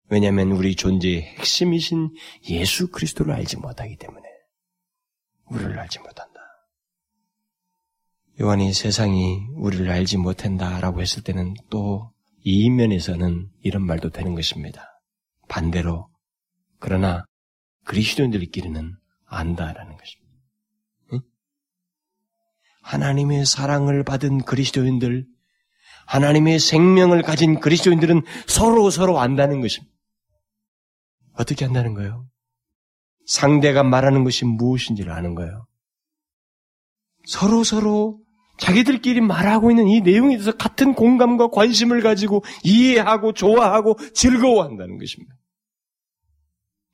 왜냐하면 0.08 0.52
우리 0.52 0.74
존재의 0.74 1.22
핵심이신 1.22 2.14
예수 2.48 2.90
그리스도를 2.90 3.34
알지 3.34 3.58
못하기 3.58 3.96
때문에 3.96 4.24
우리를 5.50 5.78
알지 5.78 5.98
못한다. 5.98 6.40
요한이 8.40 8.72
세상이 8.72 9.48
우리를 9.56 9.90
알지 9.90 10.16
못한다라고 10.16 11.02
했을 11.02 11.22
때는 11.22 11.54
또 11.68 12.16
이 12.48 12.70
면에서는 12.70 13.50
이런 13.62 13.84
말도 13.84 14.10
되는 14.10 14.36
것입니다. 14.36 15.02
반대로 15.48 16.08
그러나 16.78 17.24
그리스도인들끼리는 17.86 18.96
안다라는 19.24 19.96
것입니다. 19.96 20.32
응? 21.12 21.20
하나님의 22.82 23.44
사랑을 23.44 24.04
받은 24.04 24.44
그리스도인들, 24.44 25.26
하나님의 26.06 26.58
생명을 26.58 27.22
가진 27.22 27.60
그리스도인들은 27.60 28.22
서로 28.46 28.90
서로 28.90 29.20
안다는 29.20 29.60
것입니다. 29.60 29.94
어떻게 31.34 31.64
한다는 31.64 31.94
거예요? 31.94 32.26
상대가 33.26 33.82
말하는 33.82 34.24
것이 34.24 34.44
무엇인지를 34.44 35.12
아는 35.12 35.34
거예요. 35.34 35.66
서로 37.26 37.64
서로 37.64 38.20
자기들끼리 38.58 39.20
말하고 39.20 39.70
있는 39.70 39.88
이 39.88 40.00
내용에 40.00 40.36
대해서 40.36 40.52
같은 40.52 40.94
공감과 40.94 41.48
관심을 41.48 42.00
가지고 42.02 42.42
이해하고 42.62 43.32
좋아하고 43.32 43.96
즐거워한다는 44.14 44.98
것입니다. 44.98 45.34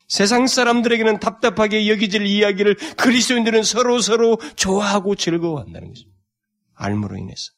세상 0.09 0.47
사람들에게는 0.47 1.21
답답하게 1.21 1.89
여기질 1.89 2.27
이야기를 2.27 2.77
그리스도인들은 2.97 3.63
서로 3.63 4.01
서로 4.01 4.37
좋아하고 4.57 5.15
즐거워한다는 5.15 5.89
것입니다. 5.89 6.19
알므로 6.75 7.17
인해서. 7.17 7.53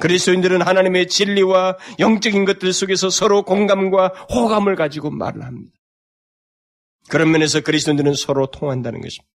그리스도인들은 0.00 0.62
하나님의 0.62 1.08
진리와 1.08 1.76
영적인 1.98 2.44
것들 2.44 2.72
속에서 2.72 3.10
서로 3.10 3.42
공감과 3.42 4.08
호감을 4.32 4.76
가지고 4.76 5.10
말을 5.10 5.44
합니다. 5.44 5.72
그런 7.08 7.30
면에서 7.30 7.60
그리스도인들은 7.60 8.14
서로 8.14 8.46
통한다는 8.46 9.00
것입니다. 9.00 9.30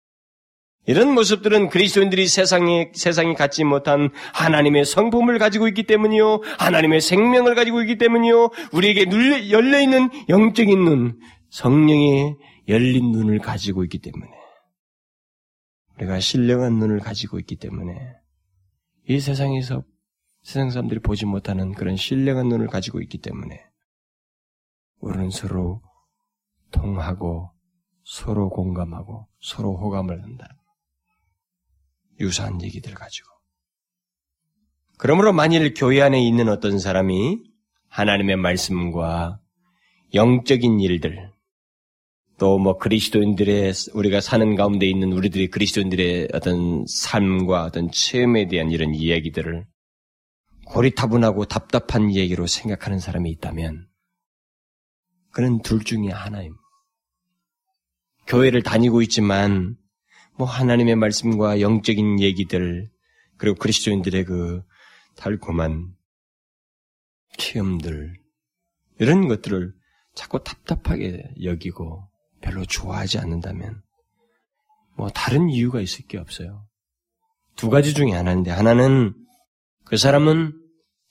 이런 0.86 1.14
모습들은 1.14 1.68
그리스도인들이 1.68 2.26
세상에, 2.26 2.90
세상이 2.94 3.34
갖지 3.34 3.62
못한 3.62 4.10
하나님의 4.34 4.84
성품을 4.84 5.38
가지고 5.38 5.68
있기 5.68 5.84
때문이요. 5.84 6.40
하나님의 6.58 7.00
생명을 7.00 7.54
가지고 7.54 7.82
있기 7.82 7.98
때문이요. 7.98 8.50
우리에게 8.72 9.06
열려있는 9.50 10.10
영적인 10.28 10.84
눈, 10.84 11.20
성령의 11.50 12.36
열린 12.68 13.12
눈을 13.12 13.38
가지고 13.38 13.84
있기 13.84 13.98
때문에. 13.98 14.28
우리가 15.98 16.18
신령한 16.18 16.78
눈을 16.78 16.98
가지고 16.98 17.38
있기 17.38 17.56
때문에. 17.56 17.94
이 19.08 19.20
세상에서 19.20 19.84
세상 20.42 20.70
사람들이 20.70 21.00
보지 21.00 21.26
못하는 21.26 21.72
그런 21.72 21.96
신령한 21.96 22.48
눈을 22.48 22.66
가지고 22.66 23.00
있기 23.00 23.18
때문에. 23.18 23.64
우리는 25.00 25.30
서로 25.30 25.82
통하고 26.70 27.50
서로 28.04 28.50
공감하고 28.50 29.28
서로 29.40 29.76
호감을 29.76 30.22
한다. 30.22 30.48
유사한 32.20 32.62
얘기들 32.62 32.94
가지고. 32.94 33.28
그러므로 34.98 35.32
만일 35.32 35.74
교회 35.74 36.00
안에 36.02 36.22
있는 36.22 36.48
어떤 36.48 36.78
사람이 36.78 37.42
하나님의 37.88 38.36
말씀과 38.36 39.40
영적인 40.14 40.80
일들, 40.80 41.32
또 42.38 42.58
뭐 42.58 42.76
그리스도인들의 42.76 43.72
우리가 43.94 44.20
사는 44.20 44.56
가운데 44.56 44.86
있는 44.86 45.12
우리들이 45.12 45.48
그리스도인들의 45.48 46.28
어떤 46.32 46.84
삶과 46.88 47.64
어떤 47.64 47.90
체험에 47.92 48.48
대한 48.48 48.70
이런 48.72 48.94
이야기들을 48.94 49.64
고리타분하고 50.72 51.44
답답한 51.44 52.14
얘기로 52.14 52.46
생각하는 52.46 52.98
사람이 52.98 53.30
있다면 53.32 53.86
그는 55.30 55.60
둘 55.60 55.84
중에 55.84 56.08
하나입니다. 56.08 56.62
교회를 58.26 58.62
다니고 58.62 59.02
있지만 59.02 59.76
뭐 60.36 60.46
하나님의 60.46 60.96
말씀과 60.96 61.60
영적인 61.60 62.20
얘기들 62.20 62.90
그리고 63.36 63.58
그리스도인들의 63.58 64.24
그 64.24 64.62
달콤한 65.16 65.94
체험들 67.36 68.14
이런 68.98 69.28
것들을 69.28 69.74
자꾸 70.14 70.42
답답하게 70.42 71.34
여기고 71.42 72.08
별로 72.40 72.64
좋아하지 72.64 73.18
않는다면 73.18 73.82
뭐 74.96 75.10
다른 75.10 75.50
이유가 75.50 75.80
있을 75.82 76.06
게 76.06 76.16
없어요. 76.16 76.66
두 77.56 77.68
가지 77.68 77.92
중에 77.92 78.12
하나인데 78.12 78.50
하나는 78.50 79.14
그 79.84 79.98
사람은 79.98 80.61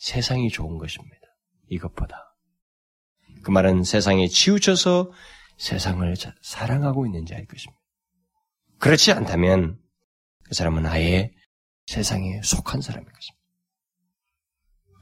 세상이 0.02 0.50
좋은 0.50 0.80
것입니다. 0.80 1.16
이것보다. 1.70 2.36
그 3.44 3.52
말은 3.52 3.84
세상에 3.84 4.28
치우쳐서 4.28 5.12
세상을 5.58 6.16
사랑하고 6.42 7.06
있는 7.06 7.28
자일 7.28 7.46
것입니다. 7.46 7.80
그렇지 8.80 9.12
않다면 9.12 9.78
그 10.44 10.56
사람은 10.56 10.88
아예 10.88 11.32
세상에 11.86 12.42
속한 12.44 12.82
사람인 12.82 13.06
것입니다. 13.06 13.42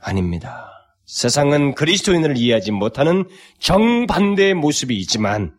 아닙니다. 0.02 0.70
세상은 1.06 1.76
그리스도인을 1.76 2.36
이해하지 2.36 2.72
못하는 2.72 3.24
정반대의 3.60 4.54
모습이 4.54 4.98
있지만 4.98 5.56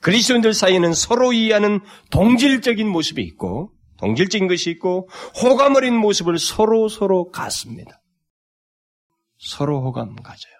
그리스도인들 0.00 0.54
사이에는 0.54 0.94
서로 0.94 1.34
이해하는 1.34 1.80
동질적인 2.10 2.88
모습이 2.88 3.22
있고 3.22 3.70
동질적인 3.98 4.48
것이 4.48 4.70
있고 4.70 5.10
호감 5.42 5.76
어린 5.76 5.94
모습을 5.94 6.38
서로 6.38 6.88
서로 6.88 7.30
갖습니다. 7.30 8.00
서로 9.38 9.82
호감 9.82 10.16
가져요. 10.16 10.54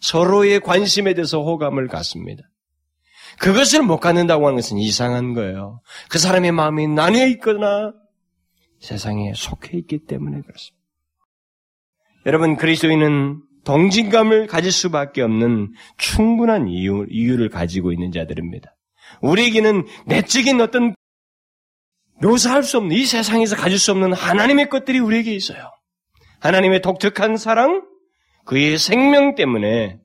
서로의 0.00 0.60
관심에 0.60 1.14
대해서 1.14 1.42
호감을 1.42 1.88
갖습니다. 1.88 2.42
그것을 3.38 3.82
못 3.82 3.98
갖는다고 3.98 4.46
하는 4.46 4.56
것은 4.56 4.78
이상한 4.78 5.34
거예요. 5.34 5.80
그 6.10 6.18
사람의 6.18 6.52
마음이 6.52 6.88
나뉘어 6.88 7.26
있거나 7.28 7.92
세상에 8.80 9.32
속해 9.34 9.78
있기 9.78 10.06
때문에 10.06 10.40
그렇습니다. 10.42 10.80
여러분, 12.26 12.56
그리스도인은 12.56 13.42
동진감을 13.64 14.46
가질 14.46 14.72
수밖에 14.72 15.22
없는 15.22 15.72
충분한 15.96 16.68
이유, 16.68 17.06
이유를 17.08 17.50
가지고 17.50 17.92
있는 17.92 18.10
자들입니다. 18.10 18.74
우리에게는 19.22 19.86
내적인 20.06 20.60
어떤 20.60 20.94
묘사할 22.22 22.62
수 22.62 22.78
없는 22.78 22.96
이 22.96 23.04
세상에서 23.04 23.56
가질 23.56 23.78
수 23.78 23.92
없는 23.92 24.12
하나님의 24.12 24.68
것들이 24.68 24.98
우리에게 24.98 25.34
있어요. 25.34 25.70
하나님의 26.40 26.80
독특한 26.82 27.36
사랑, 27.36 27.86
그의 28.44 28.78
생명 28.78 29.34
때문에, 29.34 30.00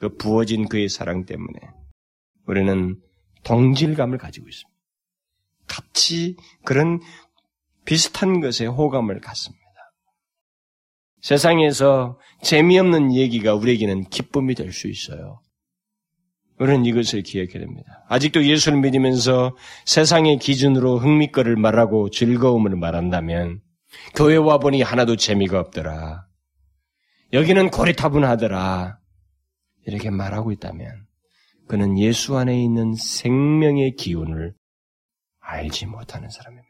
그 0.00 0.16
부어진 0.16 0.68
그의 0.68 0.88
사랑 0.88 1.24
때문에 1.24 1.58
우리는 2.46 3.00
동질감을 3.44 4.18
가지고 4.18 4.48
있습니다. 4.48 4.76
같이 5.66 6.36
그런 6.64 7.00
비슷한 7.84 8.40
것에 8.40 8.66
호감을 8.66 9.20
갖습니다. 9.20 9.64
세상에서 11.22 12.18
재미없는 12.42 13.14
얘기가 13.14 13.54
우리에게는 13.54 14.04
기쁨이 14.10 14.54
될 14.54 14.72
수 14.72 14.88
있어요. 14.88 15.40
우리는 16.58 16.84
이것을 16.84 17.22
기억해야 17.22 17.60
됩니다. 17.60 18.04
아직도 18.08 18.44
예수를 18.46 18.80
믿으면서 18.80 19.56
세상의 19.86 20.38
기준으로 20.38 20.98
흥미거리를 20.98 21.56
말하고 21.56 22.10
즐거움을 22.10 22.76
말한다면 22.76 23.60
교회 24.14 24.36
와 24.36 24.58
보니 24.58 24.82
하나도 24.82 25.16
재미가 25.16 25.60
없더라. 25.60 26.26
여기는 27.32 27.70
고리타분하더라. 27.70 28.98
이렇게 29.86 30.10
말하고 30.10 30.52
있다면 30.52 31.06
그는 31.68 31.98
예수 31.98 32.36
안에 32.36 32.60
있는 32.62 32.94
생명의 32.94 33.96
기운을 33.96 34.54
알지 35.40 35.86
못하는 35.86 36.28
사람입니다. 36.28 36.66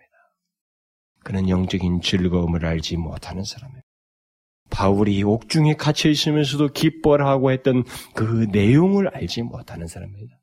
그는 1.25 1.49
영적인 1.49 2.01
즐거움을 2.03 2.65
알지 2.65 2.97
못하는 2.97 3.45
사람입니다. 3.45 3.87
바울이 4.71 5.23
옥중에 5.23 5.75
갇혀 5.75 6.09
있으면서도 6.09 6.69
기뻐하고 6.69 7.51
했던 7.53 7.85
그 8.15 8.47
내용을 8.53 9.09
알지 9.15 9.43
못하는 9.43 9.87
사람입니다. 9.87 10.37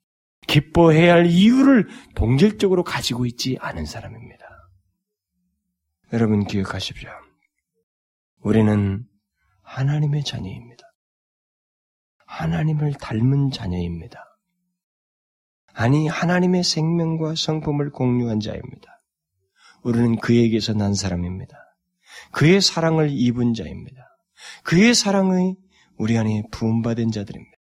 기뻐해야 0.48 1.14
할 1.14 1.26
이유를 1.26 1.88
동질적으로 2.16 2.84
가지고 2.84 3.26
있지 3.26 3.58
않은 3.60 3.86
사람입니다. 3.86 4.43
여러분 6.14 6.46
기억하십시오. 6.46 7.10
우리는 8.42 9.04
하나님의 9.64 10.24
자녀입니다. 10.24 10.84
하나님을 12.28 12.94
닮은 12.94 13.50
자녀입니다. 13.50 14.24
아니 15.74 16.08
하나님의 16.08 16.64
생명과 16.64 17.34
성품을 17.36 17.90
공유한 17.90 18.40
자입니다. 18.40 19.02
우리는 19.82 20.18
그에게서 20.18 20.74
난 20.74 20.94
사람입니다. 20.94 21.58
그의 22.32 22.62
사랑을 22.62 23.10
입은 23.10 23.56
자입니다. 23.56 24.04
그의 24.64 24.94
사랑의 24.94 25.56
우리 25.98 26.16
안에 26.20 26.44
부음받은 26.52 27.10
자들입니다. 27.10 27.58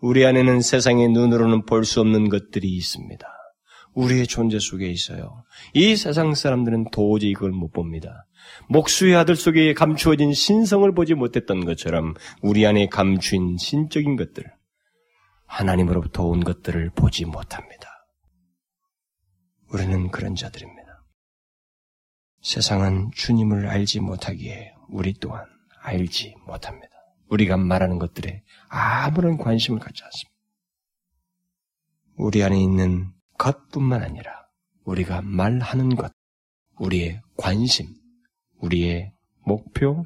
우리 0.00 0.24
안에는 0.24 0.62
세상의 0.62 1.10
눈으로는 1.10 1.66
볼 1.66 1.84
수 1.84 2.00
없는 2.00 2.30
것들이 2.30 2.66
있습니다. 2.76 3.26
우리의 3.94 4.26
존재 4.26 4.58
속에 4.58 4.86
있어요. 4.88 5.44
이 5.74 5.96
세상 5.96 6.34
사람들은 6.34 6.90
도저히 6.90 7.30
이걸 7.30 7.50
못 7.50 7.72
봅니다. 7.72 8.26
목수의 8.68 9.16
아들 9.16 9.36
속에 9.36 9.74
감추어진 9.74 10.32
신성을 10.32 10.90
보지 10.94 11.14
못했던 11.14 11.64
것처럼 11.64 12.14
우리 12.40 12.66
안에 12.66 12.86
감추인 12.86 13.56
신적인 13.58 14.16
것들, 14.16 14.44
하나님으로부터 15.46 16.24
온 16.24 16.42
것들을 16.42 16.90
보지 16.94 17.26
못합니다. 17.26 17.88
우리는 19.72 20.10
그런 20.10 20.34
자들입니다. 20.34 20.82
세상은 22.40 23.10
주님을 23.14 23.68
알지 23.68 24.00
못하기에 24.00 24.74
우리 24.88 25.14
또한 25.14 25.46
알지 25.82 26.34
못합니다. 26.46 26.88
우리가 27.28 27.56
말하는 27.56 27.98
것들에 27.98 28.42
아무런 28.68 29.38
관심을 29.38 29.78
갖지 29.78 30.02
않습니다. 30.04 30.32
우리 32.16 32.42
안에 32.42 32.60
있는 32.60 33.12
것뿐만 33.42 34.04
아니라 34.04 34.46
우리가 34.84 35.20
말하는 35.22 35.96
것, 35.96 36.12
우리의 36.78 37.20
관심, 37.36 37.88
우리의 38.58 39.12
목표, 39.44 40.04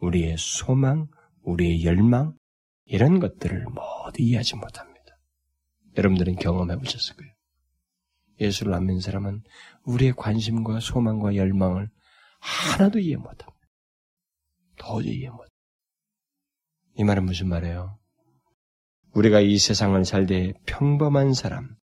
우리의 0.00 0.36
소망, 0.38 1.06
우리의 1.42 1.84
열망, 1.84 2.34
이런 2.86 3.20
것들을 3.20 3.64
모두 3.64 4.22
이해하지 4.22 4.56
못합니다. 4.56 5.18
여러분들은 5.98 6.36
경험해 6.36 6.76
보셨을 6.76 7.16
거예요. 7.16 7.32
예수를 8.40 8.72
안 8.72 8.86
믿는 8.86 9.00
사람은 9.00 9.42
우리의 9.84 10.14
관심과 10.16 10.80
소망과 10.80 11.36
열망을 11.36 11.90
하나도 12.40 13.00
이해 13.00 13.16
못합니다. 13.16 13.68
도저히 14.76 15.18
이해 15.18 15.28
못. 15.28 15.46
이 16.94 17.04
말은 17.04 17.26
무슨 17.26 17.48
말이에요? 17.48 17.98
우리가 19.12 19.40
이 19.40 19.58
세상을 19.58 20.02
살때 20.06 20.54
평범한 20.64 21.34
사람, 21.34 21.77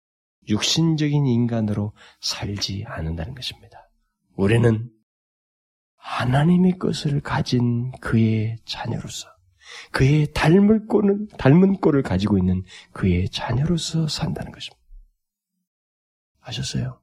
육신적인 0.47 1.25
인간으로 1.25 1.93
살지 2.19 2.85
않는다는 2.87 3.35
것입니다. 3.35 3.89
우리는 4.35 4.89
하나님의 5.97 6.79
것을 6.79 7.21
가진 7.21 7.91
그의 8.01 8.57
자녀로서, 8.65 9.27
그의 9.91 10.31
닮을 10.33 10.87
꼴을, 10.87 11.27
닮은 11.37 11.77
꼴을 11.77 12.01
가지고 12.01 12.37
있는 12.37 12.63
그의 12.91 13.29
자녀로서 13.29 14.07
산다는 14.07 14.51
것입니다. 14.51 14.81
아셨어요? 16.41 17.01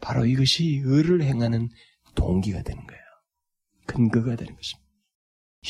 바로 0.00 0.24
이것이 0.24 0.82
의를 0.84 1.22
행하는 1.22 1.68
동기가 2.14 2.62
되는 2.62 2.86
거예요. 2.86 3.02
근거가 3.86 4.36
되는 4.36 4.54
것입니다. 4.54 4.84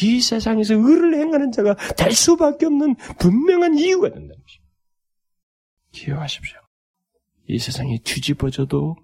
이 0.03 0.21
세상에서 0.21 0.75
의를 0.75 1.15
행하는 1.15 1.53
자가 1.53 1.75
될 1.97 2.13
수밖에 2.13 2.67
없는 2.67 2.97
분명한 3.19 3.79
이유가 3.79 4.11
된다는 4.11 4.43
것입니다. 4.43 4.64
기억하십시오. 5.95 6.59
이 7.47 7.59
세상이 7.59 8.01
뒤집어져도 8.01 8.97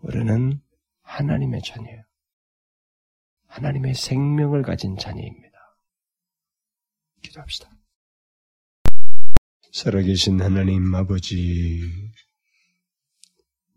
우리는 0.00 0.60
하나님의 1.02 1.62
자녀예요. 1.62 2.04
하나님의 3.46 3.94
생명을 3.94 4.62
가진 4.62 4.96
자녀입니다. 4.96 5.58
기도합시다. 7.22 7.70
살아계신 9.72 10.40
하나님 10.40 10.94
아버지, 10.94 11.80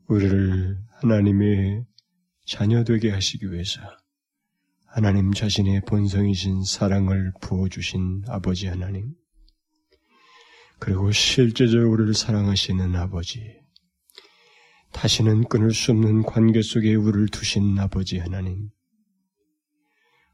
우리를 0.08 0.78
하나님의 1.02 1.86
자녀 2.46 2.84
되게 2.84 3.10
하시기 3.12 3.52
위해서 3.52 3.82
하나님 4.86 5.34
자신의 5.34 5.82
본성이신 5.82 6.64
사랑을 6.64 7.34
부어주신 7.42 8.26
아버지 8.28 8.68
하나님, 8.68 9.16
그리고 10.80 11.12
실제적으로 11.12 11.92
우리를 11.92 12.14
사랑하시는 12.14 12.96
아버지, 12.96 13.58
다시는 14.94 15.46
끊을 15.46 15.72
수 15.72 15.92
없는 15.92 16.24
관계 16.24 16.62
속에 16.62 16.96
우리를 16.96 17.28
두신 17.30 17.78
아버지 17.80 18.20
하나님, 18.20 18.70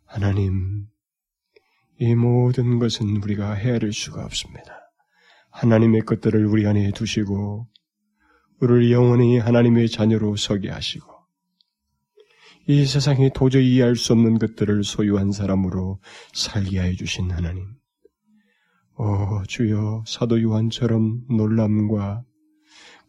하나님, 0.06 0.88
이 2.00 2.16
모든 2.16 2.80
것은 2.80 3.18
우리가 3.24 3.54
헤아릴 3.54 3.94
수가 3.94 4.24
없습니다. 4.26 4.80
하나님의 5.52 6.02
것들을 6.02 6.46
우리 6.46 6.68
안에 6.68 6.91
두시고, 6.91 7.68
우리를 8.60 8.91
영원히 8.91 9.38
하나님의 9.38 9.89
자녀로 9.89 10.36
서게 10.36 10.70
하시고, 10.70 11.12
이 12.68 12.86
세상에 12.86 13.30
도저히 13.34 13.76
이해할 13.76 13.96
수 13.96 14.14
없는 14.14 14.39
것들을 14.39 14.84
소유한 14.84 15.32
사람으로 15.32 16.02
살게 16.34 16.82
해 16.82 16.96
주신 16.96 17.32
하나님. 17.32 17.83
오, 18.96 19.44
주여, 19.48 20.04
사도 20.06 20.41
요한처럼 20.41 21.22
놀람과 21.30 22.24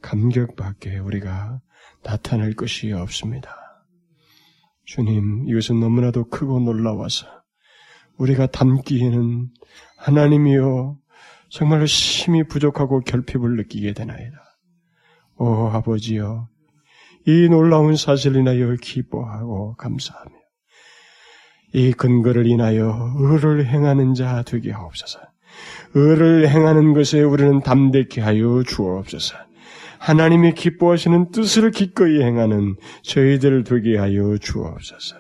감격밖에 0.01 0.99
우리가 0.99 1.61
나타낼 2.03 2.55
것이 2.55 2.93
없습니다. 2.93 3.55
주님, 4.87 5.47
이것은 5.49 5.81
너무나도 5.81 6.29
크고 6.31 6.61
놀라워서 6.61 7.27
우리가 8.17 8.47
담기에는 8.47 9.51
하나님이여 9.99 10.97
정말로 11.51 11.87
심히 11.87 12.45
부족하고 12.45 13.01
결핍을 13.01 13.57
느끼게 13.57 13.93
되나이다. 13.93 14.39
오 15.37 15.69
아버지여, 15.69 16.49
이 17.27 17.49
놀라운 17.49 17.97
사실을 17.97 18.41
인하여 18.41 18.75
기뻐하고 18.81 19.75
감사하며 19.77 20.33
이 21.75 21.93
근거를 21.93 22.47
인하여 22.47 23.15
의를 23.17 23.67
행하는 23.67 24.15
자 24.15 24.43
되게 24.43 24.71
하옵소서. 24.71 25.34
의를 25.95 26.49
행하는 26.49 26.93
것에 26.93 27.23
우리는 27.23 27.61
담대케 27.61 28.21
하여 28.21 28.63
주옵소서. 28.67 29.37
하나님이 29.99 30.53
기뻐하시는 30.53 31.31
뜻을 31.31 31.71
기꺼이 31.71 32.21
행하는 32.21 32.77
저희들 33.03 33.65
되게 33.65 33.97
하여 33.97 34.37
주옵소서. 34.37 35.17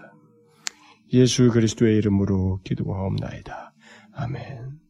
예수 1.12 1.49
그리스도의 1.51 1.97
이름으로 1.99 2.61
기도하옵나이다. 2.64 3.72
아멘. 4.14 4.84